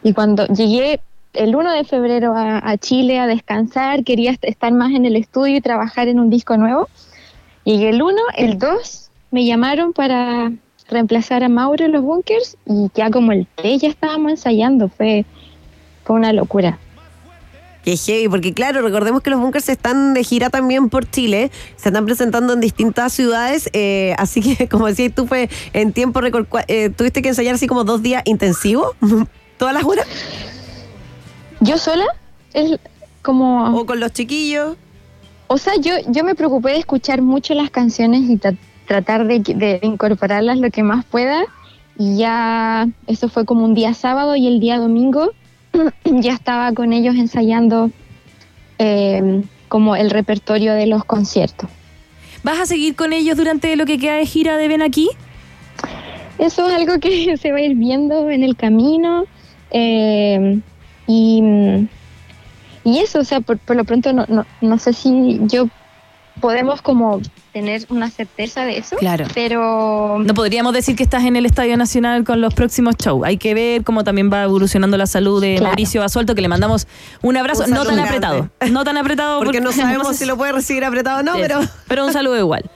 y 0.03 0.13
cuando 0.13 0.45
llegué 0.47 1.01
el 1.33 1.55
1 1.55 1.71
de 1.73 1.83
febrero 1.83 2.33
a, 2.35 2.77
Chile 2.77 3.19
a 3.19 3.27
descansar, 3.27 4.03
quería 4.03 4.31
est- 4.31 4.43
estar 4.45 4.71
más 4.71 4.91
en 4.91 5.05
el 5.05 5.15
estudio 5.15 5.57
y 5.57 5.61
trabajar 5.61 6.07
en 6.07 6.19
un 6.19 6.29
disco 6.29 6.57
nuevo. 6.57 6.87
Llegué 7.63 7.89
el 7.89 8.01
1, 8.01 8.15
el 8.37 8.57
2 8.57 9.09
me 9.31 9.45
llamaron 9.45 9.93
para 9.93 10.51
reemplazar 10.89 11.43
a 11.43 11.49
Mauro 11.49 11.85
en 11.85 11.91
los 11.93 12.03
bunkers 12.03 12.57
y 12.65 12.89
ya 12.93 13.09
como 13.09 13.31
el 13.31 13.47
3 13.55 13.81
ya 13.81 13.87
estábamos 13.89 14.31
ensayando, 14.31 14.89
fue, 14.89 15.25
fue 16.03 16.15
una 16.17 16.33
locura. 16.33 16.77
Qué 17.83 17.97
heavy, 17.97 18.29
porque 18.29 18.53
claro, 18.53 18.81
recordemos 18.81 19.21
que 19.21 19.29
los 19.29 19.41
bunkers 19.41 19.67
están 19.67 20.13
de 20.13 20.23
gira 20.23 20.49
también 20.49 20.89
por 20.89 21.09
Chile, 21.09 21.51
se 21.75 21.89
están 21.89 22.05
presentando 22.05 22.53
en 22.53 22.61
distintas 22.61 23.11
ciudades, 23.11 23.69
eh, 23.73 24.15
así 24.17 24.41
que 24.55 24.67
como 24.69 24.87
decías 24.87 25.13
tú, 25.13 25.25
fue 25.27 25.49
en 25.73 25.91
tiempo 25.91 26.21
récord, 26.21 26.45
eh, 26.67 26.89
tuviste 26.89 27.21
que 27.21 27.29
ensayar 27.29 27.55
así 27.55 27.67
como 27.67 27.83
dos 27.83 28.01
días 28.01 28.21
intensivos, 28.25 28.95
todas 29.57 29.73
las 29.73 29.83
horas, 29.83 30.07
Yo 31.63 31.77
sola, 31.77 32.05
es 32.53 32.79
como... 33.21 33.77
o 33.79 33.85
con 33.85 33.99
los 33.99 34.11
chiquillos. 34.13 34.75
O 35.47 35.57
sea, 35.57 35.73
yo, 35.79 35.93
yo 36.07 36.23
me 36.23 36.35
preocupé 36.35 36.71
de 36.71 36.77
escuchar 36.79 37.21
mucho 37.21 37.53
las 37.53 37.69
canciones 37.69 38.21
y 38.29 38.37
tra- 38.37 38.57
tratar 38.87 39.25
de, 39.27 39.39
de 39.39 39.79
incorporarlas 39.83 40.57
lo 40.57 40.69
que 40.71 40.83
más 40.83 41.05
pueda. 41.05 41.43
Y 41.97 42.17
ya 42.17 42.87
eso 43.07 43.29
fue 43.29 43.45
como 43.45 43.65
un 43.65 43.73
día 43.75 43.93
sábado 43.93 44.35
y 44.35 44.47
el 44.47 44.59
día 44.59 44.77
domingo 44.79 45.31
ya 46.05 46.33
estaba 46.33 46.71
con 46.73 46.91
ellos 46.91 47.15
ensayando 47.15 47.91
eh, 48.79 49.43
como 49.67 49.95
el 49.95 50.09
repertorio 50.09 50.73
de 50.73 50.87
los 50.87 51.05
conciertos. 51.05 51.69
¿Vas 52.43 52.59
a 52.59 52.65
seguir 52.65 52.95
con 52.95 53.13
ellos 53.13 53.37
durante 53.37 53.75
lo 53.75 53.85
que 53.85 53.97
queda 53.97 54.15
de 54.15 54.25
gira 54.25 54.57
de 54.57 54.67
Ven 54.67 54.81
aquí? 54.81 55.07
Eso 56.39 56.67
es 56.67 56.73
algo 56.73 56.99
que 56.99 57.37
se 57.41 57.51
va 57.51 57.59
a 57.59 57.61
ir 57.61 57.75
viendo 57.75 58.29
en 58.29 58.43
el 58.43 58.55
camino. 58.55 59.25
eh, 59.71 60.59
y, 61.13 61.89
y 62.83 62.99
eso, 62.99 63.19
o 63.19 63.23
sea, 63.23 63.41
por, 63.41 63.59
por 63.59 63.75
lo 63.75 63.85
pronto 63.85 64.13
no, 64.13 64.25
no, 64.27 64.45
no 64.61 64.77
sé 64.79 64.93
si 64.93 65.39
yo 65.47 65.67
podemos 66.41 66.81
como 66.81 67.21
tener 67.53 67.85
una 67.89 68.09
certeza 68.09 68.65
de 68.65 68.79
eso. 68.79 68.95
Claro. 68.95 69.25
Pero 69.35 70.17
No 70.25 70.33
podríamos 70.33 70.73
decir 70.73 70.95
que 70.95 71.03
estás 71.03 71.23
en 71.23 71.35
el 71.35 71.45
Estadio 71.45 71.77
Nacional 71.77 72.23
con 72.23 72.41
los 72.41 72.53
próximos 72.55 72.95
shows. 72.97 73.23
Hay 73.25 73.37
que 73.37 73.53
ver 73.53 73.83
cómo 73.83 74.03
también 74.03 74.31
va 74.33 74.43
evolucionando 74.43 74.97
la 74.97 75.05
salud 75.05 75.39
de 75.39 75.53
Claro. 75.55 75.67
Mauricio 75.67 76.01
Basualto, 76.01 76.33
que 76.33 76.41
le 76.41 76.47
mandamos 76.47 76.87
un 77.21 77.37
abrazo, 77.37 77.63
Un 77.65 77.69
no 77.71 77.85
tan 77.85 77.95
grande. 77.95 78.09
apretado. 78.09 78.49
No 78.71 78.83
tan 78.83 78.97
apretado 78.97 79.39
Porque 79.43 79.61
no 79.61 79.71
sabemos 79.71 80.07
sé 80.09 80.15
si 80.15 80.25
lo 80.25 80.35
puede 80.35 80.51
recibir 80.51 80.83
apretado 80.83 81.19
o 81.19 81.23
no, 81.23 81.35
Sí, 81.35 81.41
pero... 81.41 81.59
pero 81.87 82.05
un 82.07 82.11
saludo 82.13 82.37
igual. 82.39 82.69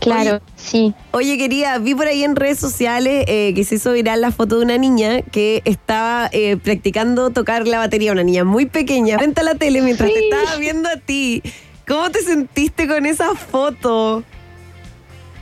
Claro, 0.00 0.40
sí. 0.56 0.94
Oye, 1.10 1.36
querida, 1.36 1.76
vi 1.78 1.94
por 1.94 2.06
ahí 2.06 2.24
en 2.24 2.34
redes 2.34 2.58
sociales 2.58 3.24
eh, 3.28 3.52
que 3.54 3.64
se 3.64 3.74
hizo 3.74 3.92
viral 3.92 4.20
la 4.22 4.32
foto 4.32 4.56
de 4.58 4.64
una 4.64 4.78
niña 4.78 5.20
que 5.22 5.60
estaba 5.66 6.30
eh, 6.32 6.56
practicando 6.56 7.30
tocar 7.30 7.66
la 7.66 7.78
batería, 7.78 8.12
una 8.12 8.24
niña 8.24 8.44
muy 8.44 8.64
pequeña, 8.66 9.18
frente 9.18 9.42
a 9.42 9.44
la 9.44 9.54
tele 9.54 9.82
mientras 9.82 10.10
te 10.10 10.18
estaba 10.28 10.56
viendo 10.56 10.88
a 10.88 10.96
ti. 10.96 11.42
¿Cómo 11.88 12.10
te 12.10 12.20
sentiste 12.20 12.86
con 12.86 13.06
esa 13.06 13.34
foto? 13.34 14.22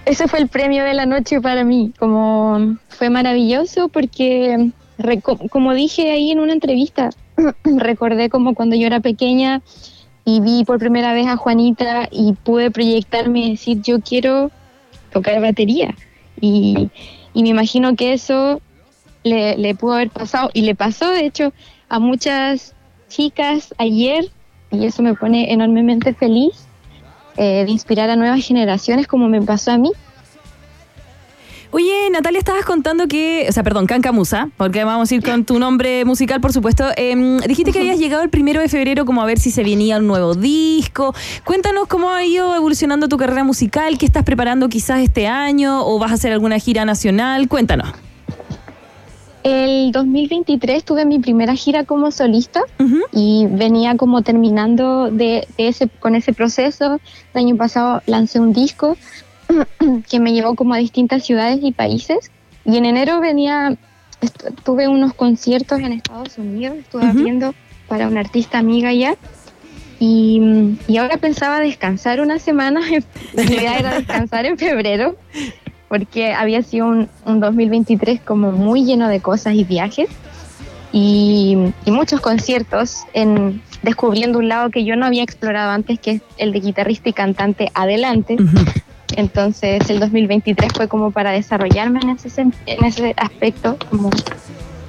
Ese 0.04 0.28
fue 0.28 0.38
el 0.38 0.48
premio 0.48 0.84
de 0.84 0.94
la 0.94 1.04
noche 1.04 1.40
para 1.40 1.64
mí. 1.64 1.92
Como 1.98 2.76
fue 2.88 3.10
maravilloso 3.10 3.88
porque, 3.88 4.70
como 5.50 5.74
dije 5.74 6.12
ahí 6.12 6.30
en 6.30 6.38
una 6.38 6.52
entrevista, 6.52 7.10
recordé 7.64 8.30
como 8.30 8.54
cuando 8.54 8.76
yo 8.76 8.86
era 8.86 9.00
pequeña 9.00 9.62
y 10.24 10.40
vi 10.40 10.64
por 10.64 10.78
primera 10.78 11.12
vez 11.12 11.26
a 11.26 11.36
Juanita 11.36 12.08
y 12.12 12.34
pude 12.34 12.70
proyectarme 12.70 13.40
y 13.40 13.50
decir, 13.50 13.82
yo 13.82 14.00
quiero 14.00 14.52
tocar 15.12 15.40
batería. 15.40 15.96
Y, 16.40 16.90
y 17.34 17.42
me 17.42 17.48
imagino 17.48 17.96
que 17.96 18.12
eso 18.12 18.60
le, 19.24 19.56
le 19.56 19.74
pudo 19.74 19.94
haber 19.94 20.10
pasado, 20.10 20.50
y 20.52 20.62
le 20.62 20.76
pasó 20.76 21.10
de 21.10 21.26
hecho 21.26 21.52
a 21.88 21.98
muchas 21.98 22.74
chicas 23.08 23.74
ayer, 23.78 24.30
y 24.76 24.86
eso 24.86 25.02
me 25.02 25.14
pone 25.14 25.52
enormemente 25.52 26.14
feliz 26.14 26.66
eh, 27.36 27.64
de 27.64 27.70
inspirar 27.70 28.08
a 28.10 28.16
nuevas 28.16 28.44
generaciones 28.44 29.06
como 29.06 29.28
me 29.28 29.42
pasó 29.42 29.72
a 29.72 29.78
mí. 29.78 29.90
Oye, 31.72 32.08
Natalia, 32.10 32.38
estabas 32.38 32.64
contando 32.64 33.06
que, 33.06 33.44
o 33.48 33.52
sea, 33.52 33.62
perdón, 33.62 33.86
Cancamusa, 33.86 34.48
porque 34.56 34.84
vamos 34.84 35.10
a 35.10 35.14
ir 35.14 35.22
con 35.22 35.44
tu 35.44 35.58
nombre 35.58 36.04
musical, 36.04 36.40
por 36.40 36.52
supuesto. 36.52 36.88
Em, 36.96 37.38
dijiste 37.40 37.72
que 37.72 37.80
habías 37.80 37.98
llegado 37.98 38.22
el 38.22 38.30
primero 38.30 38.60
de 38.60 38.68
febrero 38.68 39.04
como 39.04 39.20
a 39.20 39.26
ver 39.26 39.38
si 39.38 39.50
se 39.50 39.62
venía 39.62 39.98
un 39.98 40.06
nuevo 40.06 40.34
disco. 40.34 41.14
Cuéntanos 41.44 41.86
cómo 41.88 42.10
ha 42.10 42.24
ido 42.24 42.54
evolucionando 42.54 43.08
tu 43.08 43.18
carrera 43.18 43.44
musical, 43.44 43.98
qué 43.98 44.06
estás 44.06 44.24
preparando 44.24 44.68
quizás 44.68 45.00
este 45.00 45.26
año 45.26 45.86
o 45.86 45.98
vas 45.98 46.12
a 46.12 46.14
hacer 46.14 46.32
alguna 46.32 46.58
gira 46.58 46.84
nacional. 46.84 47.48
Cuéntanos. 47.48 48.05
El 49.46 49.92
2023 49.92 50.82
tuve 50.82 51.04
mi 51.04 51.20
primera 51.20 51.54
gira 51.54 51.84
como 51.84 52.10
solista 52.10 52.62
y 53.12 53.46
venía 53.48 53.96
como 53.96 54.22
terminando 54.22 55.08
de, 55.08 55.46
de 55.56 55.68
ese, 55.68 55.86
con 55.86 56.16
ese 56.16 56.32
proceso. 56.32 57.00
El 57.32 57.44
año 57.44 57.56
pasado 57.56 58.02
lancé 58.06 58.40
un 58.40 58.52
disco 58.52 58.96
que 60.10 60.18
me 60.18 60.32
llevó 60.32 60.56
como 60.56 60.74
a 60.74 60.78
distintas 60.78 61.24
ciudades 61.24 61.60
y 61.62 61.70
países. 61.70 62.32
Y 62.64 62.76
en 62.76 62.86
enero 62.86 63.20
venía, 63.20 63.76
tuve 64.64 64.88
unos 64.88 65.14
conciertos 65.14 65.78
en 65.78 65.92
Estados 65.92 66.38
Unidos, 66.38 66.78
estuve 66.78 67.02
Ujú. 67.02 67.10
abriendo 67.12 67.54
para 67.86 68.08
una 68.08 68.18
artista 68.18 68.58
amiga 68.58 68.88
allá. 68.88 69.14
Y, 70.00 70.74
y 70.88 70.96
ahora 70.96 71.18
pensaba 71.18 71.60
descansar 71.60 72.20
una 72.20 72.40
semana. 72.40 72.80
Mi 73.32 73.42
idea 73.42 73.78
era 73.78 73.94
descansar 73.94 74.44
en 74.44 74.58
febrero, 74.58 75.14
porque 75.88 76.32
había 76.32 76.62
sido 76.62 76.86
un, 76.86 77.08
un 77.24 77.40
2023 77.40 78.20
como 78.20 78.52
muy 78.52 78.84
lleno 78.84 79.08
de 79.08 79.20
cosas 79.20 79.54
y 79.54 79.64
viajes 79.64 80.08
y, 80.92 81.56
y 81.84 81.90
muchos 81.90 82.20
conciertos 82.20 83.04
en 83.12 83.62
descubriendo 83.82 84.38
un 84.38 84.48
lado 84.48 84.70
que 84.70 84.84
yo 84.84 84.96
no 84.96 85.06
había 85.06 85.22
explorado 85.22 85.70
antes, 85.70 85.98
que 86.00 86.10
es 86.12 86.22
el 86.38 86.52
de 86.52 86.60
guitarrista 86.60 87.08
y 87.08 87.12
cantante 87.12 87.70
adelante. 87.74 88.36
Entonces 89.14 89.88
el 89.88 90.00
2023 90.00 90.72
fue 90.74 90.88
como 90.88 91.12
para 91.12 91.30
desarrollarme 91.30 92.00
en 92.02 92.10
ese, 92.10 92.42
en 92.42 92.84
ese 92.84 93.14
aspecto. 93.16 93.76
Como, 93.90 94.10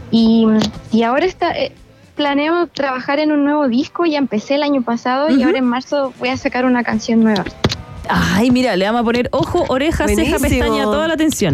y, 0.09 0.47
y 0.91 1.03
ahora 1.03 1.25
está, 1.25 1.51
eh, 1.51 1.71
planeo 2.15 2.67
trabajar 2.67 3.19
en 3.19 3.31
un 3.31 3.43
nuevo 3.43 3.67
disco, 3.67 4.05
ya 4.05 4.17
empecé 4.17 4.55
el 4.55 4.63
año 4.63 4.81
pasado 4.81 5.29
y 5.29 5.35
Ujú. 5.35 5.45
ahora 5.45 5.59
en 5.59 5.65
marzo 5.65 6.13
voy 6.17 6.29
a 6.29 6.37
sacar 6.37 6.65
una 6.65 6.83
canción 6.83 7.23
nueva. 7.23 7.45
Ay, 8.09 8.51
mira, 8.51 8.75
le 8.75 8.85
vamos 8.85 9.01
a 9.01 9.03
poner 9.03 9.29
ojo, 9.31 9.65
oreja, 9.69 10.07
ceja, 10.07 10.37
Buenísimo. 10.37 10.39
pestaña, 10.39 10.83
toda 10.83 11.07
la 11.07 11.13
atención. 11.13 11.53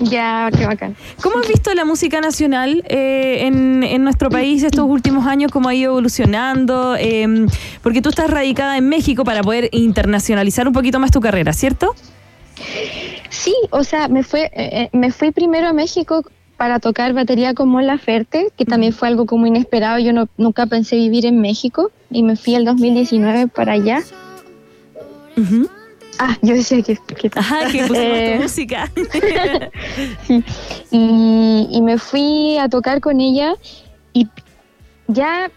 Ya, 0.00 0.50
qué 0.56 0.66
bacán. 0.66 0.96
¿Cómo 1.22 1.38
has 1.38 1.46
visto 1.46 1.72
la 1.74 1.84
música 1.84 2.20
nacional 2.20 2.82
eh, 2.88 3.46
en, 3.46 3.82
en 3.84 4.02
nuestro 4.02 4.30
país 4.30 4.62
estos 4.62 4.84
últimos 4.88 5.26
años? 5.26 5.52
¿Cómo 5.52 5.68
ha 5.68 5.74
ido 5.74 5.92
evolucionando? 5.92 6.96
Eh, 6.98 7.46
porque 7.82 8.02
tú 8.02 8.08
estás 8.08 8.28
radicada 8.30 8.76
en 8.76 8.88
México 8.88 9.22
para 9.24 9.42
poder 9.42 9.68
internacionalizar 9.72 10.66
un 10.66 10.72
poquito 10.72 10.98
más 10.98 11.12
tu 11.12 11.20
carrera, 11.20 11.52
¿cierto? 11.52 11.94
Sí, 13.30 13.54
o 13.70 13.84
sea, 13.84 14.08
me, 14.08 14.22
fue, 14.22 14.44
eh, 14.44 14.50
eh, 14.54 14.88
me 14.92 15.10
fui 15.10 15.30
primero 15.30 15.68
a 15.68 15.72
México 15.72 16.24
para 16.56 16.80
tocar 16.80 17.12
batería 17.12 17.54
con 17.54 17.68
Mon 17.68 17.86
Laferte, 17.86 18.52
que 18.56 18.64
también 18.64 18.92
fue 18.92 19.08
algo 19.08 19.26
como 19.26 19.46
inesperado. 19.46 19.98
Yo 19.98 20.12
no, 20.12 20.28
nunca 20.36 20.66
pensé 20.66 20.96
vivir 20.96 21.26
en 21.26 21.40
México 21.40 21.90
y 22.10 22.22
me 22.22 22.36
fui 22.36 22.54
el 22.54 22.64
2019 22.64 23.48
para 23.48 23.72
allá. 23.72 24.00
Ah, 26.18 26.36
yo 26.42 26.54
decía 26.54 26.82
que... 26.82 26.96
que 26.96 27.30
Ajá, 27.36 27.66
que 27.70 27.84
pusimos 27.84 27.98
Eh, 27.98 28.34
tu 28.36 28.42
música. 28.42 28.90
sí. 30.26 30.44
y, 30.90 31.68
y 31.70 31.82
me 31.82 31.98
fui 31.98 32.58
a 32.58 32.68
tocar 32.68 33.00
con 33.00 33.20
ella 33.20 33.54
y 34.12 34.28
ya 35.08 35.50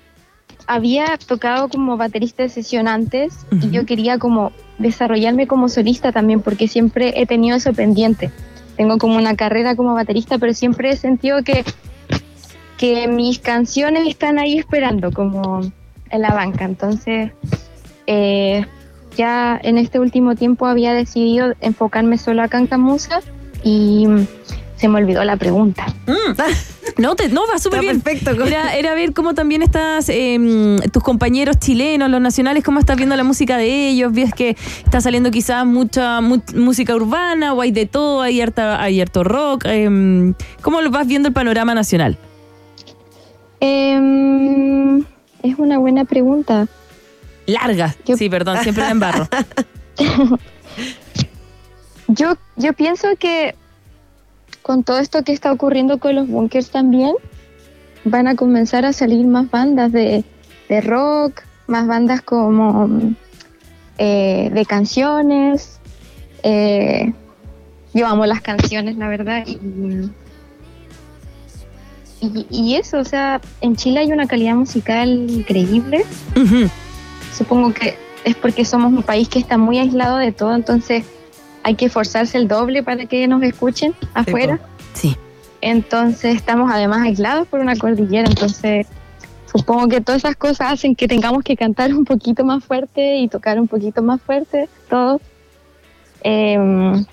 había 0.68 1.18
tocado 1.28 1.70
como 1.70 1.98
baterista 1.98 2.44
de 2.44 2.50
sesión 2.50 2.88
antes 2.88 3.46
y 3.52 3.70
yo 3.70 3.86
quería 3.86 4.18
como 4.18 4.52
desarrollarme 4.80 5.46
como 5.46 5.70
solista 5.70 6.12
también 6.12 6.42
porque 6.42 6.68
siempre 6.68 7.14
he 7.22 7.26
tenido 7.28 7.58
eso 7.58 7.72
pendiente. 7.74 8.32
Tengo 8.76 8.98
como 8.98 9.16
una 9.18 9.36
carrera 9.36 9.76
como 9.76 9.94
baterista, 9.94 10.38
pero 10.38 10.54
siempre 10.54 10.90
he 10.90 10.98
sentido 10.98 11.44
que, 11.44 11.64
que 12.78 13.08
mis 13.08 13.40
canciones 13.40 14.08
están 14.08 14.40
ahí 14.40 14.58
esperando 14.58 15.12
como 15.12 15.62
en 16.10 16.22
la 16.22 16.34
banca. 16.34 16.66
Entonces, 16.66 17.32
eh, 18.08 18.66
ya 19.16 19.60
en 19.64 19.78
este 19.78 20.00
último 20.00 20.36
tiempo 20.36 20.66
había 20.68 20.94
decidido 20.94 21.54
enfocarme 21.62 22.18
solo 22.18 22.42
a 22.44 22.48
Cancamusa 22.48 23.22
y 23.64 24.06
mm, 24.08 24.28
se 24.78 24.88
me 24.88 25.00
olvidó 25.00 25.24
la 25.24 25.38
pregunta. 25.38 25.86
No, 26.98 27.14
te, 27.16 27.28
no 27.28 27.42
va 27.52 27.60
súper 27.60 27.82
bien. 27.82 28.00
Perfecto. 28.00 28.42
Era, 28.46 28.74
era 28.74 28.94
ver 28.94 29.12
cómo 29.12 29.34
también 29.34 29.62
estás, 29.64 30.08
eh, 30.08 30.78
tus 30.94 31.04
compañeros 31.04 31.58
chilenos, 31.60 32.10
los 32.10 32.22
nacionales, 32.22 32.64
cómo 32.64 32.80
estás 32.80 32.96
viendo 32.96 33.18
la 33.18 33.26
música 33.26 33.58
de 33.58 33.90
ellos. 33.90 34.14
Ves 34.14 34.34
que 34.34 34.56
está 34.86 35.02
saliendo 35.02 35.30
quizás 35.30 35.66
mucha 35.66 36.22
mu- 36.22 36.40
música 36.56 36.96
urbana 36.96 37.54
o 37.54 37.60
hay 37.60 37.72
de 37.72 37.86
todo, 37.86 38.22
hay, 38.22 38.40
harta, 38.40 38.82
hay 38.82 39.02
harto 39.02 39.26
rock. 39.26 39.66
eh, 39.66 40.34
¿Cómo 40.62 40.80
lo 40.80 40.90
vas 40.90 41.06
viendo 41.06 41.28
el 41.28 41.34
panorama 41.34 41.74
nacional? 41.76 42.18
Em, 43.60 45.00
es 45.44 45.58
una 45.58 45.78
buena 45.80 46.06
pregunta. 46.06 46.68
Larga. 47.46 47.96
Sí, 48.18 48.30
perdón, 48.30 48.58
siempre 48.64 48.84
la 48.84 48.92
embarro. 48.92 49.28
Yo, 52.08 52.38
yo 52.56 52.74
pienso 52.74 53.08
que 53.18 53.56
con 54.62 54.84
todo 54.84 55.00
esto 55.00 55.24
que 55.24 55.32
está 55.32 55.52
ocurriendo 55.52 56.00
con 56.00 56.16
los 56.16 56.28
bunkers 56.28 56.70
también, 56.72 57.14
van 58.04 58.28
a 58.28 58.36
comenzar 58.36 58.86
a 58.86 58.94
salir 58.94 59.26
más 59.26 59.50
bandas 59.50 59.92
de, 59.92 60.24
de 60.70 60.82
rock, 60.82 61.42
más 61.68 61.88
bandas 61.88 62.22
como 62.22 62.90
eh, 63.98 64.50
de 64.52 64.66
canciones. 64.66 65.80
Eh, 66.44 67.14
yo 67.94 68.08
amo 68.08 68.26
las 68.26 68.42
canciones, 68.42 68.98
la 68.98 69.08
verdad. 69.08 69.46
Y, 69.46 69.60
y, 72.22 72.48
y 72.50 72.76
eso, 72.76 73.00
o 73.00 73.06
sea, 73.06 73.42
en 73.62 73.76
Chile 73.76 74.00
hay 74.00 74.12
una 74.12 74.28
calidad 74.28 74.56
musical 74.56 75.10
increíble. 75.30 76.06
Supongo 77.36 77.74
que 77.74 77.98
es 78.24 78.36
porque 78.36 78.66
somos 78.66 78.94
un 78.94 79.04
país 79.04 79.28
que 79.28 79.40
está 79.40 79.58
muy 79.58 79.78
aislado 79.78 80.18
de 80.18 80.32
todo, 80.32 80.56
entonces 80.56 81.04
hay 81.64 81.76
que 81.76 81.86
esforzarse 81.86 82.38
el 82.38 82.48
doble 82.48 82.84
para 82.84 83.06
que 83.06 83.28
nos 83.28 83.44
escuchen 83.44 83.94
afuera. 84.14 84.60
Sí. 84.94 85.18
Entonces 85.62 86.36
estamos 86.36 86.72
además 86.72 87.02
aislados 87.02 87.48
por 87.48 87.60
una 87.60 87.76
cordillera, 87.76 88.28
entonces 88.30 88.88
supongo 89.52 89.88
que 89.88 90.02
todas 90.02 90.24
esas 90.24 90.36
cosas 90.36 90.74
hacen 90.74 90.96
que 90.96 91.08
tengamos 91.08 91.44
que 91.44 91.56
cantar 91.56 91.94
un 91.94 92.06
poquito 92.06 92.46
más 92.46 92.64
fuerte 92.64 93.18
y 93.18 93.28
tocar 93.28 93.60
un 93.60 93.68
poquito 93.68 94.02
más 94.02 94.22
fuerte 94.22 94.70
todos. 94.90 95.22
Em, 96.22 97.06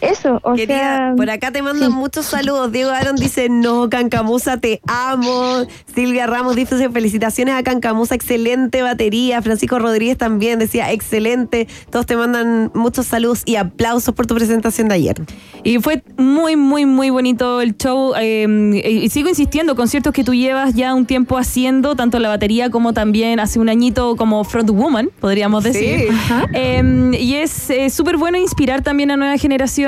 eso, 0.00 0.40
o 0.42 0.54
Querida, 0.54 0.78
sea... 0.78 1.14
por 1.16 1.28
acá 1.30 1.50
te 1.50 1.62
mandan 1.62 1.92
muchos 1.92 2.26
saludos. 2.26 2.72
Diego 2.72 2.90
Aaron 2.90 3.16
dice, 3.16 3.48
no, 3.48 3.88
Cancamusa, 3.90 4.58
te 4.58 4.80
amo. 4.86 5.66
Silvia 5.94 6.26
Ramos 6.26 6.56
dice, 6.56 6.88
felicitaciones 6.90 7.54
a 7.54 7.62
Cancamusa, 7.62 8.14
excelente 8.14 8.82
batería. 8.82 9.42
Francisco 9.42 9.78
Rodríguez 9.78 10.16
también 10.16 10.58
decía, 10.58 10.92
excelente. 10.92 11.68
Todos 11.90 12.06
te 12.06 12.16
mandan 12.16 12.70
muchos 12.74 13.06
saludos 13.06 13.42
y 13.44 13.56
aplausos 13.56 14.14
por 14.14 14.26
tu 14.26 14.34
presentación 14.34 14.88
de 14.88 14.94
ayer. 14.94 15.16
Y 15.64 15.78
fue 15.78 16.02
muy, 16.16 16.56
muy, 16.56 16.86
muy 16.86 17.10
bonito 17.10 17.60
el 17.60 17.76
show. 17.76 18.14
eh, 18.16 18.46
y 18.84 19.08
sigo 19.10 19.28
insistiendo, 19.28 19.74
conciertos 19.76 20.12
que 20.12 20.24
tú 20.24 20.34
llevas 20.34 20.74
ya 20.74 20.94
un 20.94 21.06
tiempo 21.06 21.36
haciendo, 21.38 21.96
tanto 21.96 22.18
la 22.18 22.28
batería 22.28 22.70
como 22.70 22.92
también 22.92 23.40
hace 23.40 23.58
un 23.58 23.68
añito 23.68 24.16
como 24.16 24.44
frontwoman, 24.44 25.10
podríamos 25.20 25.64
decir. 25.64 26.08
Sí. 26.08 26.34
Eh, 26.54 27.10
y 27.18 27.34
es 27.34 27.70
eh, 27.70 27.90
súper 27.90 28.16
bueno 28.16 28.38
inspirar 28.38 28.82
también 28.82 29.10
a 29.10 29.16
nuevas 29.16 29.40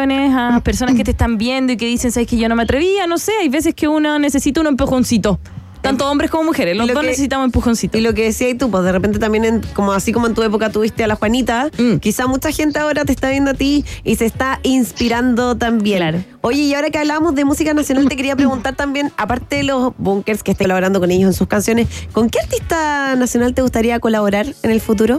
a 0.09 0.61
personas 0.65 0.95
que 0.95 1.05
te 1.05 1.11
están 1.11 1.37
viendo 1.39 1.73
y 1.73 1.77
que 1.77 1.87
dicen, 1.87 2.11
sabes 2.13 2.29
que 2.29 2.37
yo 2.37 2.49
no 2.49 2.57
me 2.57 2.63
atrevía, 2.63 3.07
no 3.07 3.19
sé, 3.19 3.33
hay 3.41 3.49
veces 3.49 3.75
que 3.75 3.89
uno 3.89 4.19
necesita 4.19 4.61
un 4.61 4.67
empujoncito. 4.69 5.39
Tanto 5.83 6.11
hombres 6.11 6.31
como 6.31 6.45
mujeres, 6.45 6.77
los 6.77 6.85
Y 6.85 6.89
lo 6.89 6.93
dos 6.95 7.01
que- 7.03 7.09
necesitamos 7.09 7.47
empujoncito. 7.47 7.97
Y 7.97 8.03
lo 8.03 8.13
que 8.13 8.25
decías 8.25 8.55
tú, 8.59 8.71
pues 8.71 8.85
de 8.85 8.93
repente 8.93 9.19
también, 9.19 9.47
en- 9.47 9.61
como 9.73 9.93
así 9.93 10.13
como 10.13 10.27
en 10.27 10.35
tu 10.35 10.43
época 10.43 10.69
tuviste 10.69 11.05
a 11.05 11.07
la 11.07 11.15
Juanita, 11.15 11.71
Mm. 11.79 11.97
quizá 12.01 12.27
mucha 12.27 12.53
gente 12.53 12.79
ahora 12.79 13.07
te 13.07 13.13
está 13.13 13.31
viendo 13.31 13.53
a 13.53 13.55
ti 13.55 13.87
y 14.05 14.17
se 14.17 14.27
está 14.27 14.61
inspirando 14.63 15.57
también. 15.57 16.27
Oye, 16.43 16.61
y 16.65 16.75
ahora 16.75 16.91
que 16.91 16.99
hablamos 16.99 17.35
de 17.35 17.47
música 17.47 17.73
nacional, 17.73 18.11
te 18.11 18.17
quería 18.17 18.37
preguntar 18.37 18.77
también, 18.77 19.11
aparte 19.17 19.57
de 19.57 19.63
los 19.63 19.95
bunkers 19.97 20.43
que 20.43 20.51
estés 20.51 20.67
colaborando 20.67 21.01
con 21.01 21.11
ellos 21.11 21.29
en 21.29 21.33
sus 21.33 21.49
canciones, 21.49 21.89
¿con 22.13 22.29
qué 22.29 22.41
artista 22.41 23.17
nacional 23.17 23.55
te 23.55 23.63
gustaría 23.63 23.99
colaborar 24.01 24.45
en 24.63 24.71
el 24.71 24.83
futuro? 24.83 25.19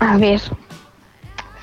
A 0.00 0.16
ver, 0.16 0.40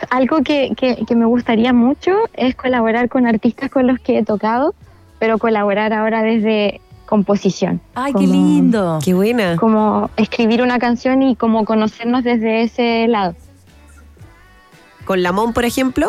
algo 0.09 0.41
que, 0.43 0.73
que- 0.75 1.05
que 1.05 1.15
me 1.15 1.25
gustaría 1.25 1.73
mucho 1.73 2.11
es 2.33 2.55
colaborar 2.55 3.09
con 3.09 3.25
artistas 3.27 3.69
con 3.69 3.87
los 3.87 3.99
que 3.99 4.17
he 4.19 4.23
tocado, 4.25 4.73
pero 5.19 5.37
colaborar 5.37 5.93
ahora 5.93 6.21
desde 6.21 6.81
composición. 7.05 7.79
Ay, 7.95 8.13
qué 8.13 8.25
lindo. 8.27 8.99
Qué 9.03 9.13
buena. 9.13 9.55
Como 9.57 10.09
escribir 10.17 10.61
una 10.61 10.79
canción 10.79 11.21
y 11.21 11.35
como 11.35 11.65
conocernos 11.65 12.23
desde 12.23 12.63
ese 12.63 13.07
lado. 13.07 13.35
¿Con 15.05 15.21
Lamón, 15.21 15.53
por 15.53 15.65
ejemplo? 15.65 16.07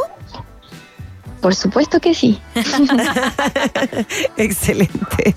Por 1.40 1.55
supuesto 1.55 2.01
que 2.01 2.14
sí. 2.14 2.38
Excelente. 4.36 5.34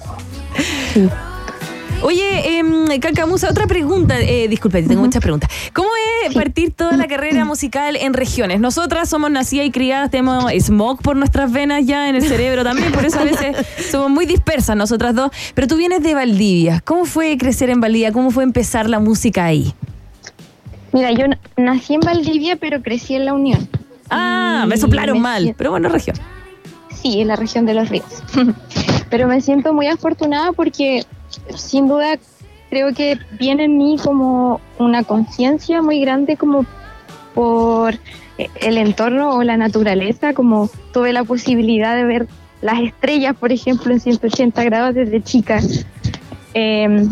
Oye, 2.04 2.60
eh, 2.60 3.00
Cancamusa, 3.00 3.50
otra 3.50 3.68
pregunta. 3.68 4.20
Eh, 4.20 4.48
disculpe, 4.48 4.84
tengo 4.84 5.02
muchas 5.02 5.22
preguntas. 5.22 5.50
¿Cómo 5.74 5.90
es 6.24 6.34
partir 6.34 6.72
toda 6.72 6.96
la 6.96 7.08
carrera 7.08 7.44
musical 7.46 7.96
en 7.96 8.14
regiones? 8.14 8.60
Nosotras 8.60 9.10
somos 9.10 9.32
nacidas 9.32 9.68
y 9.68 9.72
criadas, 9.72 10.12
tenemos 10.12 10.52
smog 10.60 11.02
por 11.02 11.16
nuestras 11.16 11.52
venas 11.52 11.86
ya 11.86 12.10
en 12.10 12.16
el 12.16 12.24
cerebro 12.28 12.64
también, 12.64 12.92
por 12.92 13.06
eso 13.06 13.20
a 13.20 13.24
veces 13.24 13.56
somos 13.90 14.12
muy 14.12 14.26
dispersas 14.26 14.76
nosotras 14.76 15.16
dos. 15.16 15.32
Pero 15.54 15.68
tú 15.68 15.78
vienes 15.78 16.04
de 16.04 16.14
Valdivia. 16.14 16.82
¿Cómo 16.86 17.06
fue 17.06 17.38
crecer 17.38 17.70
en 17.70 17.82
Valdivia? 17.82 18.12
¿Cómo 18.12 18.32
fue 18.32 18.44
empezar 18.44 18.90
la 18.90 19.00
música 19.00 19.46
ahí? 19.46 19.74
Mira, 20.94 21.12
yo 21.12 21.26
nací 21.58 21.96
en 21.96 22.02
Valdivia, 22.02 22.56
pero 22.56 22.82
crecí 22.82 23.16
en 23.16 23.26
La 23.26 23.34
Unión. 23.34 23.68
Ah, 24.10 24.62
Y 24.66 24.68
me 24.68 24.78
soplaron 24.78 25.18
me 25.18 25.24
mal, 25.24 25.56
pero 25.58 25.72
bueno, 25.72 25.90
región. 25.90 26.16
Sí, 27.02 27.22
en 27.22 27.28
la 27.28 27.36
región 27.36 27.66
de 27.66 27.74
los 27.74 27.90
ríos. 27.90 28.06
pero 29.10 29.28
me 29.28 29.42
siento 29.42 29.74
muy 29.74 29.88
afortunada 29.88 30.52
porque 30.54 31.04
sin 31.56 31.88
duda 31.88 32.18
creo 32.70 32.94
que 32.94 33.18
viene 33.40 33.66
en 33.66 33.78
mí 33.78 33.98
como 34.04 34.60
una 34.78 35.04
conciencia 35.04 35.82
muy 35.82 36.02
grande 36.02 36.38
como 36.38 36.66
por 37.34 37.96
el 38.38 38.78
entorno 38.78 39.36
o 39.36 39.44
la 39.44 39.58
naturaleza, 39.58 40.34
como 40.34 40.70
tuve 40.94 41.14
la 41.14 41.24
posibilidad 41.24 41.96
de 41.96 42.04
ver 42.04 42.28
las 42.62 42.80
estrellas, 42.82 43.36
por 43.36 43.52
ejemplo, 43.52 43.92
en 43.92 44.00
180 44.00 44.64
grados 44.64 44.96
desde 44.96 45.22
chica. 45.22 45.60
eh, 46.54 47.08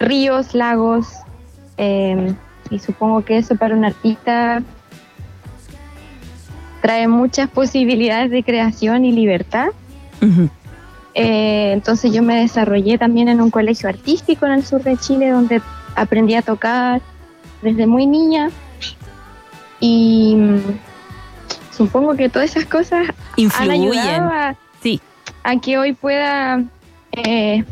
ríos, 0.00 0.54
lagos, 0.54 1.08
eh, 1.76 2.34
y 2.70 2.78
supongo 2.78 3.22
que 3.24 3.38
eso 3.38 3.54
para 3.54 3.76
un 3.76 3.84
artista 3.84 4.62
trae 6.80 7.06
muchas 7.06 7.48
posibilidades 7.50 8.30
de 8.30 8.42
creación 8.42 9.04
y 9.04 9.12
libertad. 9.12 9.68
Eh, 11.14 11.72
entonces 11.72 12.12
yo 12.12 12.22
me 12.22 12.36
desarrollé 12.36 12.96
también 12.98 13.28
en 13.28 13.40
un 13.40 13.50
colegio 13.50 13.88
artístico 13.88 14.46
en 14.46 14.52
el 14.52 14.64
sur 14.64 14.82
de 14.82 14.96
Chile 14.96 15.30
donde 15.30 15.60
aprendí 15.96 16.34
a 16.34 16.42
tocar 16.42 17.00
desde 17.62 17.86
muy 17.86 18.06
niña 18.06 18.50
y 19.80 20.36
mm, 20.36 20.58
supongo 21.72 22.14
que 22.14 22.28
todas 22.28 22.50
esas 22.50 22.64
cosas 22.66 23.08
han 23.08 23.14
Influyen. 23.36 23.70
ayudado 23.72 24.30
a, 24.30 24.56
Sí. 24.82 25.00
a 25.42 25.56
que 25.56 25.78
hoy 25.78 25.94
pueda 25.94 26.62
eh, 27.12 27.64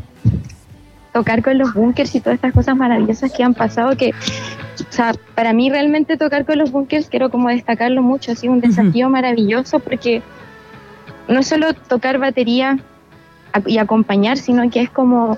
tocar 1.13 1.41
con 1.41 1.57
los 1.57 1.73
bunkers 1.73 2.13
y 2.15 2.19
todas 2.19 2.35
estas 2.35 2.53
cosas 2.53 2.75
maravillosas 2.75 3.31
que 3.31 3.43
han 3.43 3.53
pasado 3.53 3.95
que 3.95 4.09
o 4.11 4.91
sea, 4.91 5.13
para 5.35 5.53
mí 5.53 5.69
realmente 5.69 6.17
tocar 6.17 6.45
con 6.45 6.57
los 6.57 6.71
bunkers 6.71 7.07
quiero 7.09 7.29
como 7.29 7.49
destacarlo 7.49 8.01
mucho, 8.01 8.31
ha 8.31 8.35
sido 8.35 8.53
un 8.53 8.61
desafío 8.61 9.09
maravilloso 9.09 9.79
porque 9.79 10.21
no 11.27 11.41
solo 11.43 11.73
tocar 11.73 12.17
batería 12.17 12.79
y 13.65 13.77
acompañar, 13.77 14.37
sino 14.37 14.69
que 14.69 14.81
es 14.81 14.89
como 14.89 15.37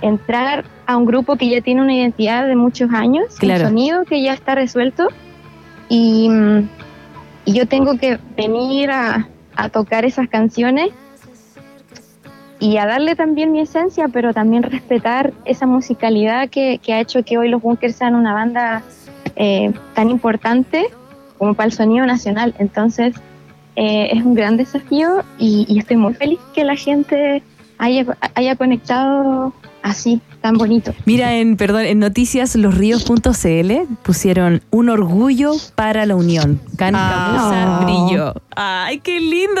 entrar 0.00 0.64
a 0.86 0.96
un 0.96 1.04
grupo 1.06 1.36
que 1.36 1.48
ya 1.48 1.60
tiene 1.60 1.80
una 1.82 1.94
identidad 1.94 2.46
de 2.46 2.56
muchos 2.56 2.90
años, 2.92 3.36
Claro. 3.38 3.64
un 3.64 3.68
sonido 3.70 4.04
que 4.04 4.22
ya 4.22 4.32
está 4.34 4.54
resuelto 4.54 5.08
y, 5.88 6.28
mm, 6.28 6.68
y 7.44 7.52
yo 7.52 7.66
tengo 7.66 7.96
que 7.98 8.18
venir 8.36 8.90
a, 8.90 9.28
a 9.54 9.68
tocar 9.68 10.04
esas 10.04 10.28
canciones 10.28 10.90
y 12.58 12.76
a 12.76 12.86
darle 12.86 13.16
también 13.16 13.50
mi 13.52 13.60
esencia, 13.60 14.08
pero 14.08 14.32
también 14.32 14.62
respetar 14.62 15.32
esa 15.44 15.66
musicalidad 15.66 16.48
que, 16.48 16.78
que 16.82 16.92
ha 16.92 17.00
hecho 17.00 17.24
que 17.24 17.36
hoy 17.38 17.48
los 17.48 17.60
Bunkers 17.60 17.96
sean 17.96 18.14
una 18.14 18.32
banda 18.34 18.82
eh, 19.34 19.72
tan 19.94 20.10
importante 20.10 20.86
como 21.38 21.54
para 21.54 21.66
el 21.66 21.72
sonido 21.72 22.06
nacional. 22.06 22.54
Entonces 22.60 23.16
eh, 23.74 24.10
es 24.12 24.24
un 24.24 24.34
gran 24.34 24.56
desafío 24.56 25.24
y, 25.38 25.66
y 25.68 25.78
estoy 25.80 25.96
muy 25.96 26.14
feliz 26.14 26.38
que 26.54 26.62
la 26.62 26.76
gente 26.76 27.42
haya, 27.78 28.16
haya 28.34 28.56
conectado 28.56 29.52
así, 29.82 30.20
tan 30.40 30.56
bonito. 30.58 30.94
Mira, 31.06 31.34
en, 31.36 31.56
perdón, 31.56 31.82
en 31.86 31.98
noticias 31.98 32.54
losríos.cl 32.54 33.72
pusieron 34.02 34.62
un 34.70 34.88
orgullo 34.88 35.52
para 35.74 36.06
la 36.06 36.14
unión. 36.14 36.60
Cancamusa 36.76 37.80
Ah. 37.80 37.80
brilló. 37.84 38.34
¡Ay, 38.54 38.98
qué 39.00 39.18
lindo! 39.20 39.60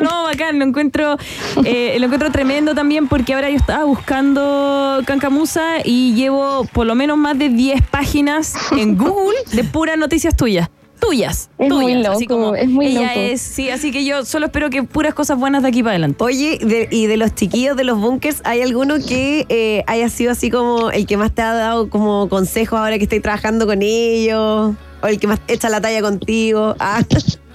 No, 0.00 0.24
bacán, 0.24 0.58
lo 0.58 0.64
encuentro, 0.64 1.16
eh, 1.64 1.96
lo 1.98 2.06
encuentro 2.06 2.30
tremendo 2.32 2.74
también 2.74 3.08
porque 3.08 3.34
ahora 3.34 3.50
yo 3.50 3.56
estaba 3.56 3.84
buscando 3.84 5.00
Cancamusa 5.04 5.76
y 5.84 6.14
llevo 6.14 6.64
por 6.72 6.86
lo 6.86 6.94
menos 6.94 7.18
más 7.18 7.38
de 7.38 7.48
10 7.50 7.82
páginas 7.88 8.54
en 8.72 8.96
Google 8.96 9.36
de 9.52 9.64
puras 9.64 9.98
noticias 9.98 10.36
tuyas. 10.36 10.70
Tuyas. 11.02 11.50
Es 11.58 11.68
tuyas, 11.68 11.82
muy 11.82 11.92
así 12.06 12.24
loco, 12.26 12.34
como 12.34 12.54
es 12.54 12.68
muy 12.68 12.86
ella 12.86 13.08
loco. 13.08 13.20
es, 13.20 13.40
sí, 13.40 13.68
así 13.70 13.90
que 13.90 14.04
yo 14.04 14.24
solo 14.24 14.46
espero 14.46 14.70
que 14.70 14.82
puras 14.84 15.14
cosas 15.14 15.36
buenas 15.38 15.62
de 15.62 15.68
aquí 15.68 15.82
para 15.82 15.92
adelante. 15.92 16.22
Oye, 16.22 16.58
de- 16.62 16.88
y 16.90 17.06
de 17.06 17.16
los 17.16 17.34
chiquillos 17.34 17.76
de 17.76 17.84
los 17.84 17.98
bunkers, 18.00 18.40
¿hay 18.44 18.62
alguno 18.62 18.94
que 19.06 19.44
eh, 19.48 19.82
haya 19.88 20.08
sido 20.08 20.30
así 20.32 20.48
como 20.50 20.90
el 20.90 21.06
que 21.06 21.16
más 21.16 21.32
te 21.32 21.42
ha 21.42 21.52
dado 21.54 21.90
como 21.90 22.28
consejo 22.28 22.76
ahora 22.76 22.96
que 22.98 23.04
estoy 23.04 23.20
trabajando 23.20 23.66
con 23.66 23.80
ellos? 23.82 24.74
¿O 25.02 25.06
el 25.08 25.18
que 25.18 25.26
más 25.26 25.40
echa 25.48 25.68
la 25.68 25.80
talla 25.80 26.00
contigo? 26.00 26.76
Ah. 26.80 27.02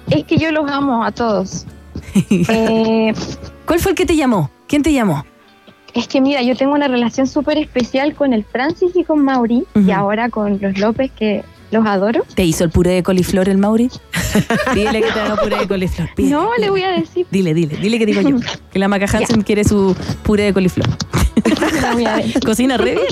Es 0.09 0.23
que 0.25 0.37
yo 0.37 0.51
los 0.51 0.69
amo 0.69 1.03
a 1.03 1.11
todos. 1.11 1.65
Eh, 2.29 3.13
¿Cuál 3.65 3.79
fue 3.79 3.91
el 3.91 3.95
que 3.97 4.05
te 4.05 4.15
llamó? 4.15 4.49
¿Quién 4.67 4.83
te 4.83 4.91
llamó? 4.93 5.25
Es 5.93 6.07
que 6.07 6.21
mira, 6.21 6.41
yo 6.43 6.55
tengo 6.55 6.73
una 6.73 6.87
relación 6.87 7.27
súper 7.27 7.57
especial 7.57 8.13
con 8.13 8.33
el 8.33 8.43
Francis 8.43 8.91
y 8.95 9.03
con 9.03 9.23
Mauri 9.23 9.65
y 9.75 9.91
ahora 9.91 10.29
con 10.29 10.59
los 10.61 10.77
López 10.77 11.11
que 11.17 11.43
los 11.71 11.85
adoro. 11.85 12.23
¿Te 12.35 12.43
hizo 12.45 12.63
el 12.63 12.69
puré 12.69 12.91
de 12.91 13.03
coliflor 13.03 13.49
el 13.49 13.57
Mauri? 13.57 13.89
Dile 14.73 15.01
que 15.01 15.11
te 15.11 15.19
haga 15.19 15.35
puré 15.35 15.57
de 15.57 15.67
coliflor. 15.67 16.09
Pide, 16.15 16.29
No, 16.29 16.49
le 16.57 16.69
voy 16.69 16.83
a 16.83 16.91
decir. 16.91 17.27
Dile, 17.31 17.53
dile, 17.53 17.77
dile 17.77 17.99
que 17.99 18.05
digo 18.05 18.21
yo. 18.21 18.37
Que 18.71 18.79
la 18.79 18.87
Maca 18.87 19.05
Hansen 19.05 19.41
quiere 19.41 19.63
su 19.63 19.95
puré 20.23 20.43
de 20.43 20.53
coliflor. 20.53 20.87
Cocina 22.45 22.77
re 22.77 22.91
bien. 22.91 23.07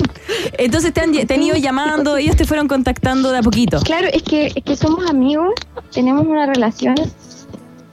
Entonces 0.58 0.92
te 0.92 1.00
han, 1.00 1.12
te 1.12 1.34
han 1.34 1.42
ido 1.42 1.56
llamando, 1.56 2.16
ellos 2.16 2.36
te 2.36 2.44
fueron 2.44 2.68
contactando 2.68 3.32
de 3.32 3.38
a 3.38 3.42
poquito. 3.42 3.80
Claro, 3.80 4.08
es 4.12 4.22
que, 4.22 4.52
es 4.54 4.64
que 4.64 4.76
somos 4.76 5.08
amigos, 5.08 5.54
tenemos 5.92 6.26
una 6.26 6.46
relación 6.46 6.94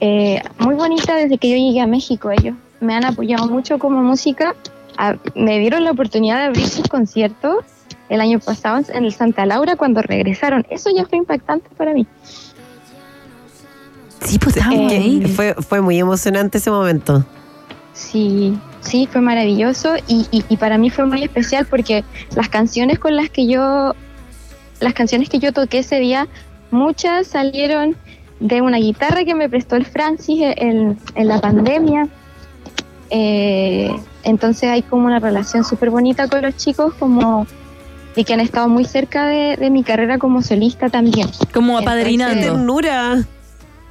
eh, 0.00 0.42
muy 0.58 0.74
bonita 0.74 1.16
desde 1.16 1.38
que 1.38 1.50
yo 1.50 1.56
llegué 1.56 1.80
a 1.80 1.86
México. 1.86 2.30
Ellos 2.30 2.54
me 2.80 2.94
han 2.94 3.04
apoyado 3.04 3.46
mucho 3.48 3.78
como 3.78 4.02
música. 4.02 4.54
Ah, 4.96 5.16
me 5.34 5.58
dieron 5.58 5.84
la 5.84 5.90
oportunidad 5.90 6.38
de 6.38 6.44
abrir 6.44 6.68
sus 6.68 6.86
conciertos 6.88 7.64
el 8.08 8.20
año 8.20 8.38
pasado 8.38 8.82
en 8.92 9.04
el 9.04 9.12
Santa 9.12 9.46
Laura 9.46 9.76
cuando 9.76 10.02
regresaron. 10.02 10.66
Eso 10.70 10.90
ya 10.94 11.04
fue 11.06 11.18
impactante 11.18 11.68
para 11.76 11.92
mí. 11.94 12.06
Sí, 14.22 14.38
pues 14.38 14.56
Eh. 14.56 15.26
Fue, 15.34 15.54
fue 15.54 15.80
muy 15.80 15.98
emocionante 15.98 16.58
ese 16.58 16.70
momento. 16.70 17.24
Sí, 17.92 18.58
sí, 18.80 19.06
fue 19.10 19.20
maravilloso 19.20 19.94
y, 20.08 20.26
y- 20.30 20.44
y 20.48 20.56
para 20.56 20.78
mí 20.78 20.90
fue 20.90 21.04
muy 21.06 21.22
especial 21.22 21.66
porque 21.66 22.04
las 22.34 22.48
canciones 22.48 22.98
con 22.98 23.14
las 23.16 23.30
que 23.30 23.46
yo, 23.46 23.94
las 24.80 24.94
canciones 24.94 25.28
que 25.28 25.38
yo 25.38 25.52
toqué 25.52 25.78
ese 25.78 26.00
día, 26.00 26.26
muchas 26.70 27.26
salieron 27.26 27.96
de 28.40 28.62
una 28.62 28.78
guitarra 28.78 29.24
que 29.24 29.34
me 29.34 29.48
prestó 29.48 29.76
el 29.76 29.86
Francis 29.86 30.40
en, 30.56 30.98
en 31.14 31.28
la 31.28 31.40
pandemia. 31.40 32.08
Eh, 33.10 33.94
entonces 34.24 34.70
hay 34.70 34.82
como 34.82 35.06
una 35.06 35.20
relación 35.20 35.64
súper 35.64 35.90
bonita 35.90 36.28
con 36.28 36.42
los 36.42 36.56
chicos, 36.56 36.94
como 36.94 37.46
y 38.16 38.24
que 38.24 38.34
han 38.34 38.40
estado 38.40 38.68
muy 38.68 38.84
cerca 38.84 39.26
de, 39.26 39.56
de 39.56 39.70
mi 39.70 39.82
carrera 39.82 40.18
como 40.18 40.42
solista 40.42 40.88
también. 40.88 41.28
Como 41.52 41.78
Entonces, 41.78 41.86
apadrinando. 42.02 42.40
Ternura. 42.40 43.24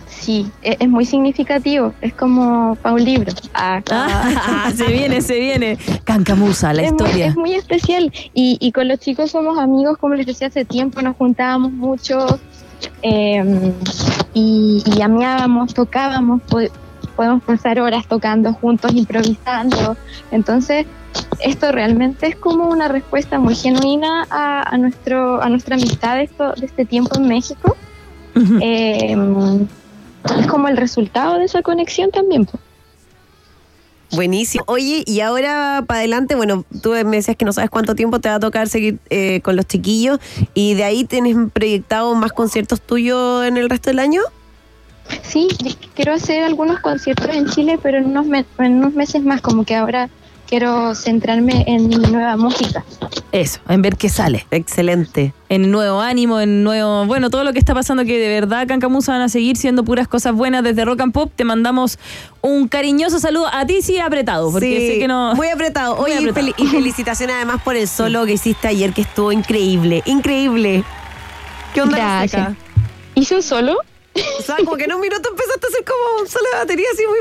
Sí, 0.08 0.46
e- 0.62 0.78
es, 0.80 0.88
muy 0.90 1.06
significativo, 1.06 1.94
es 2.02 2.14
como 2.14 2.76
para 2.82 2.96
un 2.96 3.04
libro. 3.04 3.34
Ah, 3.54 3.82
Ah, 3.92 4.72
se 4.74 4.86
viene, 4.88 5.22
se 5.22 5.40
viene. 5.40 5.78
Cancamusa, 6.06 6.72
la 6.74 6.84
es 6.84 6.92
Muy, 6.92 7.02
historia. 7.02 7.28
es 7.28 7.36
muy 7.36 7.54
especial. 7.56 8.12
Y, 8.34 8.58
y 8.62 8.72
con 8.72 8.88
los 8.88 9.00
chicos 9.00 9.32
somos 9.32 9.58
amigos, 9.60 9.98
como 9.98 10.14
les 10.16 10.26
decía 10.26 10.48
hace 10.48 10.64
tiempo, 10.66 11.02
nos 11.02 11.18
juntábamos 11.18 11.72
mucho 11.74 12.40
eh, 13.02 13.74
y, 14.34 14.82
y 14.86 14.92
llameábamos, 14.98 15.74
tocábamos, 15.74 16.42
podemos 17.14 17.44
pasar 17.44 17.80
horas 17.80 18.08
tocando 18.08 18.54
juntos, 18.54 18.94
improvisando. 18.94 19.98
Entonces, 20.32 20.86
esto 21.40 21.72
realmente 21.72 22.28
es 22.28 22.36
como 22.36 22.68
una 22.68 22.88
respuesta 22.88 23.40
muy 23.40 23.56
genuina 23.56 24.26
a, 24.30 24.74
a 24.74 24.78
nuestro, 24.78 25.42
a 25.42 25.50
nuestra 25.50 25.76
amistad 25.76 26.16
de, 26.16 26.24
esto, 26.24 26.54
de 26.54 26.66
este 26.66 26.86
tiempo 26.86 27.16
en 27.18 27.28
México. 27.28 27.76
Eh, 28.62 29.16
es 30.40 30.48
como 30.48 30.68
el 30.68 30.78
resultado 30.78 31.38
de 31.38 31.46
esa 31.46 31.62
conexión 31.62 32.12
también. 32.12 32.48
Buenísimo. 34.12 34.64
Oye, 34.68 35.04
y 35.08 35.22
ahora 35.22 35.84
para 35.88 36.00
adelante, 36.00 36.36
bueno, 36.36 36.66
tú 36.82 36.92
me 36.92 37.18
decías 37.18 37.36
que 37.36 37.46
no 37.46 37.54
sabes 37.54 37.72
cuánto 37.72 37.96
tiempo 37.96 38.20
te 38.20 38.30
va 38.30 38.36
a 38.36 38.40
tocar 38.40 38.70
seguir 38.70 39.00
eh, 39.10 39.42
con 39.42 39.56
los 39.56 39.66
chiquillos 39.66 40.20
y 40.54 40.76
de 40.76 40.84
ahí 40.84 41.04
tienes 41.04 41.36
proyectado 41.52 42.14
más 42.14 42.32
conciertos 42.32 42.80
tuyos 42.80 43.46
en 43.46 43.58
el 43.58 43.70
resto 43.70 43.90
del 43.90 44.00
año. 44.00 44.22
Sí, 45.22 45.48
quiero 45.96 46.14
hacer 46.14 46.44
algunos 46.44 46.80
conciertos 46.80 47.28
en 47.36 47.48
Chile, 47.50 47.80
pero 47.82 47.98
en 47.98 48.06
unos, 48.06 48.26
me- 48.26 48.46
en 48.60 48.74
unos 48.78 48.94
meses 48.94 49.24
más, 49.24 49.42
como 49.42 49.64
que 49.66 49.76
ahora 49.76 50.10
quiero 50.48 50.94
centrarme 50.96 51.64
en 51.68 51.88
mi 51.88 51.96
nueva 51.96 52.38
música. 52.38 52.84
Eso, 53.32 53.60
en 53.68 53.82
ver 53.82 53.96
qué 53.98 54.10
sale. 54.10 54.46
Excelente. 54.52 55.34
En 55.50 55.72
nuevo 55.72 56.00
ánimo, 56.02 56.40
en 56.40 56.64
nuevo. 56.64 57.06
Bueno, 57.08 57.30
todo 57.32 57.44
lo 57.44 57.52
que 57.54 57.58
está 57.60 57.74
pasando, 57.74 58.06
que 58.06 58.20
de 58.20 58.28
verdad 58.30 58.68
Cancamusa 58.68 59.14
van 59.14 59.22
a 59.22 59.30
seguir 59.30 59.58
siendo 59.58 59.84
puras 59.84 60.08
cosas 60.08 60.34
buenas 60.34 60.64
desde 60.64 60.86
Rock 60.86 61.02
and 61.02 61.14
Pop. 61.14 61.32
Te 61.36 61.44
mandamos 61.44 61.98
un 62.42 62.68
cariñoso 62.68 63.20
saludo 63.20 63.48
a 63.52 63.66
ti, 63.66 63.82
sí, 63.82 63.98
apretado, 64.00 64.52
porque 64.52 64.80
Sí, 64.80 64.88
sé 64.88 65.00
que 65.00 65.08
no. 65.08 65.34
Muy 65.36 65.48
apretado. 65.48 65.96
Muy 66.00 66.12
Oye, 66.12 66.22
y 66.22 66.30
apretado. 66.30 66.48
fel- 66.48 66.56
y 66.58 66.68
felicitaciones 66.68 67.36
además 67.36 67.62
por 67.64 67.76
el 67.76 67.88
solo 67.88 68.26
que 68.26 68.34
hiciste 68.34 68.68
ayer, 68.68 68.94
que 68.94 69.02
estuvo 69.02 69.32
increíble. 69.32 70.04
Increíble. 70.06 70.84
¿Qué 71.74 71.82
onda 71.82 71.98
Gracias. 71.98 72.50
música? 72.50 72.62
¿Hizo 73.16 73.42
solo? 73.42 73.78
O 74.40 74.42
sea, 74.44 74.58
como 74.58 74.76
que 74.78 74.84
en 74.84 74.94
un 74.94 75.02
minuto 75.02 75.28
empezaste 75.30 75.66
a 75.66 75.70
hacer 75.70 75.86
como 75.86 76.22
un 76.22 76.28
solo 76.28 76.46
de 76.52 76.58
batería 76.60 76.86
así 76.94 77.04
muy 77.08 77.18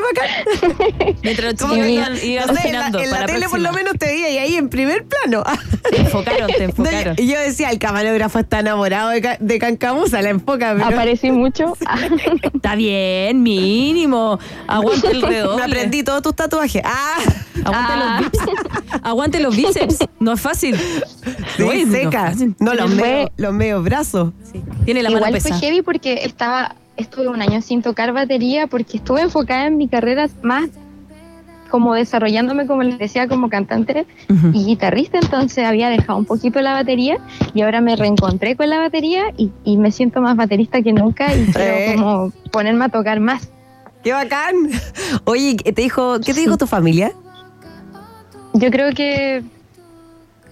bacán. 1.01 1.16
Mientras 1.22 1.53
los 1.53 1.61
chicos 1.61 1.76
iban, 1.88 2.16
iban 2.22 2.47
no 2.49 2.55
sé, 2.55 2.68
en 2.68 2.72
la, 2.78 2.86
en 2.88 2.93
la 3.11 3.16
para 3.16 3.26
tele 3.26 3.49
por 3.49 3.61
lo 3.61 3.72
menos 3.72 3.95
te 3.99 4.07
veía 4.07 4.28
y 4.30 4.38
ahí 4.38 4.57
en 4.57 4.68
primer 4.68 5.05
plano. 5.07 5.43
Te 5.90 6.01
enfocaron, 6.01 6.49
te 6.49 6.64
enfocaron. 6.64 7.14
Y 7.18 7.26
yo 7.28 7.38
decía, 7.40 7.70
el 7.70 7.78
camarógrafo 7.78 8.38
está 8.40 8.61
enamorado 8.61 9.09
de, 9.11 9.36
de 9.40 9.59
Cancamusa, 9.59 10.20
la 10.20 10.30
enfoca. 10.30 10.74
pero- 10.74 10.84
Aparecí 10.86 11.30
mucho. 11.30 11.74
Está 12.55 12.74
bien, 12.76 13.43
mínimo. 13.43 14.38
Aguante 14.66 15.09
el 15.12 15.22
redoble. 15.22 15.57
Me 15.57 15.62
aprendí 15.72 16.03
todos 16.03 16.22
tus 16.22 16.36
tatuajes. 16.36 16.82
Ah, 16.84 17.16
Aguante 17.64 17.93
Ah. 17.95 18.20
los 18.20 18.30
bíceps. 18.30 19.01
Aguante 19.03 19.40
los 19.40 19.57
bíceps. 19.57 19.99
No 20.20 20.32
es 20.32 20.40
fácil. 20.40 20.76
sí, 20.76 21.62
No 21.62 21.72
es- 21.72 21.86
no 21.86 21.93
seca. 21.93 22.30
fácil. 22.30 22.55
No, 22.59 22.74
los, 22.74 22.93
Fue- 22.93 23.03
medios, 23.03 23.30
los 23.36 23.53
medios 23.55 23.82
brazos. 23.84 24.32
Tiene 24.84 25.03
la 25.03 25.09
mano 25.11 25.18
Igual 25.26 25.32
fue 25.32 25.40
pesada. 25.40 25.61
heavy 25.61 25.82
porque 25.82 26.24
estaba, 26.24 26.74
estuve 26.97 27.28
un 27.28 27.43
año 27.43 27.61
sin 27.62 27.82
tocar 27.82 28.12
batería 28.12 28.66
porque 28.66 28.99
estuve 28.99 29.22
enfocada 29.22 29.66
en 29.66 29.76
mi 29.76 29.88
carrera 29.88 30.28
más 30.43 30.70
como 31.72 31.95
desarrollándome, 31.95 32.66
como 32.66 32.82
les 32.82 32.99
decía, 32.99 33.26
como 33.28 33.49
cantante 33.49 34.07
y 34.53 34.66
guitarrista, 34.66 35.18
entonces 35.18 35.64
había 35.64 35.88
dejado 35.88 36.18
un 36.18 36.26
poquito 36.26 36.61
la 36.61 36.74
batería 36.74 37.16
y 37.55 37.62
ahora 37.62 37.80
me 37.80 37.97
reencontré 37.97 38.57
con 38.57 38.68
la 38.68 38.78
batería 38.78 39.32
y, 39.38 39.51
y 39.64 39.78
me 39.78 39.90
siento 39.90 40.20
más 40.20 40.36
baterista 40.36 40.82
que 40.82 40.93
nunca 40.93 41.34
y 41.34 41.47
quiero 41.47 42.03
como 42.03 42.32
ponerme 42.51 42.84
a 42.84 42.88
tocar 42.90 43.20
más. 43.20 43.49
¡Qué 44.05 44.12
bacán! 44.12 44.55
Oye, 45.24 45.57
¿te 45.57 45.80
dijo, 45.80 46.20
¿qué 46.20 46.34
te 46.34 46.40
dijo 46.40 46.59
tu 46.59 46.66
familia? 46.66 47.12
Yo 48.53 48.70
creo 48.70 48.93
que 48.93 49.43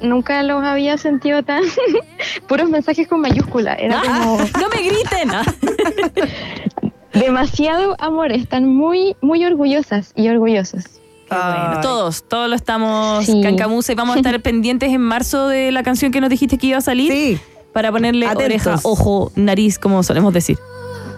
nunca 0.02 0.42
los 0.42 0.62
había 0.64 0.96
sentido 0.98 1.42
tan 1.42 1.62
puros 2.48 2.68
mensajes 2.70 3.06
con 3.08 3.20
mayúscula. 3.20 3.74
Era 3.74 4.00
como 4.02 4.38
¡No 4.60 4.68
me 4.74 4.82
griten! 4.82 5.30
Ah. 5.32 5.44
demasiado 7.12 7.96
amor. 7.98 8.32
Están 8.32 8.66
muy, 8.66 9.16
muy 9.20 9.44
orgullosas 9.44 10.12
y 10.14 10.28
orgullosos. 10.28 10.84
Bueno, 11.28 11.80
todos, 11.80 12.24
todos 12.28 12.48
lo 12.48 12.56
estamos 12.56 13.24
Sí. 13.24 13.40
cancamusa 13.40 13.92
y 13.92 13.94
vamos 13.94 14.16
a 14.16 14.18
estar 14.18 14.40
pendientes 14.42 14.90
en 14.92 15.00
marzo 15.00 15.46
de 15.46 15.70
la 15.70 15.84
canción 15.84 16.10
que 16.10 16.20
nos 16.20 16.28
dijiste 16.28 16.58
que 16.58 16.68
iba 16.68 16.78
a 16.78 16.80
salir. 16.80 17.40
Para 17.72 17.92
ponerle 17.92 18.26
Atentos. 18.26 18.44
oreja, 18.46 18.76
ojo, 18.82 19.30
nariz, 19.36 19.78
como 19.78 20.02
solemos 20.02 20.34
decir. 20.34 20.58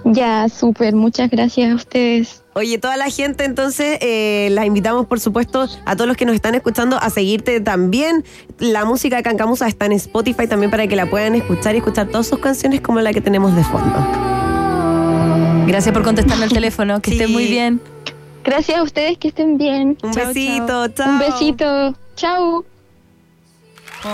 Ya, 0.05 0.49
súper. 0.49 0.95
Muchas 0.95 1.31
gracias 1.31 1.71
a 1.73 1.75
ustedes. 1.75 2.43
Oye, 2.55 2.79
toda 2.79 2.97
la 2.97 3.09
gente, 3.09 3.45
entonces, 3.45 3.99
eh, 4.01 4.49
las 4.51 4.67
invitamos, 4.67 5.07
por 5.07 5.21
supuesto, 5.21 5.67
a 5.87 5.97
todos 5.97 6.07
los 6.07 6.17
que 6.17 6.27
nos 6.27 6.35
están 6.35 6.55
escuchando 6.55 6.99
a 6.99 7.09
seguirte 7.09 7.61
también. 7.61 8.25
La 8.59 8.85
música 8.85 9.17
de 9.17 9.23
Cancamusa 9.23 9.69
está 9.69 9.87
en 9.87 9.93
Spotify 9.93 10.47
también 10.47 10.71
para 10.71 10.87
que 10.87 10.97
la 10.97 11.09
puedan 11.09 11.35
escuchar 11.35 11.75
y 11.75 11.79
escuchar 11.79 12.09
todas 12.09 12.27
sus 12.27 12.41
canciones 12.41 12.81
como 12.81 13.01
la 13.01 13.13
que 13.13 13.21
tenemos 13.21 13.57
de 13.57 13.65
fondo. 13.65 13.97
Gracias 15.67 15.93
por 15.95 16.03
contestarme 16.03 16.45
el 16.45 16.53
teléfono. 16.53 17.01
Que 17.01 17.13
estés 17.13 17.31
muy 17.31 17.47
bien. 17.47 17.81
Gracias 18.45 18.79
a 18.79 18.83
ustedes, 18.83 19.19
que 19.19 19.29
estén 19.29 19.57
bien. 19.57 19.97
Un 20.03 20.13
Chao, 20.13 20.27
besito, 20.27 20.89
chao. 20.89 21.11
Un 21.11 21.19
besito. 21.19 21.95
Chao. 22.17 22.72
Qué 24.03 24.09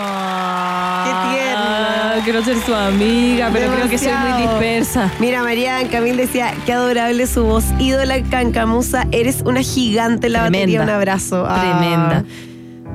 tierna. 1.30 2.14
Quiero 2.24 2.44
ser 2.44 2.58
su 2.60 2.74
amiga, 2.74 3.48
pero 3.52 3.72
creo 3.72 3.88
que 3.88 3.96
soy 3.96 4.12
muy 4.12 4.42
dispersa. 4.42 5.10
Mira, 5.18 5.42
María 5.42 5.88
Camil 5.90 6.16
decía, 6.16 6.52
qué 6.66 6.72
adorable 6.74 7.26
su 7.26 7.44
voz. 7.44 7.64
Ídola 7.78 8.22
Cancamusa, 8.24 9.06
eres 9.12 9.42
una 9.46 9.62
gigante 9.62 10.28
la 10.28 10.40
Tremenda. 10.42 10.58
batería. 10.66 10.82
Un 10.82 10.90
abrazo. 10.90 11.46
Ah. 11.48 11.60
Tremenda. 11.60 12.24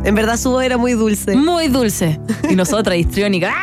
En 0.03 0.15
verdad 0.15 0.37
su 0.37 0.51
voz 0.51 0.63
era 0.63 0.77
muy 0.77 0.93
dulce. 0.93 1.35
Muy 1.35 1.67
dulce. 1.67 2.19
Y 2.49 2.55
nosotras 2.55 2.97
histriónicas. 2.97 3.53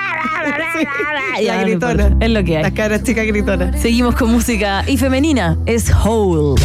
Y 1.41 1.47
no 1.47 1.61
gritona. 1.61 2.17
Es 2.19 2.31
lo 2.31 2.43
que 2.43 2.57
hay. 2.57 2.63
Las 2.65 2.73
caras 2.73 3.05
chicas 3.05 3.27
gritonas. 3.27 3.81
Seguimos 3.81 4.17
con 4.17 4.33
música 4.33 4.83
y 4.89 4.97
femenina. 4.97 5.57
Es 5.67 5.93
Hole. 6.05 6.61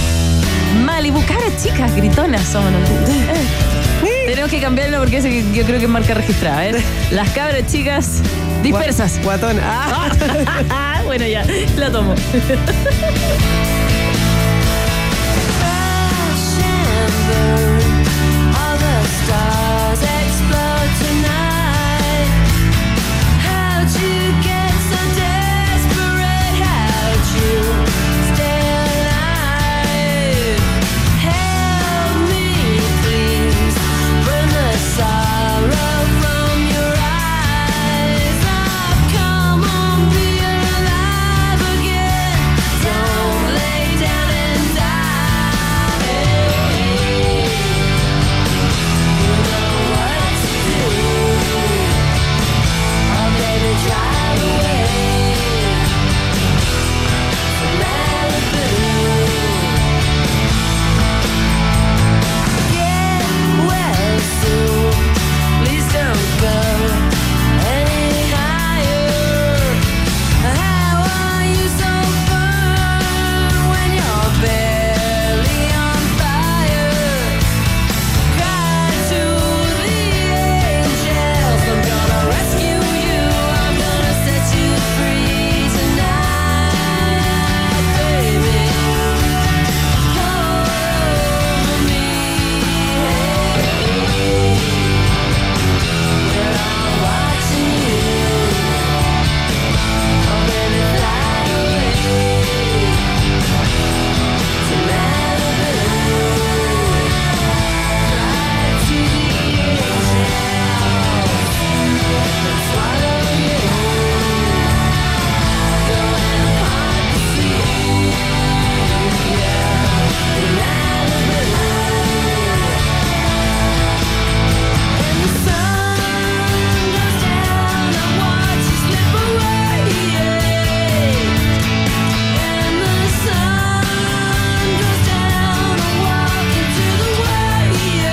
Malibu, 0.83 1.21
caras 1.25 1.63
chicas, 1.63 1.95
gritonas 1.95 2.41
somos 2.41 2.71
nosotros. 2.71 3.09
Tenemos 4.45 4.61
que 4.61 4.63
cambiarlo 4.63 4.99
porque 4.99 5.17
ese 5.17 5.43
yo 5.53 5.65
creo 5.65 5.79
que 5.79 5.85
es 5.85 5.89
marca 5.89 6.13
registrada. 6.13 6.67
¿eh? 6.67 6.75
Las 7.09 7.31
cabras 7.31 7.65
chicas 7.65 8.21
dispersas. 8.61 9.19
Guatón. 9.23 9.57
Ah. 9.59 11.01
bueno, 11.05 11.25
ya, 11.25 11.43
la 11.77 11.91
tomo. 11.91 12.13